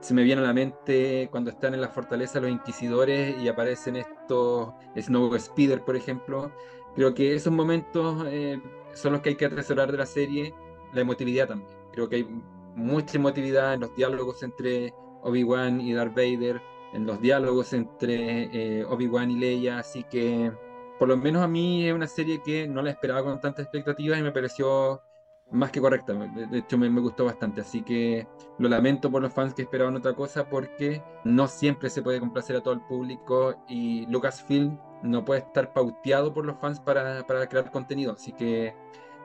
Se 0.01 0.15
me 0.15 0.23
viene 0.23 0.41
a 0.41 0.45
la 0.45 0.53
mente 0.53 1.29
cuando 1.31 1.51
están 1.51 1.75
en 1.75 1.81
la 1.81 1.89
fortaleza 1.89 2.41
los 2.41 2.51
inquisidores 2.51 3.37
y 3.43 3.49
aparecen 3.49 3.97
estos 3.97 4.73
Snow 4.97 5.37
Speeder, 5.39 5.83
por 5.83 5.97
ejemplo. 5.97 6.53
Creo 6.95 7.15
que 7.15 7.35
esos 7.35 7.53
momentos 7.53 8.25
eh, 8.29 8.61
son 8.95 9.13
los 9.13 9.21
que 9.21 9.31
hay 9.31 9.37
que 9.37 9.47
atesorar 9.47 9.93
de 9.93 9.99
la 9.99 10.07
serie, 10.07 10.55
la 10.93 11.03
emotividad 11.03 11.49
también. 11.49 11.71
Creo 11.93 12.09
que 12.09 12.17
hay 12.17 12.43
mucha 12.75 13.19
emotividad 13.19 13.75
en 13.75 13.81
los 13.81 13.95
diálogos 13.95 14.43
entre 14.43 14.93
Obi-Wan 15.23 15.81
y 15.81 15.93
Darth 15.93 16.15
Vader, 16.15 16.61
en 16.93 17.07
los 17.07 17.21
diálogos 17.21 17.73
entre 17.73 18.81
eh, 18.81 18.85
Obi-Wan 18.85 19.31
y 19.31 19.39
Leia, 19.39 19.79
así 19.79 20.05
que 20.05 20.53
por 20.99 21.09
lo 21.09 21.17
menos 21.17 21.43
a 21.43 21.49
mí 21.49 21.87
es 21.87 21.95
una 21.95 22.07
serie 22.07 22.43
que 22.43 22.67
no 22.67 22.83
la 22.83 22.91
esperaba 22.91 23.23
con 23.23 23.41
tanta 23.41 23.63
expectativa 23.63 24.19
y 24.19 24.23
me 24.23 24.33
pareció 24.33 25.01
más 25.51 25.71
que 25.71 25.81
correcta, 25.81 26.13
de 26.13 26.59
hecho 26.59 26.77
me, 26.77 26.89
gustó 27.01 27.25
bastante, 27.25 27.63
así 27.63 27.83
que 27.83 28.27
lo 28.59 28.69
lamento 28.69 29.11
por 29.11 29.23
los 29.23 29.33
fans 29.33 29.55
que 29.55 29.63
esperaban 29.63 29.97
otra 29.97 30.15
cosa 30.15 30.49
porque 30.49 31.03
no 31.25 31.49
siempre 31.49 31.89
se 31.89 32.03
puede 32.03 32.21
complacer 32.21 32.57
a 32.57 32.61
todo 32.61 32.75
el 32.75 32.81
público 32.83 33.55
y 33.67 34.07
Lucasfilm 34.07 34.79
no 35.03 35.25
puede 35.25 35.41
estar 35.41 35.73
pauteado 35.73 36.35
por 36.35 36.45
los 36.45 36.59
fans 36.59 36.81
para, 36.81 37.27
para 37.27 37.47
crear 37.49 37.71
contenido, 37.71 38.13
así 38.13 38.33
que 38.33 38.75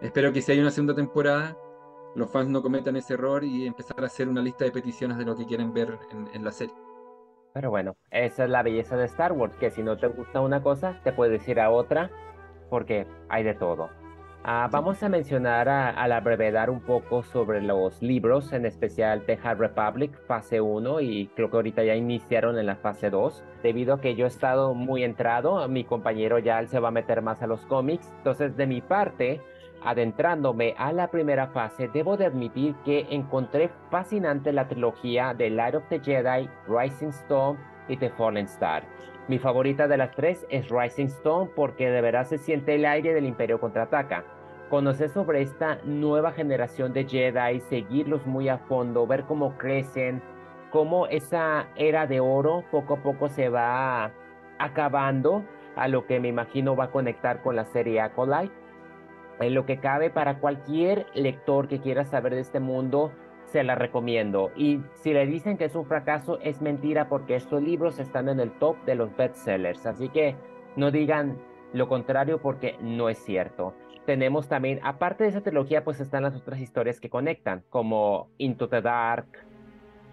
espero 0.01 0.31
que 0.31 0.41
si 0.41 0.53
hay 0.53 0.59
una 0.59 0.71
segunda 0.71 0.95
temporada 0.95 1.57
los 2.15 2.29
fans 2.29 2.49
no 2.49 2.61
cometan 2.61 2.95
ese 2.95 3.15
error 3.15 3.43
y 3.43 3.65
empezar 3.65 4.01
a 4.01 4.05
hacer 4.05 4.29
una 4.29 4.41
lista 4.41 4.65
de 4.65 4.71
peticiones 4.71 5.17
de 5.17 5.25
lo 5.25 5.35
que 5.35 5.45
quieren 5.45 5.73
ver 5.73 5.97
en, 6.33 6.43
la 6.43 6.51
serie. 6.51 6.75
Pero 7.53 7.69
bueno, 7.69 7.95
esa 8.11 8.43
es 8.45 8.49
la 8.49 8.63
belleza 8.63 8.97
de 8.97 9.05
Star 9.05 9.31
Wars, 9.31 9.55
que 9.57 9.71
si 9.71 9.83
no 9.83 9.97
te 9.97 10.07
gusta 10.07 10.41
una 10.41 10.61
cosa, 10.61 10.99
te 11.03 11.11
puedes 11.11 11.47
ir 11.47 11.59
a 11.59 11.69
otra, 11.69 12.09
porque 12.69 13.07
hay 13.29 13.43
de 13.43 13.53
todo. 13.55 13.89
Ah, 14.45 14.67
vamos 14.69 15.01
a 15.01 15.07
mencionar 15.07 15.69
a, 15.69 16.05
la 16.05 16.19
brevedad 16.19 16.67
un 16.67 16.81
poco 16.81 17.23
sobre 17.23 17.61
los 17.61 18.01
libros, 18.01 18.51
en 18.51 18.65
especial 18.65 19.23
The 19.25 19.37
High 19.37 19.55
Republic, 19.55 20.11
fase 20.27 20.59
1, 20.59 20.99
y 20.99 21.27
creo 21.33 21.49
que 21.49 21.55
ahorita 21.55 21.81
ya 21.85 21.95
iniciaron 21.95 22.59
en 22.59 22.65
la 22.65 22.75
fase 22.75 23.09
2, 23.09 23.41
debido 23.63 23.93
a 23.93 24.01
que 24.01 24.15
yo 24.15 24.25
he 24.25 24.27
estado 24.27 24.73
muy 24.73 25.05
entrado, 25.05 25.65
mi 25.69 25.85
compañero 25.85 26.39
ya 26.39 26.65
se 26.67 26.79
va 26.79 26.89
a 26.89 26.91
meter 26.91 27.21
más 27.21 27.41
a 27.41 27.47
los 27.47 27.65
cómics, 27.67 28.11
entonces 28.17 28.57
de 28.57 28.67
mi 28.67 28.81
parte, 28.81 29.39
Adentrándome 29.85 30.75
a 30.77 30.93
la 30.93 31.09
primera 31.11 31.47
fase, 31.47 31.89
debo 31.89 32.15
de 32.15 32.25
admitir 32.25 32.73
que 32.85 33.05
encontré 33.09 33.69
fascinante 33.91 34.53
la 34.53 34.69
trilogía 34.69 35.33
de 35.33 35.49
Light 35.49 35.75
of 35.75 35.83
the 35.89 35.99
Jedi, 35.99 36.49
Rising 36.69 37.09
Stone 37.09 37.59
y 37.89 37.97
The 37.97 38.09
Fallen 38.11 38.45
Star. 38.45 38.83
Mi 39.29 39.39
favorita 39.39 39.87
de 39.87 39.95
las 39.95 40.11
tres 40.11 40.45
es 40.49 40.69
Rising 40.69 41.05
Stone 41.05 41.51
porque 41.55 41.89
de 41.89 42.01
verdad 42.01 42.25
se 42.25 42.37
siente 42.37 42.75
el 42.75 42.85
aire 42.85 43.13
del 43.13 43.25
Imperio 43.25 43.59
contraataca. 43.59 44.25
Conocer 44.69 45.09
sobre 45.09 45.41
esta 45.41 45.79
nueva 45.85 46.33
generación 46.33 46.91
de 46.91 47.05
Jedi, 47.05 47.61
seguirlos 47.61 48.25
muy 48.25 48.49
a 48.49 48.57
fondo, 48.57 49.07
ver 49.07 49.23
cómo 49.23 49.57
crecen, 49.57 50.21
cómo 50.71 51.07
esa 51.07 51.67
era 51.75 52.05
de 52.05 52.19
oro 52.19 52.65
poco 52.69 52.95
a 52.95 53.03
poco 53.03 53.29
se 53.29 53.47
va 53.47 54.11
acabando, 54.59 55.45
a 55.75 55.87
lo 55.87 56.05
que 56.05 56.19
me 56.19 56.27
imagino 56.27 56.75
va 56.75 56.85
a 56.85 56.91
conectar 56.91 57.41
con 57.41 57.55
la 57.55 57.65
serie 57.65 58.01
Acolyte 58.01 58.53
en 59.39 59.53
lo 59.53 59.65
que 59.65 59.77
cabe 59.77 60.09
para 60.09 60.39
cualquier 60.39 61.07
lector 61.13 61.67
que 61.67 61.79
quiera 61.79 62.05
saber 62.05 62.35
de 62.35 62.41
este 62.41 62.59
mundo, 62.59 63.11
se 63.53 63.63
la 63.63 63.75
recomiendo. 63.75 64.51
Y 64.55 64.81
si 64.95 65.13
le 65.13 65.27
dicen 65.27 65.57
que 65.57 65.65
es 65.65 65.75
un 65.75 65.85
fracaso, 65.85 66.39
es 66.41 66.59
mentira 66.59 67.07
porque 67.07 67.35
estos 67.35 67.61
libros 67.61 67.99
están 67.99 68.27
en 68.27 68.39
el 68.39 68.51
top 68.53 68.75
de 68.85 68.95
los 68.95 69.15
bestsellers. 69.15 69.85
Así 69.85 70.09
que 70.09 70.35
no 70.75 70.89
digan 70.89 71.37
lo 71.71 71.87
contrario 71.87 72.41
porque 72.41 72.75
no 72.81 73.09
es 73.09 73.19
cierto. 73.19 73.75
Tenemos 74.07 74.49
también, 74.49 74.79
aparte 74.81 75.23
de 75.23 75.29
esa 75.29 75.41
trilogía, 75.41 75.83
pues 75.83 75.99
están 75.99 76.23
las 76.23 76.35
otras 76.35 76.59
historias 76.59 76.99
que 76.99 77.11
conectan, 77.11 77.63
como 77.69 78.27
Into 78.39 78.67
the 78.67 78.81
Dark, 78.81 79.27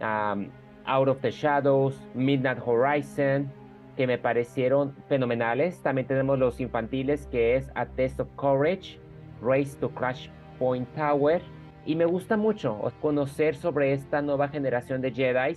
Out 0.01 1.09
of 1.09 1.21
the 1.23 1.31
Shadows, 1.31 2.07
Midnight 2.15 2.59
Horizon, 2.65 3.51
que 3.97 4.07
me 4.07 4.19
parecieron 4.19 4.95
fenomenales. 5.09 5.83
También 5.83 6.07
tenemos 6.07 6.39
los 6.39 6.61
infantiles, 6.61 7.27
que 7.29 7.57
es 7.57 7.71
A 7.75 7.87
Test 7.87 8.21
of 8.21 8.29
Courage, 8.37 9.01
Race 9.41 9.79
to 9.81 9.89
Crash 9.89 10.29
Point 10.59 10.87
Tower. 10.95 11.41
Y 11.87 11.97
me 11.97 12.05
gusta 12.05 12.37
mucho 12.37 12.79
conocer 13.01 13.57
sobre 13.57 13.93
esta 13.93 14.23
nueva 14.23 14.49
generación 14.49 15.01
de 15.01 15.13
Jedi, 15.13 15.57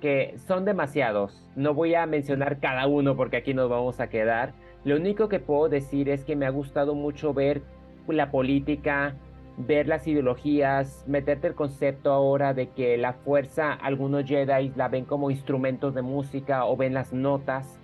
que 0.00 0.34
son 0.36 0.64
demasiados. 0.64 1.48
No 1.56 1.74
voy 1.74 1.94
a 1.94 2.06
mencionar 2.06 2.58
cada 2.60 2.86
uno 2.86 3.16
porque 3.16 3.38
aquí 3.38 3.54
nos 3.54 3.70
vamos 3.70 4.00
a 4.00 4.08
quedar. 4.08 4.52
Lo 4.84 4.96
único 4.96 5.28
que 5.28 5.40
puedo 5.40 5.68
decir 5.68 6.08
es 6.08 6.24
que 6.24 6.36
me 6.36 6.44
ha 6.44 6.50
gustado 6.50 6.94
mucho 6.94 7.32
ver 7.32 7.62
la 8.08 8.30
política, 8.30 9.14
ver 9.56 9.86
las 9.86 10.06
ideologías, 10.06 11.04
meterte 11.06 11.46
el 11.46 11.54
concepto 11.54 12.10
ahora 12.10 12.52
de 12.52 12.70
que 12.70 12.96
la 12.98 13.12
fuerza, 13.12 13.72
algunos 13.72 14.24
Jedi 14.24 14.72
la 14.74 14.88
ven 14.88 15.04
como 15.04 15.30
instrumentos 15.30 15.94
de 15.94 16.02
música 16.02 16.64
o 16.64 16.76
ven 16.76 16.94
las 16.94 17.12
notas. 17.12 17.78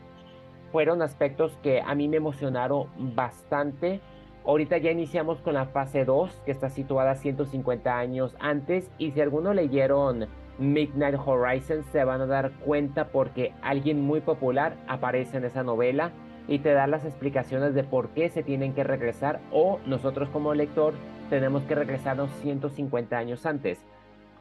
Fueron 0.72 1.02
aspectos 1.02 1.56
que 1.62 1.80
a 1.80 1.94
mí 1.94 2.08
me 2.08 2.18
emocionaron 2.18 2.88
bastante 3.14 4.00
Ahorita 4.48 4.78
ya 4.78 4.90
iniciamos 4.90 5.42
con 5.42 5.52
la 5.52 5.66
fase 5.66 6.06
2, 6.06 6.40
que 6.46 6.52
está 6.52 6.70
situada 6.70 7.16
150 7.16 7.98
años 7.98 8.34
antes, 8.40 8.90
y 8.96 9.10
si 9.10 9.20
algunos 9.20 9.54
leyeron 9.54 10.26
Midnight 10.58 11.16
Horizon 11.22 11.84
se 11.92 12.02
van 12.02 12.22
a 12.22 12.26
dar 12.26 12.52
cuenta 12.64 13.08
porque 13.08 13.52
alguien 13.60 14.00
muy 14.00 14.22
popular 14.22 14.78
aparece 14.88 15.36
en 15.36 15.44
esa 15.44 15.64
novela 15.64 16.12
y 16.48 16.60
te 16.60 16.72
da 16.72 16.86
las 16.86 17.04
explicaciones 17.04 17.74
de 17.74 17.84
por 17.84 18.08
qué 18.14 18.30
se 18.30 18.42
tienen 18.42 18.72
que 18.72 18.84
regresar 18.84 19.40
o 19.52 19.80
nosotros 19.84 20.30
como 20.30 20.54
lector 20.54 20.94
tenemos 21.28 21.64
que 21.64 21.74
regresarnos 21.74 22.30
150 22.40 23.18
años 23.18 23.44
antes. 23.44 23.84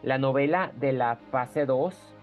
La 0.03 0.18
novela 0.18 0.72
de 0.80 0.93
la 0.93 1.18
fase 1.32 1.66
2 1.66 2.16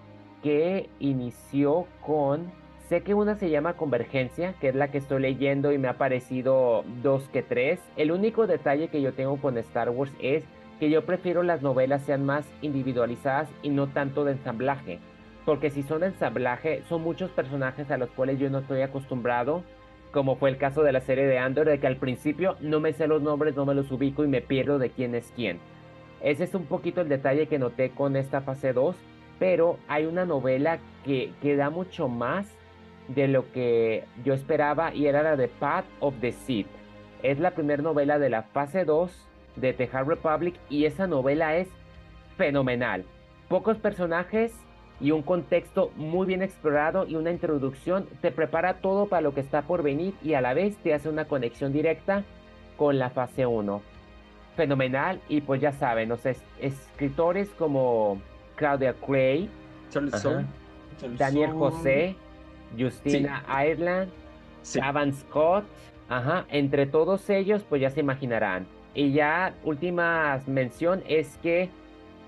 que 0.43 0.89
inició 1.01 1.87
con 2.01 2.51
Sé 2.89 3.01
que 3.01 3.15
una 3.15 3.37
se 3.37 3.49
llama 3.49 3.79
Convergencia, 3.79 4.55
que 4.61 4.69
es 4.69 4.75
la 4.75 4.89
que 4.89 4.99
estoy 4.99 5.23
leyendo 5.23 5.73
y 5.73 5.79
me 5.79 5.89
ha 5.89 5.97
parecido 5.97 6.85
dos 7.03 7.27
que 7.31 7.43
tres. 7.43 7.81
El 7.97 8.13
único 8.13 8.47
detalle 8.47 8.89
que 8.89 9.01
yo 9.01 9.15
tengo 9.15 9.39
con 9.39 9.57
Star 9.57 9.89
Wars 9.89 10.13
es 10.21 10.45
que 10.79 10.91
yo 10.91 11.07
prefiero 11.07 11.43
las 11.43 11.63
novelas 11.63 12.03
sean 12.03 12.27
más 12.27 12.45
individualizadas 12.61 13.49
y 13.63 13.71
no 13.71 13.87
tanto 13.87 14.25
de 14.25 14.33
ensamblaje. 14.33 14.99
Porque 15.47 15.71
si 15.71 15.83
son 15.83 16.03
de 16.03 16.09
ensamblaje, 16.09 16.83
son 16.87 17.03
muchos 17.03 17.31
personajes 17.31 17.91
a 17.91 17.97
los 17.97 18.11
cuales 18.11 18.39
yo 18.39 18.51
no 18.51 18.59
estoy 18.59 18.83
acostumbrado, 18.83 19.63
como 20.13 20.37
fue 20.37 20.51
el 20.51 20.59
caso 20.59 20.83
de 20.83 20.93
la 20.93 21.01
serie 21.01 21.27
de 21.27 21.39
Andor, 21.39 21.67
de 21.67 21.81
que 21.81 21.87
al 21.87 21.97
principio 21.97 22.57
no 22.61 22.81
me 22.81 22.93
sé 22.93 23.07
los 23.07 23.23
nombres, 23.23 23.57
no 23.57 23.65
me 23.65 23.75
los 23.75 23.91
ubico 23.91 24.25
y 24.25 24.29
me 24.29 24.43
pierdo 24.43 24.79
de 24.79 24.91
quién 24.91 25.15
es 25.15 25.33
quién. 25.35 25.59
Ese 26.21 26.45
es 26.45 26.55
un 26.55 26.67
poquito 26.67 27.01
el 27.01 27.09
detalle 27.09 27.49
que 27.49 27.59
noté 27.59 27.91
con 27.91 28.15
esta 28.15 28.43
fase 28.43 28.75
2 28.75 28.95
pero 29.39 29.79
hay 29.89 30.07
una 30.07 30.25
novela 30.25 30.79
que, 31.05 31.33
que 31.43 31.57
da 31.57 31.71
mucho 31.71 32.09
más 32.09 32.47
de 33.09 33.29
lo 33.29 33.51
que 33.53 34.05
yo 34.25 34.35
esperaba 34.35 34.95
y 34.95 35.07
era 35.07 35.23
la 35.23 35.37
de 35.37 35.49
Path 35.49 35.85
of 36.01 36.15
the 36.21 36.33
Seed. 36.33 36.67
Es 37.23 37.39
la 37.39 37.53
primera 37.53 37.83
novela 37.83 38.19
de 38.19 38.31
la 38.31 38.43
fase 38.43 38.85
2 38.85 39.29
de 39.57 39.73
The 39.73 39.89
Hard 39.93 40.09
Republic 40.09 40.55
y 40.69 40.85
esa 40.85 41.07
novela 41.07 41.57
es 41.57 41.69
fenomenal. 42.37 43.05
Pocos 43.49 43.79
personajes 43.79 44.55
y 45.01 45.11
un 45.11 45.23
contexto 45.23 45.91
muy 45.97 46.27
bien 46.27 46.43
explorado 46.43 47.07
y 47.07 47.17
una 47.17 47.31
introducción 47.31 48.07
te 48.21 48.31
prepara 48.31 48.75
todo 48.75 49.07
para 49.07 49.23
lo 49.23 49.35
que 49.35 49.41
está 49.41 49.63
por 49.63 49.83
venir 49.83 50.15
y 50.23 50.35
a 50.35 50.41
la 50.41 50.55
vez 50.55 50.77
te 50.79 50.95
hace 50.95 51.09
una 51.09 51.27
conexión 51.27 51.73
directa 51.73 52.25
con 52.77 52.99
la 52.99 53.11
fase 53.11 53.47
1. 53.47 53.83
Fenomenal 54.57 55.21
y 55.29 55.41
pues 55.41 55.61
ya 55.61 55.73
saben, 55.73 56.09
los 56.09 56.25
escritores 56.61 57.49
como 57.59 58.21
Claudia 58.57 58.95
Cray, 58.95 59.51
Daniel 61.19 61.51
José, 61.53 62.17
Justina 62.79 63.45
Ireland, 63.49 64.11
Avan 64.83 65.13
Scott, 65.13 65.65
ajá, 66.09 66.47
entre 66.51 66.87
todos 66.87 67.29
ellos 67.31 67.65
pues 67.69 67.81
ya 67.83 67.91
se 67.91 68.01
imaginarán. 68.01 68.67
Y 68.95 69.13
ya 69.13 69.55
última 69.65 70.41
mención 70.47 71.03
es 71.09 71.37
que 71.39 71.69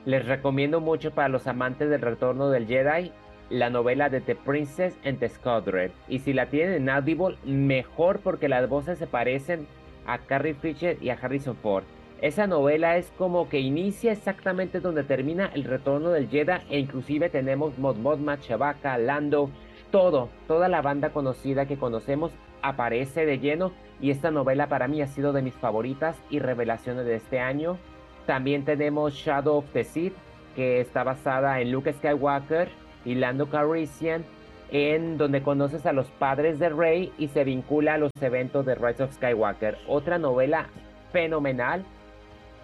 les 0.04 0.24
recomiendo 0.24 0.80
mucho 0.80 1.10
para 1.12 1.28
los 1.28 1.46
amantes 1.46 1.90
del 1.90 2.00
retorno 2.00 2.50
del 2.50 2.66
Jedi 2.66 3.12
la 3.50 3.70
novela 3.70 4.08
de 4.08 4.20
The 4.20 4.34
Princess 4.34 4.98
and 5.04 5.18
the 5.18 5.28
Squadron. 5.28 5.92
Y 6.08 6.18
si 6.20 6.32
la 6.32 6.46
tienen 6.46 6.74
en 6.74 6.88
Audible, 6.88 7.36
mejor 7.44 8.20
porque 8.20 8.48
las 8.48 8.68
voces 8.68 8.98
se 8.98 9.06
parecen 9.06 9.66
a 10.06 10.18
Carrie 10.18 10.54
Fisher 10.54 10.96
y 11.00 11.10
a 11.10 11.14
Harrison 11.14 11.56
Ford. 11.56 11.84
Esa 12.22 12.46
novela 12.46 12.96
es 12.96 13.12
como 13.18 13.48
que 13.48 13.60
inicia 13.60 14.12
exactamente 14.12 14.80
donde 14.80 15.04
termina 15.04 15.50
el 15.54 15.64
retorno 15.64 16.10
del 16.10 16.28
Jedi 16.28 16.58
e 16.70 16.78
inclusive 16.78 17.28
tenemos 17.28 17.78
Mod 17.78 17.96
Modma, 17.96 18.40
Chewbacca, 18.40 18.96
Lando, 18.96 19.50
todo, 19.96 20.28
toda 20.46 20.68
la 20.68 20.82
banda 20.82 21.08
conocida 21.08 21.64
que 21.64 21.78
conocemos 21.78 22.30
aparece 22.60 23.24
de 23.24 23.38
lleno 23.38 23.72
y 23.98 24.10
esta 24.10 24.30
novela 24.30 24.68
para 24.68 24.88
mí 24.88 25.00
ha 25.00 25.06
sido 25.06 25.32
de 25.32 25.40
mis 25.40 25.54
favoritas 25.54 26.20
y 26.28 26.38
revelaciones 26.38 27.06
de 27.06 27.14
este 27.14 27.40
año. 27.40 27.78
También 28.26 28.66
tenemos 28.66 29.14
Shadow 29.14 29.56
of 29.56 29.72
the 29.72 29.84
Sith, 29.84 30.12
que 30.54 30.82
está 30.82 31.02
basada 31.02 31.62
en 31.62 31.72
Luke 31.72 31.90
Skywalker 31.94 32.68
y 33.06 33.14
Lando 33.14 33.48
Calrissian, 33.48 34.26
en 34.70 35.16
donde 35.16 35.42
conoces 35.42 35.86
a 35.86 35.94
los 35.94 36.08
padres 36.08 36.58
de 36.58 36.68
Rey 36.68 37.10
y 37.16 37.28
se 37.28 37.44
vincula 37.44 37.94
a 37.94 37.98
los 37.98 38.12
eventos 38.20 38.66
de 38.66 38.74
Rise 38.74 39.02
of 39.02 39.14
Skywalker. 39.14 39.78
Otra 39.88 40.18
novela 40.18 40.66
fenomenal. 41.10 41.86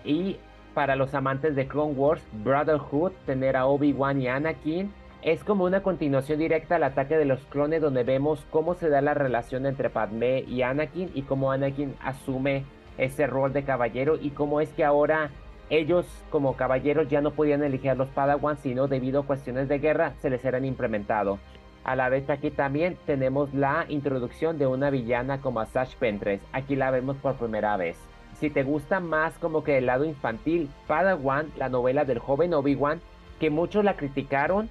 Y 0.05 0.37
para 0.75 0.97
los 0.97 1.15
amantes 1.15 1.57
de 1.57 1.67
Clone 1.67 1.95
Wars, 1.95 2.23
Brotherhood, 2.45 3.13
tener 3.25 3.57
a 3.57 3.65
Obi-Wan 3.65 4.21
y 4.21 4.29
Anakin. 4.29 4.93
Es 5.23 5.45
como 5.45 5.63
una 5.63 5.85
continuación 5.85 6.41
directa 6.41 6.75
al 6.75 6.83
ataque 6.83 7.17
de 7.17 7.25
los 7.25 7.39
clones 7.45 7.81
donde 7.81 8.03
vemos 8.03 8.45
cómo 8.51 8.75
se 8.75 8.89
da 8.89 9.01
la 9.01 9.15
relación 9.15 9.67
entre 9.67 9.89
Padme 9.89 10.41
y 10.41 10.63
Anakin 10.63 11.13
y 11.15 11.23
cómo 11.23 11.53
Anakin 11.53 11.95
asume 12.03 12.65
ese 12.99 13.29
rol 13.29 13.53
de 13.53 13.63
caballero 13.63 14.19
y 14.21 14.31
cómo 14.31 14.61
es 14.61 14.71
que 14.71 14.85
ahora 14.85 15.31
ellos 15.71 16.07
como 16.31 16.57
caballeros 16.57 17.09
ya 17.09 17.21
no 17.21 17.31
podían 17.31 17.63
elegir 17.63 17.91
a 17.91 17.95
los 17.95 18.09
Padawans, 18.09 18.59
sino 18.61 18.89
debido 18.89 19.21
a 19.21 19.27
cuestiones 19.27 19.69
de 19.69 19.79
guerra 19.79 20.15
se 20.21 20.29
les 20.29 20.45
eran 20.45 20.65
implementado. 20.65 21.39
A 21.85 21.95
la 21.95 22.09
vez 22.09 22.29
aquí 22.29 22.51
también 22.51 22.99
tenemos 23.07 23.55
la 23.55 23.87
introducción 23.89 24.59
de 24.59 24.67
una 24.67 24.91
villana 24.91 25.41
como 25.41 25.61
Asash 25.61 25.95
Ventress. 26.01 26.41
Aquí 26.53 26.75
la 26.75 26.91
vemos 26.91 27.17
por 27.19 27.37
primera 27.37 27.77
vez. 27.77 27.97
Si 28.41 28.51
te 28.51 28.65
gusta 28.65 28.99
más 28.99 29.39
como 29.39 29.63
que 29.63 29.79
el 29.79 29.87
lado 29.87 30.05
infantil, 30.05 30.69
Padawan, 30.89 31.47
la 31.57 31.69
novela 31.69 32.05
del 32.05 32.19
joven 32.19 32.55
Obi-Wan, 32.55 33.01
que 33.39 33.51
muchos 33.51 33.85
la 33.85 33.97
criticaron 33.97 34.69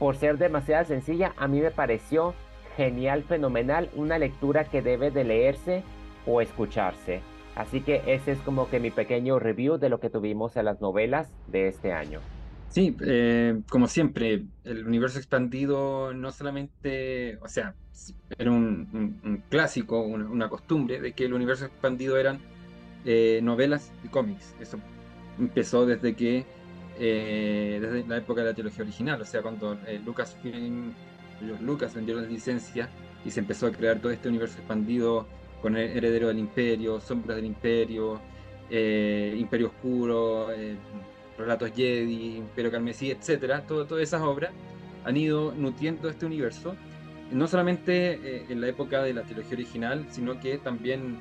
por 0.00 0.16
ser 0.16 0.38
demasiado 0.38 0.86
sencilla, 0.86 1.34
a 1.36 1.46
mí 1.46 1.60
me 1.60 1.70
pareció 1.70 2.34
genial, 2.76 3.22
fenomenal, 3.22 3.90
una 3.94 4.18
lectura 4.18 4.64
que 4.64 4.80
debe 4.80 5.10
de 5.10 5.24
leerse 5.24 5.84
o 6.26 6.40
escucharse. 6.40 7.20
Así 7.54 7.82
que 7.82 8.02
ese 8.06 8.32
es 8.32 8.38
como 8.38 8.70
que 8.70 8.80
mi 8.80 8.90
pequeño 8.90 9.38
review 9.38 9.76
de 9.76 9.90
lo 9.90 10.00
que 10.00 10.08
tuvimos 10.08 10.56
en 10.56 10.64
las 10.64 10.80
novelas 10.80 11.30
de 11.48 11.68
este 11.68 11.92
año. 11.92 12.20
Sí, 12.70 12.96
eh, 13.04 13.60
como 13.68 13.88
siempre, 13.88 14.44
el 14.64 14.86
universo 14.86 15.18
expandido 15.18 16.14
no 16.14 16.32
solamente, 16.32 17.36
o 17.42 17.48
sea, 17.48 17.74
era 18.38 18.50
un, 18.50 19.42
clásico, 19.50 20.00
una, 20.00 20.48
costumbre 20.48 21.00
de 21.00 21.12
que 21.12 21.26
el 21.26 21.34
universo 21.34 21.66
expandido 21.66 22.16
eran 22.16 22.38
eh, 23.04 23.40
novelas 23.42 23.92
y 24.02 24.08
cómics. 24.08 24.54
Eso 24.60 24.78
empezó 25.38 25.84
desde 25.84 26.14
que, 26.14 26.46
eh, 26.98 27.78
desde 27.80 28.06
la 28.06 28.18
época 28.18 28.42
de 28.42 28.48
la 28.48 28.54
trilogía 28.54 28.82
original, 28.82 29.20
o 29.20 29.24
sea, 29.24 29.42
cuando 29.42 29.78
Lucasfilm, 30.04 30.92
Lucas 31.62 31.94
vendió 31.94 32.16
la 32.16 32.22
licencia 32.22 32.88
y 33.24 33.30
se 33.30 33.40
empezó 33.40 33.66
a 33.66 33.72
crear 33.72 33.98
todo 33.98 34.12
este 34.12 34.28
universo 34.28 34.58
expandido 34.58 35.26
con 35.60 35.76
el 35.76 35.96
Heredero 35.96 36.28
del 36.28 36.38
Imperio, 36.38 37.00
Sombras 37.00 37.36
del 37.36 37.46
Imperio, 37.46 38.20
eh, 38.70 39.34
Imperio 39.38 39.68
Oscuro, 39.68 40.52
eh, 40.52 40.76
Relatos 41.36 41.72
Jedi, 41.74 42.36
Imperio 42.36 42.70
Carmesí, 42.70 43.10
etcétera, 43.10 43.66
todas 43.66 44.02
esas 44.02 44.22
obras 44.22 44.52
han 45.04 45.16
ido 45.16 45.52
nutriendo 45.52 46.08
este 46.08 46.26
universo, 46.26 46.76
no 47.30 47.46
solamente 47.46 48.12
eh, 48.12 48.46
en 48.48 48.60
la 48.60 48.68
época 48.68 49.02
de 49.02 49.14
la 49.14 49.22
trilogía 49.22 49.54
original, 49.54 50.06
sino 50.10 50.38
que 50.40 50.58
también 50.58 51.18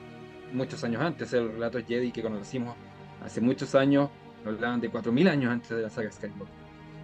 muchos 0.54 0.84
años 0.84 1.02
antes, 1.02 1.32
el 1.34 1.52
Relatos 1.52 1.84
Jedi 1.88 2.12
que 2.12 2.22
conocimos 2.22 2.76
hace 3.24 3.42
muchos 3.42 3.76
años, 3.76 4.10
hablaban 4.46 4.82
de 4.82 4.92
4.000 4.92 5.30
años 5.30 5.52
antes 5.52 5.70
de 5.70 5.82
la 5.82 5.90
saga 5.90 6.12
Skywalker. 6.12 6.48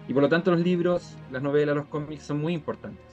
Y 0.08 0.14
por 0.14 0.22
lo 0.22 0.28
tanto 0.28 0.50
los 0.50 0.60
libros, 0.60 1.16
las 1.30 1.42
novelas, 1.42 1.76
los 1.76 1.86
cómics 1.86 2.24
son 2.24 2.40
muy 2.40 2.54
importantes. 2.54 3.04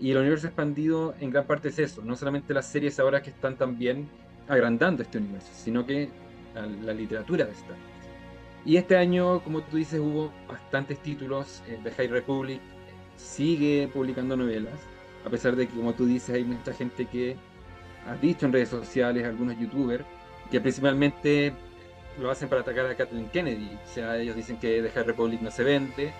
Y 0.00 0.12
el 0.12 0.18
universo 0.18 0.46
expandido 0.46 1.14
en 1.20 1.30
gran 1.30 1.44
parte 1.44 1.68
es 1.68 1.78
eso, 1.78 2.02
no 2.04 2.14
solamente 2.14 2.54
las 2.54 2.66
series 2.66 3.00
ahora 3.00 3.20
que 3.22 3.30
están 3.30 3.56
también 3.56 4.08
agrandando 4.46 5.02
este 5.02 5.18
universo, 5.18 5.50
sino 5.52 5.84
que 5.84 6.08
la, 6.54 6.92
literatura 6.92 7.44
de 7.44 7.52
Star 7.52 7.76
Y 8.64 8.76
este 8.76 8.96
año, 8.96 9.40
como 9.40 9.62
tú 9.62 9.76
dices, 9.76 10.00
hubo 10.00 10.32
bastantes 10.48 10.98
títulos. 11.00 11.62
Eh, 11.68 11.78
The 11.82 11.90
High 11.92 12.08
Republic 12.08 12.60
sigue 13.16 13.88
publicando 13.92 14.36
novelas, 14.36 14.78
a 15.24 15.30
pesar 15.30 15.56
de 15.56 15.66
que, 15.66 15.74
como 15.74 15.92
tú 15.92 16.06
dices, 16.06 16.34
hay 16.34 16.44
mucha 16.44 16.72
gente 16.72 17.06
que 17.06 17.36
ha 18.06 18.14
dicho 18.16 18.46
en 18.46 18.52
redes 18.52 18.68
sociales, 18.68 19.24
algunos 19.24 19.58
youtubers, 19.58 20.04
que 20.50 20.60
principalmente 20.60 21.52
lo 22.20 22.30
hacen 22.30 22.48
para 22.48 22.62
atacar 22.62 22.86
a 22.86 22.96
Kathleen 22.96 23.28
Kennedy. 23.28 23.70
O 23.84 23.94
sea, 23.94 24.16
ellos 24.16 24.36
dicen 24.36 24.58
que 24.58 24.82
The 24.82 24.90
High 24.90 25.04
Republic 25.04 25.40
no 25.40 25.50
se 25.50 25.64
vende, 25.64 26.12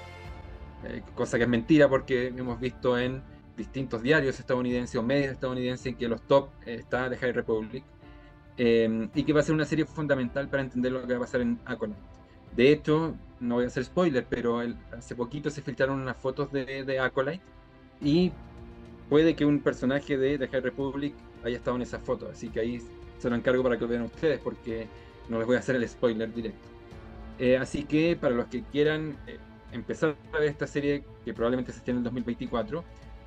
eh, 0.85 1.03
cosa 1.15 1.39
que 1.39 1.45
es 1.45 1.49
mentira 1.49 1.89
porque 1.89 2.29
hemos 2.29 2.61
visto 2.61 2.99
en 2.99 3.23
distintos 3.57 4.01
diarios 4.03 4.39
estadounidenses 4.39 4.95
o 4.97 5.03
medios 5.03 5.33
estadounidenses 5.33 5.87
en 5.87 5.97
que 5.97 6.07
los 6.09 6.23
top 6.23 6.51
eh, 6.65 6.77
está 6.79 7.11
The 7.11 7.33
Republic 7.33 7.83
em, 8.57 9.11
y 9.15 9.25
que 9.25 9.33
va 9.33 9.41
a 9.41 9.43
ser 9.43 9.55
una 9.55 9.65
serie 9.65 9.85
fundamental 9.85 10.49
para 10.49 10.63
entender 10.63 10.93
lo 10.93 11.05
que 11.05 11.13
va 11.15 11.19
a 11.19 11.21
pasar 11.23 11.41
en 11.41 11.59
Acolyte. 11.65 12.01
De 12.55 12.71
hecho, 12.71 13.15
no 13.41 13.57
voy 13.57 13.65
a 13.65 13.67
hacer 13.67 13.85
spoiler, 13.85 14.25
pero 14.29 14.63
hace 14.97 15.15
poquito 15.17 15.51
se 15.51 15.63
filtraron 15.63 16.01
unas 16.01 16.17
fotos 16.17 16.53
de, 16.53 16.85
de 16.85 16.99
Acolyte 17.01 17.43
y 18.01 18.33
puede 19.09 19.35
que 19.35 19.45
un 19.45 19.61
personaje 19.61 20.17
de 20.17 20.39
The 20.39 20.61
Republic 20.61 21.15
haya 21.45 21.57
estado 21.57 21.77
en 21.77 21.83
esas 21.83 22.03
fotos, 22.03 22.31
así 22.31 22.49
que 22.49 22.61
ahí 22.61 22.81
se 23.19 23.29
lo 23.29 23.35
encargo 23.35 23.63
para 23.65 23.77
que 23.77 23.83
lo 23.83 23.89
vean 23.89 24.03
ustedes 24.03 24.39
porque 24.39 24.87
no 25.29 25.39
les 25.39 25.47
voy 25.47 25.57
a 25.57 25.59
hacer 25.61 25.77
el 25.77 25.89
spoiler 25.89 26.33
directo. 26.33 26.69
Eh, 27.39 27.57
así 27.57 27.85
que 27.85 28.17
para 28.17 28.35
los 28.35 28.47
que 28.47 28.63
quieran 28.63 29.17
eh, 29.27 29.39
empezar 29.73 30.17
a 30.33 30.39
ver 30.39 30.49
esta 30.49 30.67
serie 30.67 31.05
que 31.25 31.33
probablemente 31.33 31.73
se 31.73 31.79
esté 31.79 31.93
en 31.93 31.99
el 31.99 32.05
2024, 32.05 32.85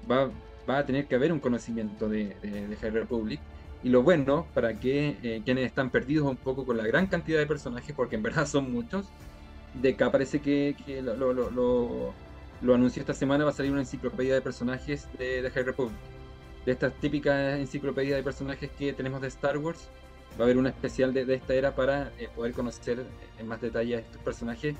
va, 0.09 0.31
a 0.67 0.85
tener 0.85 1.05
que 1.07 1.15
haber 1.15 1.31
un 1.31 1.39
conocimiento 1.39 2.09
de, 2.09 2.35
de, 2.41 2.75
High 2.75 2.91
Republic. 2.91 3.39
Y 3.83 3.89
lo 3.89 4.03
bueno, 4.03 4.47
para 4.53 4.79
que 4.79 5.17
eh, 5.23 5.41
quienes 5.43 5.65
están 5.65 5.89
perdidos 5.89 6.29
un 6.29 6.37
poco 6.37 6.65
con 6.65 6.77
la 6.77 6.85
gran 6.85 7.07
cantidad 7.07 7.39
de 7.39 7.45
personajes, 7.45 7.95
porque 7.95 8.15
en 8.15 8.23
verdad 8.23 8.45
son 8.45 8.71
muchos, 8.71 9.07
de 9.73 9.89
acá 9.89 10.11
parece 10.11 10.39
que, 10.41 10.75
lo, 11.01 11.33
lo, 11.33 12.73
anunció 12.73 13.01
esta 13.01 13.13
semana, 13.13 13.43
va 13.43 13.51
a 13.51 13.53
salir 13.53 13.71
una 13.71 13.81
enciclopedia 13.81 14.35
de 14.35 14.41
personajes 14.41 15.07
de, 15.17 15.41
de 15.41 15.49
High 15.49 15.63
Republic. 15.63 15.97
De 16.65 16.73
estas 16.73 16.93
típicas 16.95 17.59
enciclopedias 17.59 18.17
de 18.17 18.23
personajes 18.23 18.69
que 18.77 18.93
tenemos 18.93 19.21
de 19.21 19.29
Star 19.29 19.57
Wars, 19.57 19.89
va 20.37 20.41
a 20.41 20.43
haber 20.43 20.57
una 20.57 20.69
especial 20.69 21.13
de, 21.13 21.33
esta 21.33 21.53
era 21.53 21.75
para 21.75 22.11
eh, 22.19 22.29
poder 22.35 22.53
conocer 22.53 23.05
en 23.37 23.47
más 23.47 23.61
detalle 23.61 23.95
a 23.95 23.99
estos 23.99 24.21
personajes, 24.21 24.75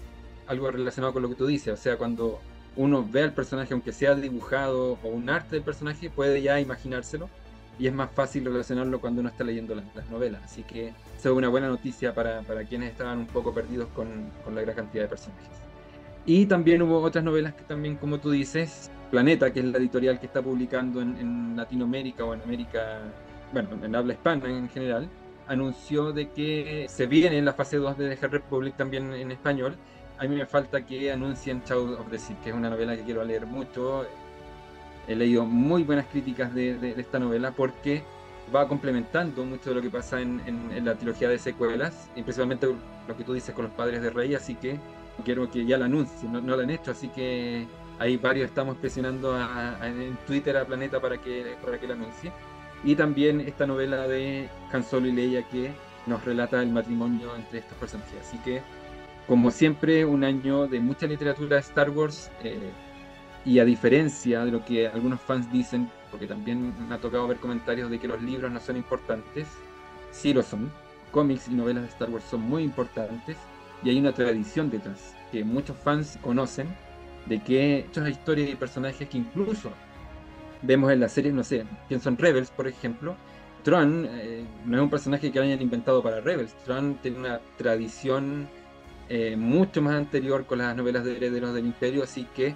algo 0.48 0.72
relacionado 0.72 1.14
con 1.14 1.22
lo 1.22 1.30
que 1.30 1.36
tú 1.36 1.46
dices, 1.46 1.74
o 1.74 1.82
sea, 1.82 1.98
cuando 1.98 2.40
uno 2.76 3.06
ve 3.10 3.24
al 3.24 3.34
personaje, 3.34 3.74
aunque 3.74 3.92
sea 3.92 4.16
dibujado 4.16 4.98
o 5.04 5.10
un 5.10 5.30
arte 5.30 5.56
del 5.56 5.64
personaje, 5.64 6.10
puede 6.10 6.42
ya 6.42 6.60
imaginárselo 6.60 7.30
y 7.80 7.88
es 7.88 7.94
más 7.94 8.12
fácil 8.12 8.46
relacionarlo 8.46 9.00
cuando 9.02 9.22
uno 9.22 9.30
está 9.30 9.44
leyendo 9.44 9.76
las, 9.76 10.10
novelas. 10.10 10.44
Así 10.44 10.64
que 10.64 10.90
eso 10.90 11.32
es 11.32 11.36
una 11.36 11.50
buena 11.50 11.68
noticia 11.68 12.14
para, 12.14 12.42
para 12.42 12.64
quienes 12.64 12.92
estaban 12.92 13.20
un 13.20 13.28
poco 13.28 13.54
perdidos 13.54 13.90
con, 13.96 14.08
con, 14.44 14.56
la 14.56 14.62
gran 14.62 14.76
cantidad 14.76 15.04
de 15.04 15.10
personajes. 15.10 15.50
Y 16.26 16.46
también 16.46 16.82
hubo 16.82 17.02
otras 17.02 17.24
novelas 17.24 17.54
que 17.56 17.64
también, 17.64 17.98
como 17.98 18.20
tú 18.20 18.32
dices, 18.32 18.92
Planeta, 19.10 19.52
que 19.52 19.60
es 19.60 19.66
la 19.66 19.78
editorial 19.78 20.20
que 20.20 20.28
está 20.28 20.42
publicando 20.42 21.02
en, 21.02 21.56
Latinoamérica 21.56 22.24
o 22.24 22.34
en 22.34 22.42
América, 22.42 23.00
bueno, 23.52 23.70
en 23.84 23.96
habla 23.96 24.14
hispana 24.14 24.48
en 24.48 24.70
general, 24.70 25.10
anunció 25.52 26.12
de 26.12 26.30
que 26.30 26.86
se 26.90 27.06
viene 27.08 27.38
en 27.38 27.46
la 27.46 27.54
fase 27.54 27.78
2 27.78 27.98
de 27.98 28.16
The 28.16 28.28
Republic 28.28 28.76
también 28.78 29.14
en 29.14 29.32
español 29.32 29.78
a 30.22 30.26
mí 30.26 30.36
me 30.36 30.46
falta 30.46 30.86
que 30.86 31.12
anuncien 31.12 31.64
Child 31.64 31.94
of 31.94 32.12
the 32.12 32.20
Sea, 32.20 32.40
que 32.44 32.52
es 32.52 32.56
una 32.56 32.70
novela 32.70 32.96
que 32.96 33.02
quiero 33.02 33.24
leer 33.24 33.48
mucho. 33.48 34.06
He 35.08 35.16
leído 35.16 35.46
muy 35.46 35.84
buenas 35.84 36.06
críticas 36.06 36.54
de, 36.54 36.94
esta 36.96 37.18
novela 37.18 37.52
porque 37.52 38.04
va 38.54 38.68
complementando 38.68 39.44
mucho 39.44 39.72
de 39.72 39.78
lo 39.78 39.82
que 39.82 39.90
pasa 39.90 40.22
en, 40.22 40.86
la 40.86 40.94
trilogía 40.94 41.28
de 41.28 41.40
secuelas, 41.40 42.08
y 42.16 42.22
principalmente 42.22 42.68
lo 43.08 43.18
que 43.18 43.24
tú 43.24 43.34
dices 43.34 43.56
con 43.56 43.66
los 43.66 43.74
padres 43.74 44.04
de 44.04 44.12
Rey, 44.12 44.36
así 44.36 44.54
que 44.54 44.80
quiero 45.26 45.50
que 45.50 45.66
ya 45.66 45.80
la 45.80 45.86
anuncien, 45.86 46.32
no, 46.34 46.40
lo 46.40 46.62
han 46.62 46.70
hecho, 46.70 46.92
así 46.92 47.08
que 47.08 47.66
ahí 47.98 48.18
varios 48.18 48.50
estamos 48.50 48.78
presionando 48.78 49.36
en 49.84 50.18
Twitter 50.28 50.56
a 50.56 50.66
Planeta 50.66 51.00
para 51.00 51.18
que, 51.18 51.56
para 51.64 51.80
que 51.80 51.88
la 51.88 51.96
anuncie. 51.96 52.32
Y 52.84 52.96
también 52.96 53.42
esta 53.42 53.68
novela 53.68 54.08
de 54.08 54.50
Han 54.72 54.84
Solo 54.84 55.08
y 55.08 55.12
Leia 55.12 55.44
que 55.44 55.72
nos 56.08 56.24
relata 56.26 56.62
el 56.62 56.70
matrimonio 56.70 57.36
entre 57.36 57.60
estos 57.60 57.78
personajes. 57.78 58.16
Así 58.22 58.38
que, 58.40 58.62
como 59.28 59.52
siempre, 59.52 60.06
un 60.06 60.24
año 60.24 60.68
de 60.68 60.80
mucha 60.80 61.06
literatura 61.06 61.58
de 61.58 61.62
Star 61.62 61.90
Wars. 61.92 62.32
Eh, 62.44 62.72
y 63.46 63.60
a 63.60 63.66
diferencia 63.66 64.46
de 64.46 64.52
lo 64.52 64.64
que 64.64 64.88
algunos 64.88 65.20
fans 65.20 65.52
dicen, 65.52 65.90
porque 66.12 66.28
también 66.28 66.74
me 66.88 66.94
ha 66.94 67.00
tocado 67.00 67.28
ver 67.28 67.38
comentarios 67.38 67.90
de 67.90 68.00
que 68.00 68.08
los 68.08 68.22
libros 68.22 68.52
no 68.52 68.60
son 68.60 68.78
importantes, 68.78 69.48
sí 70.12 70.34
lo 70.34 70.44
son. 70.44 70.72
Cómics 71.12 71.48
y 71.48 71.54
novelas 71.54 71.84
de 71.84 71.90
Star 71.90 72.10
Wars 72.10 72.24
son 72.30 72.42
muy 72.42 72.64
importantes 72.64 73.36
y 73.84 73.90
hay 73.90 74.00
una 74.00 74.14
tradición 74.14 74.70
detrás 74.70 75.16
que 75.32 75.44
muchos 75.44 75.76
fans 75.78 76.18
conocen 76.22 76.68
de 77.26 77.42
que 77.44 77.84
muchas 77.88 78.10
historias 78.10 78.50
y 78.50 78.56
personajes 78.56 79.10
que 79.10 79.18
incluso 79.18 79.72
vemos 80.62 80.92
en 80.92 81.00
las 81.00 81.12
series, 81.12 81.34
no 81.34 81.44
sé, 81.44 81.66
pienso 81.88 82.10
en 82.10 82.18
Rebels, 82.18 82.52
por 82.52 82.68
ejemplo, 82.68 83.16
Tron 83.64 84.08
eh, 84.10 84.44
no 84.66 84.78
es 84.78 84.84
un 84.84 84.90
personaje 84.90 85.32
que 85.32 85.40
hayan 85.40 85.62
inventado 85.62 86.02
para 86.02 86.22
Rebels. 86.22 86.54
Tron 86.66 86.96
tiene 87.02 87.20
una 87.20 87.42
tradición 87.58 88.48
eh, 89.10 89.36
mucho 89.36 89.82
más 89.82 89.96
anterior 89.96 90.46
con 90.46 90.60
las 90.60 90.76
novelas 90.76 91.06
de 91.06 91.16
Herederos 91.18 91.54
del 91.54 91.66
Imperio, 91.66 92.04
así 92.04 92.26
que 92.36 92.56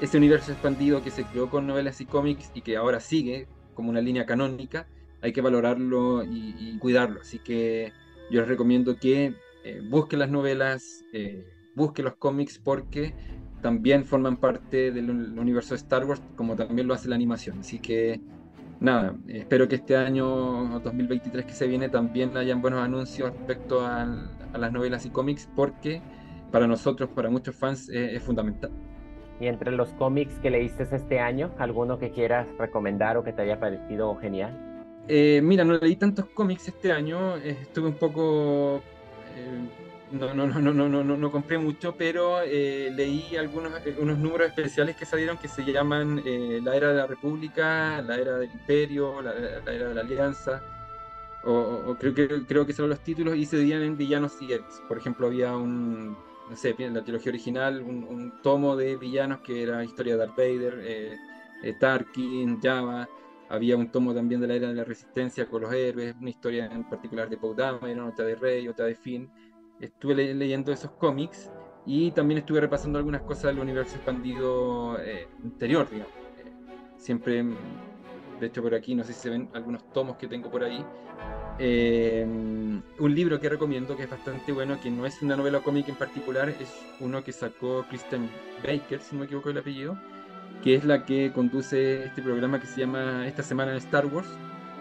ese 0.00 0.16
universo 0.16 0.52
expandido 0.52 1.02
que 1.02 1.10
se 1.10 1.24
creó 1.24 1.50
con 1.50 1.66
novelas 1.66 2.00
y 2.00 2.06
cómics 2.06 2.50
y 2.54 2.62
que 2.62 2.76
ahora 2.76 3.00
sigue 3.00 3.46
como 3.74 3.90
una 3.90 4.00
línea 4.00 4.26
canónica, 4.26 4.86
hay 5.22 5.32
que 5.32 5.42
valorarlo 5.42 6.24
y, 6.24 6.78
cuidarlo. 6.78 7.20
Así 7.20 7.38
que 7.38 7.92
yo 8.30 8.40
les 8.40 8.48
recomiendo 8.48 8.96
que 8.96 9.34
eh, 9.64 9.82
busquen 9.88 10.20
las 10.20 10.30
novelas, 10.30 11.04
busquen 11.74 12.06
los 12.06 12.16
cómics 12.16 12.58
porque 12.58 13.14
también 13.60 14.04
forman 14.04 14.36
parte 14.36 14.90
del 14.90 15.10
universo 15.10 15.74
de 15.74 15.76
Star 15.76 16.04
Wars, 16.04 16.22
como 16.36 16.56
también 16.56 16.86
lo 16.86 16.94
hace 16.94 17.08
la 17.08 17.14
animación. 17.14 17.60
Así 17.60 17.78
que 17.78 18.20
nada, 18.80 19.14
espero 19.28 19.68
que 19.68 19.76
este 19.76 19.96
año 19.96 20.80
2023 20.80 21.44
que 21.44 21.52
se 21.52 21.66
viene 21.66 21.88
también 21.88 22.36
hayan 22.36 22.62
buenos 22.62 22.80
anuncios 22.80 23.32
respecto 23.32 23.84
a, 23.86 24.06
las 24.58 24.72
novelas 24.72 25.06
y 25.06 25.10
cómics, 25.10 25.48
porque 25.54 26.02
para 26.50 26.66
nosotros, 26.66 27.08
para 27.10 27.30
muchos 27.30 27.54
fans, 27.54 27.88
es 27.88 28.20
fundamental. 28.22 28.70
Y 29.40 29.46
entre 29.46 29.70
los 29.70 29.88
cómics 29.90 30.38
que 30.40 30.50
leíste 30.50 30.82
este 30.90 31.20
año, 31.20 31.50
¿alguno 31.58 31.98
que 31.98 32.10
quieras 32.10 32.46
recomendar 32.58 33.16
o 33.16 33.22
que 33.22 33.32
te 33.32 33.42
haya 33.42 33.58
parecido 33.60 34.14
genial? 34.16 34.84
Eh, 35.08 35.40
mira, 35.42 35.64
no 35.64 35.78
leí 35.78 35.96
tantos 35.96 36.26
cómics 36.26 36.68
este 36.68 36.92
año, 36.92 37.36
eh, 37.38 37.56
estuve 37.62 37.88
un 37.88 37.94
poco 37.94 38.82
eh, 40.12 40.16
no, 40.16 40.34
no, 40.34 40.46
no, 40.46 40.72
no, 40.72 40.88
no, 40.88 41.04
no, 41.04 41.16
no 41.16 41.30
compré 41.30 41.58
mucho, 41.58 41.94
pero 41.96 42.40
eh, 42.42 42.90
leí 42.94 43.36
algunos 43.36 43.72
eh, 43.86 43.96
unos 44.00 44.18
números 44.18 44.48
especiales 44.48 44.96
que 44.96 45.06
salieron 45.06 45.38
que 45.38 45.46
se 45.46 45.62
llaman 45.62 46.20
eh, 46.24 46.60
La 46.62 46.74
Era 46.74 46.88
de 46.88 46.94
la 46.96 47.06
República, 47.06 48.02
La 48.02 48.16
Era 48.16 48.36
del 48.38 48.50
Imperio, 48.50 49.22
La, 49.22 49.32
Era 49.32 49.88
de 49.88 49.94
la 49.94 50.00
Alianza, 50.00 50.62
o, 51.44 51.96
creo 51.98 52.14
que 52.14 52.44
creo 52.46 52.66
que 52.66 52.72
son 52.72 52.88
los 52.88 53.00
títulos, 53.00 53.36
y 53.36 53.46
se 53.46 53.56
dividían 53.56 53.82
en 53.82 53.96
villanos 53.96 54.36
y 54.42 54.52
héroes. 54.52 54.82
Por 54.88 54.98
ejemplo, 54.98 55.28
había 55.28 55.56
un, 55.56 56.16
no 56.48 56.56
sé, 56.56 56.74
en 56.78 56.94
la 56.94 57.02
trilogía 57.02 57.30
original, 57.30 57.80
un, 57.80 58.40
tomo 58.42 58.76
de 58.76 58.96
villanos 58.96 59.40
que 59.40 59.62
era 59.62 59.84
historia 59.84 60.14
de 60.14 60.18
Darth 60.18 60.36
Vader, 60.36 61.18
Tarkin, 61.78 62.60
Java. 62.60 63.08
Había 63.48 63.76
un 63.76 63.90
tomo 63.90 64.14
también 64.14 64.40
de 64.40 64.46
la 64.46 64.54
era 64.54 64.68
de 64.68 64.74
la 64.74 64.84
resistencia 64.84 65.46
con 65.46 65.62
los 65.62 65.72
héroes, 65.72 66.14
una 66.20 66.30
historia 66.30 66.66
en 66.66 66.84
particular 66.88 67.28
de 67.28 67.36
Poe 67.36 67.54
Dameron, 67.54 68.08
otra 68.08 68.24
de 68.24 68.36
Rey, 68.36 68.68
otra 68.68 68.86
de 68.86 68.94
Finn 68.94 69.28
estuve 69.80 70.34
leyendo 70.34 70.72
esos 70.72 70.90
cómics 70.92 71.50
y 71.86 72.10
también 72.12 72.38
estuve 72.38 72.60
repasando 72.60 72.98
algunas 72.98 73.22
cosas 73.22 73.44
del 73.44 73.60
universo 73.60 73.96
expandido 73.96 74.98
eh, 75.00 75.28
anterior, 75.42 75.88
digamos. 75.90 76.12
Eh, 76.38 76.52
siempre, 76.96 77.42
de 77.42 78.46
hecho 78.46 78.62
por 78.62 78.74
aquí, 78.74 78.94
no 78.94 79.04
sé 79.04 79.12
si 79.12 79.20
se 79.20 79.30
ven 79.30 79.48
algunos 79.54 79.90
tomos 79.92 80.16
que 80.16 80.28
tengo 80.28 80.50
por 80.50 80.62
ahí. 80.62 80.84
Eh, 81.58 82.24
un 82.24 83.14
libro 83.14 83.40
que 83.40 83.48
recomiendo 83.48 83.96
que 83.96 84.04
es 84.04 84.10
bastante 84.10 84.52
bueno, 84.52 84.80
que 84.80 84.90
no 84.90 85.04
es 85.04 85.20
una 85.20 85.36
novela 85.36 85.58
o 85.58 85.62
cómic 85.62 85.88
en 85.88 85.96
particular, 85.96 86.48
es 86.48 86.74
uno 87.00 87.22
que 87.22 87.32
sacó 87.32 87.84
Kristen 87.88 88.30
Baker, 88.64 89.00
si 89.00 89.14
no 89.14 89.20
me 89.20 89.26
equivoco 89.26 89.50
el 89.50 89.58
apellido, 89.58 89.98
que 90.62 90.74
es 90.74 90.84
la 90.84 91.04
que 91.04 91.32
conduce 91.34 92.04
este 92.04 92.22
programa 92.22 92.60
que 92.60 92.66
se 92.66 92.80
llama 92.80 93.26
Esta 93.26 93.42
Semana 93.42 93.72
en 93.72 93.78
Star 93.78 94.06
Wars, 94.06 94.28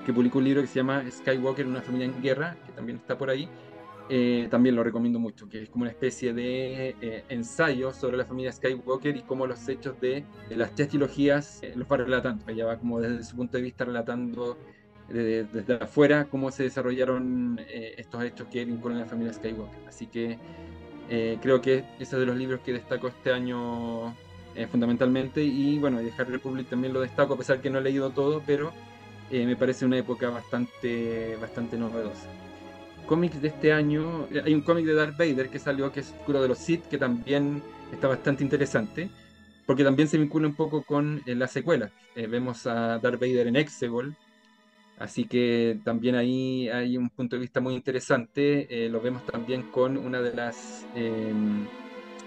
que 0.06 0.14
publicó 0.14 0.38
un 0.38 0.46
libro 0.46 0.62
que 0.62 0.68
se 0.68 0.76
llama 0.76 1.04
Skywalker, 1.10 1.68
una 1.68 1.82
familia 1.82 2.08
en 2.08 2.22
guerra, 2.22 2.56
que 2.66 2.72
también 2.72 2.98
está 2.98 3.18
por 3.18 3.30
ahí, 3.30 3.50
eh, 4.12 4.48
también 4.50 4.76
lo 4.76 4.84
recomiendo 4.84 5.20
mucho, 5.20 5.48
que 5.48 5.62
es 5.62 5.70
como 5.70 5.84
una 5.84 5.92
especie 5.92 6.34
de 6.34 6.96
eh, 7.00 7.24
ensayo 7.30 7.94
sobre 7.94 8.18
la 8.18 8.26
familia 8.26 8.52
Skywalker 8.52 9.16
y 9.16 9.22
cómo 9.22 9.46
los 9.46 9.70
hechos 9.70 10.02
de, 10.02 10.24
las 10.50 10.74
tres 10.74 10.90
trilogías 10.90 11.62
eh, 11.62 11.74
los 11.76 11.88
va 11.88 11.98
relatando. 11.98 12.44
Ella 12.48 12.66
va 12.66 12.78
como 12.78 13.00
desde 13.00 13.24
su 13.24 13.36
punto 13.36 13.58
de 13.58 13.64
vista 13.64 13.86
relatando 13.86 14.58
desde 15.08 15.74
afuera 15.82 16.26
cómo 16.26 16.52
se 16.52 16.62
desarrollaron 16.62 17.60
estos 17.68 18.24
hechos 18.24 18.48
que 18.48 18.64
vinculan 18.64 19.00
a 19.00 19.02
la 19.02 19.08
familia 19.08 19.34
Skywalker. 19.34 19.88
Así 19.88 20.06
que 20.06 20.38
creo 21.42 21.62
que 21.62 21.84
ese 22.00 22.16
es 22.16 22.20
de 22.20 22.28
los 22.28 22.38
libros 22.38 22.60
que 22.60 22.74
destaco 22.74 23.08
este 23.08 23.32
año 23.32 24.16
fundamentalmente 24.70 25.44
y 25.44 25.80
bueno, 25.80 26.00
The 26.00 26.14
Harry 26.16 26.34
Republic 26.34 26.70
también 26.70 26.94
lo 26.94 27.02
destaco 27.02 27.34
a 27.34 27.38
pesar 27.40 27.60
que 27.60 27.72
no 27.72 27.80
he 27.80 27.82
leído 27.82 28.12
todo, 28.12 28.44
pero 28.46 28.72
me 29.32 29.56
parece 29.56 29.84
una 29.84 29.98
época 29.98 30.30
bastante, 30.30 31.36
bastante 31.42 31.76
novedosa 31.76 32.30
cómics 33.10 33.42
de 33.42 33.48
este 33.48 33.74
año, 33.74 34.28
eh, 34.32 34.44
hay 34.46 34.54
un 34.54 34.62
cómic 34.62 34.86
de 34.86 34.94
Darth 34.94 35.18
Vader 35.18 35.50
que 35.50 35.58
salió 35.58 35.92
que 35.92 36.02
es 36.02 36.14
Curo 36.28 36.44
de 36.44 36.48
los 36.48 36.60
Sith, 36.60 36.84
que 36.84 37.00
también 37.00 37.64
está 37.92 38.08
bastante 38.08 38.44
interesante, 38.44 39.10
porque 39.66 39.84
también 39.84 40.08
se 40.08 40.20
vincula 40.20 40.48
un 40.48 40.56
poco 40.56 40.84
con 40.84 41.24
eh, 41.26 41.34
la 41.34 41.48
secuela. 41.48 41.90
Eh, 42.16 42.28
vemos 42.28 42.68
a 42.68 43.00
Darth 43.00 43.20
Vader 43.20 43.48
en 43.48 43.56
Exegol, 43.56 44.16
así 45.00 45.26
que 45.26 45.80
también 45.84 46.16
ahí 46.16 46.70
hay 46.70 46.98
un 46.98 47.10
punto 47.10 47.36
de 47.36 47.42
vista 47.42 47.60
muy 47.60 47.74
interesante. 47.74 48.88
lo 48.90 49.02
vemos 49.02 49.26
también 49.26 49.64
con 49.72 49.98
una 49.98 50.22
de 50.22 50.36
las 50.36 50.86
em, 50.94 51.66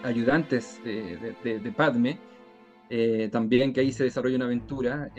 ayudantes 0.02 0.80
de, 0.82 1.36
de 1.44 1.72
Padme, 1.72 2.18
también 3.30 3.72
que 3.72 3.82
ahí 3.82 3.92
se 3.92 4.02
desarrolla 4.02 4.36
una 4.36 4.46
aventura 4.46 5.12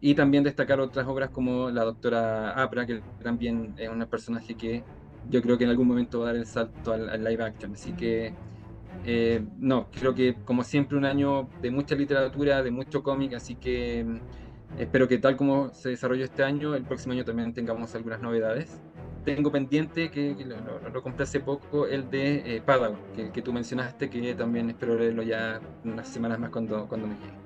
y 0.00 0.14
también 0.14 0.44
destacar 0.44 0.80
otras 0.80 1.06
obras 1.06 1.30
como 1.30 1.70
la 1.70 1.84
doctora 1.84 2.52
Abra, 2.52 2.86
que 2.86 3.00
también 3.22 3.74
es 3.76 3.88
un 3.88 4.04
personaje 4.06 4.54
que 4.54 4.82
yo 5.28 5.42
creo 5.42 5.58
que 5.58 5.64
en 5.64 5.70
algún 5.70 5.88
momento 5.88 6.20
va 6.20 6.26
a 6.26 6.28
dar 6.28 6.36
el 6.36 6.46
salto 6.46 6.92
al, 6.92 7.22
live 7.22 7.44
action. 7.44 7.74
Así 7.74 7.92
que, 7.92 8.32
eh, 9.04 9.44
no, 9.58 9.88
creo 9.90 10.14
que 10.14 10.36
como 10.44 10.64
siempre 10.64 10.96
un 10.96 11.04
año 11.04 11.48
de 11.60 11.70
mucha 11.70 11.94
literatura, 11.94 12.62
de 12.62 12.70
mucho 12.70 13.02
cómic, 13.02 13.34
así 13.34 13.56
que 13.56 14.04
mm, 14.04 14.80
espero 14.80 15.06
que 15.06 15.18
tal 15.18 15.36
como 15.36 15.70
se 15.74 15.90
desarrolló 15.90 16.24
este 16.24 16.42
año, 16.44 16.74
el 16.74 16.84
próximo 16.84 17.12
año 17.12 17.24
también 17.24 17.52
tengamos 17.52 17.94
algunas 17.94 18.20
novedades. 18.22 18.80
Tengo 19.24 19.52
pendiente, 19.52 20.10
que, 20.10 20.34
lo, 20.94 21.02
compré 21.02 21.24
hace 21.24 21.40
poco, 21.40 21.86
el 21.86 22.08
de 22.10 22.56
eh, 22.56 22.62
Padawan, 22.64 22.98
que, 23.14 23.30
que, 23.30 23.42
tú 23.42 23.52
mencionaste, 23.52 24.08
que 24.08 24.34
también 24.34 24.70
espero 24.70 24.98
leerlo 24.98 25.22
ya 25.22 25.60
unas 25.84 26.08
semanas 26.08 26.38
más 26.38 26.48
cuando, 26.48 26.88
cuando 26.88 27.06
me 27.06 27.14
llegue. 27.16 27.39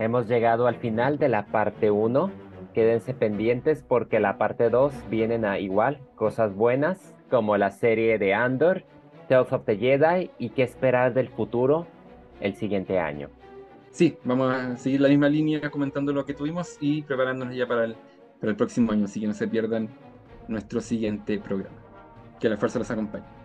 Hemos 0.00 0.28
llegado 0.28 0.66
al 0.66 0.76
final 0.76 1.18
de 1.18 1.28
la 1.28 1.44
parte 1.44 1.90
1. 1.90 2.30
Quédense 2.72 3.12
pendientes 3.12 3.84
porque 3.86 4.18
la 4.18 4.38
parte 4.38 4.70
2 4.70 4.94
vienen 5.10 5.44
a 5.44 5.58
igual 5.58 5.98
cosas 6.14 6.54
buenas 6.54 7.14
como 7.28 7.58
la 7.58 7.70
serie 7.70 8.16
de 8.16 8.32
Andor, 8.32 8.84
Tales 9.28 9.52
of 9.52 9.66
the 9.66 9.76
Jedi 9.76 10.30
y 10.38 10.48
qué 10.50 10.62
esperar 10.62 11.12
del 11.12 11.28
futuro 11.28 11.86
el 12.40 12.54
siguiente 12.54 12.98
año. 12.98 13.28
Sí, 13.90 14.16
vamos 14.24 14.54
a 14.54 14.78
seguir 14.78 15.02
la 15.02 15.10
misma 15.10 15.28
línea 15.28 15.70
comentando 15.70 16.14
lo 16.14 16.24
que 16.24 16.32
tuvimos 16.32 16.78
y 16.80 17.02
preparándonos 17.02 17.54
ya 17.54 17.66
para 17.66 17.84
el, 17.84 17.94
para 18.40 18.52
el 18.52 18.56
próximo 18.56 18.92
año, 18.92 19.04
así 19.04 19.20
que 19.20 19.26
no 19.26 19.34
se 19.34 19.48
pierdan 19.48 19.90
nuestro 20.48 20.80
siguiente 20.80 21.38
programa. 21.38 21.76
Que 22.40 22.48
la 22.48 22.56
fuerza 22.56 22.78
los 22.78 22.90
acompañe. 22.90 23.39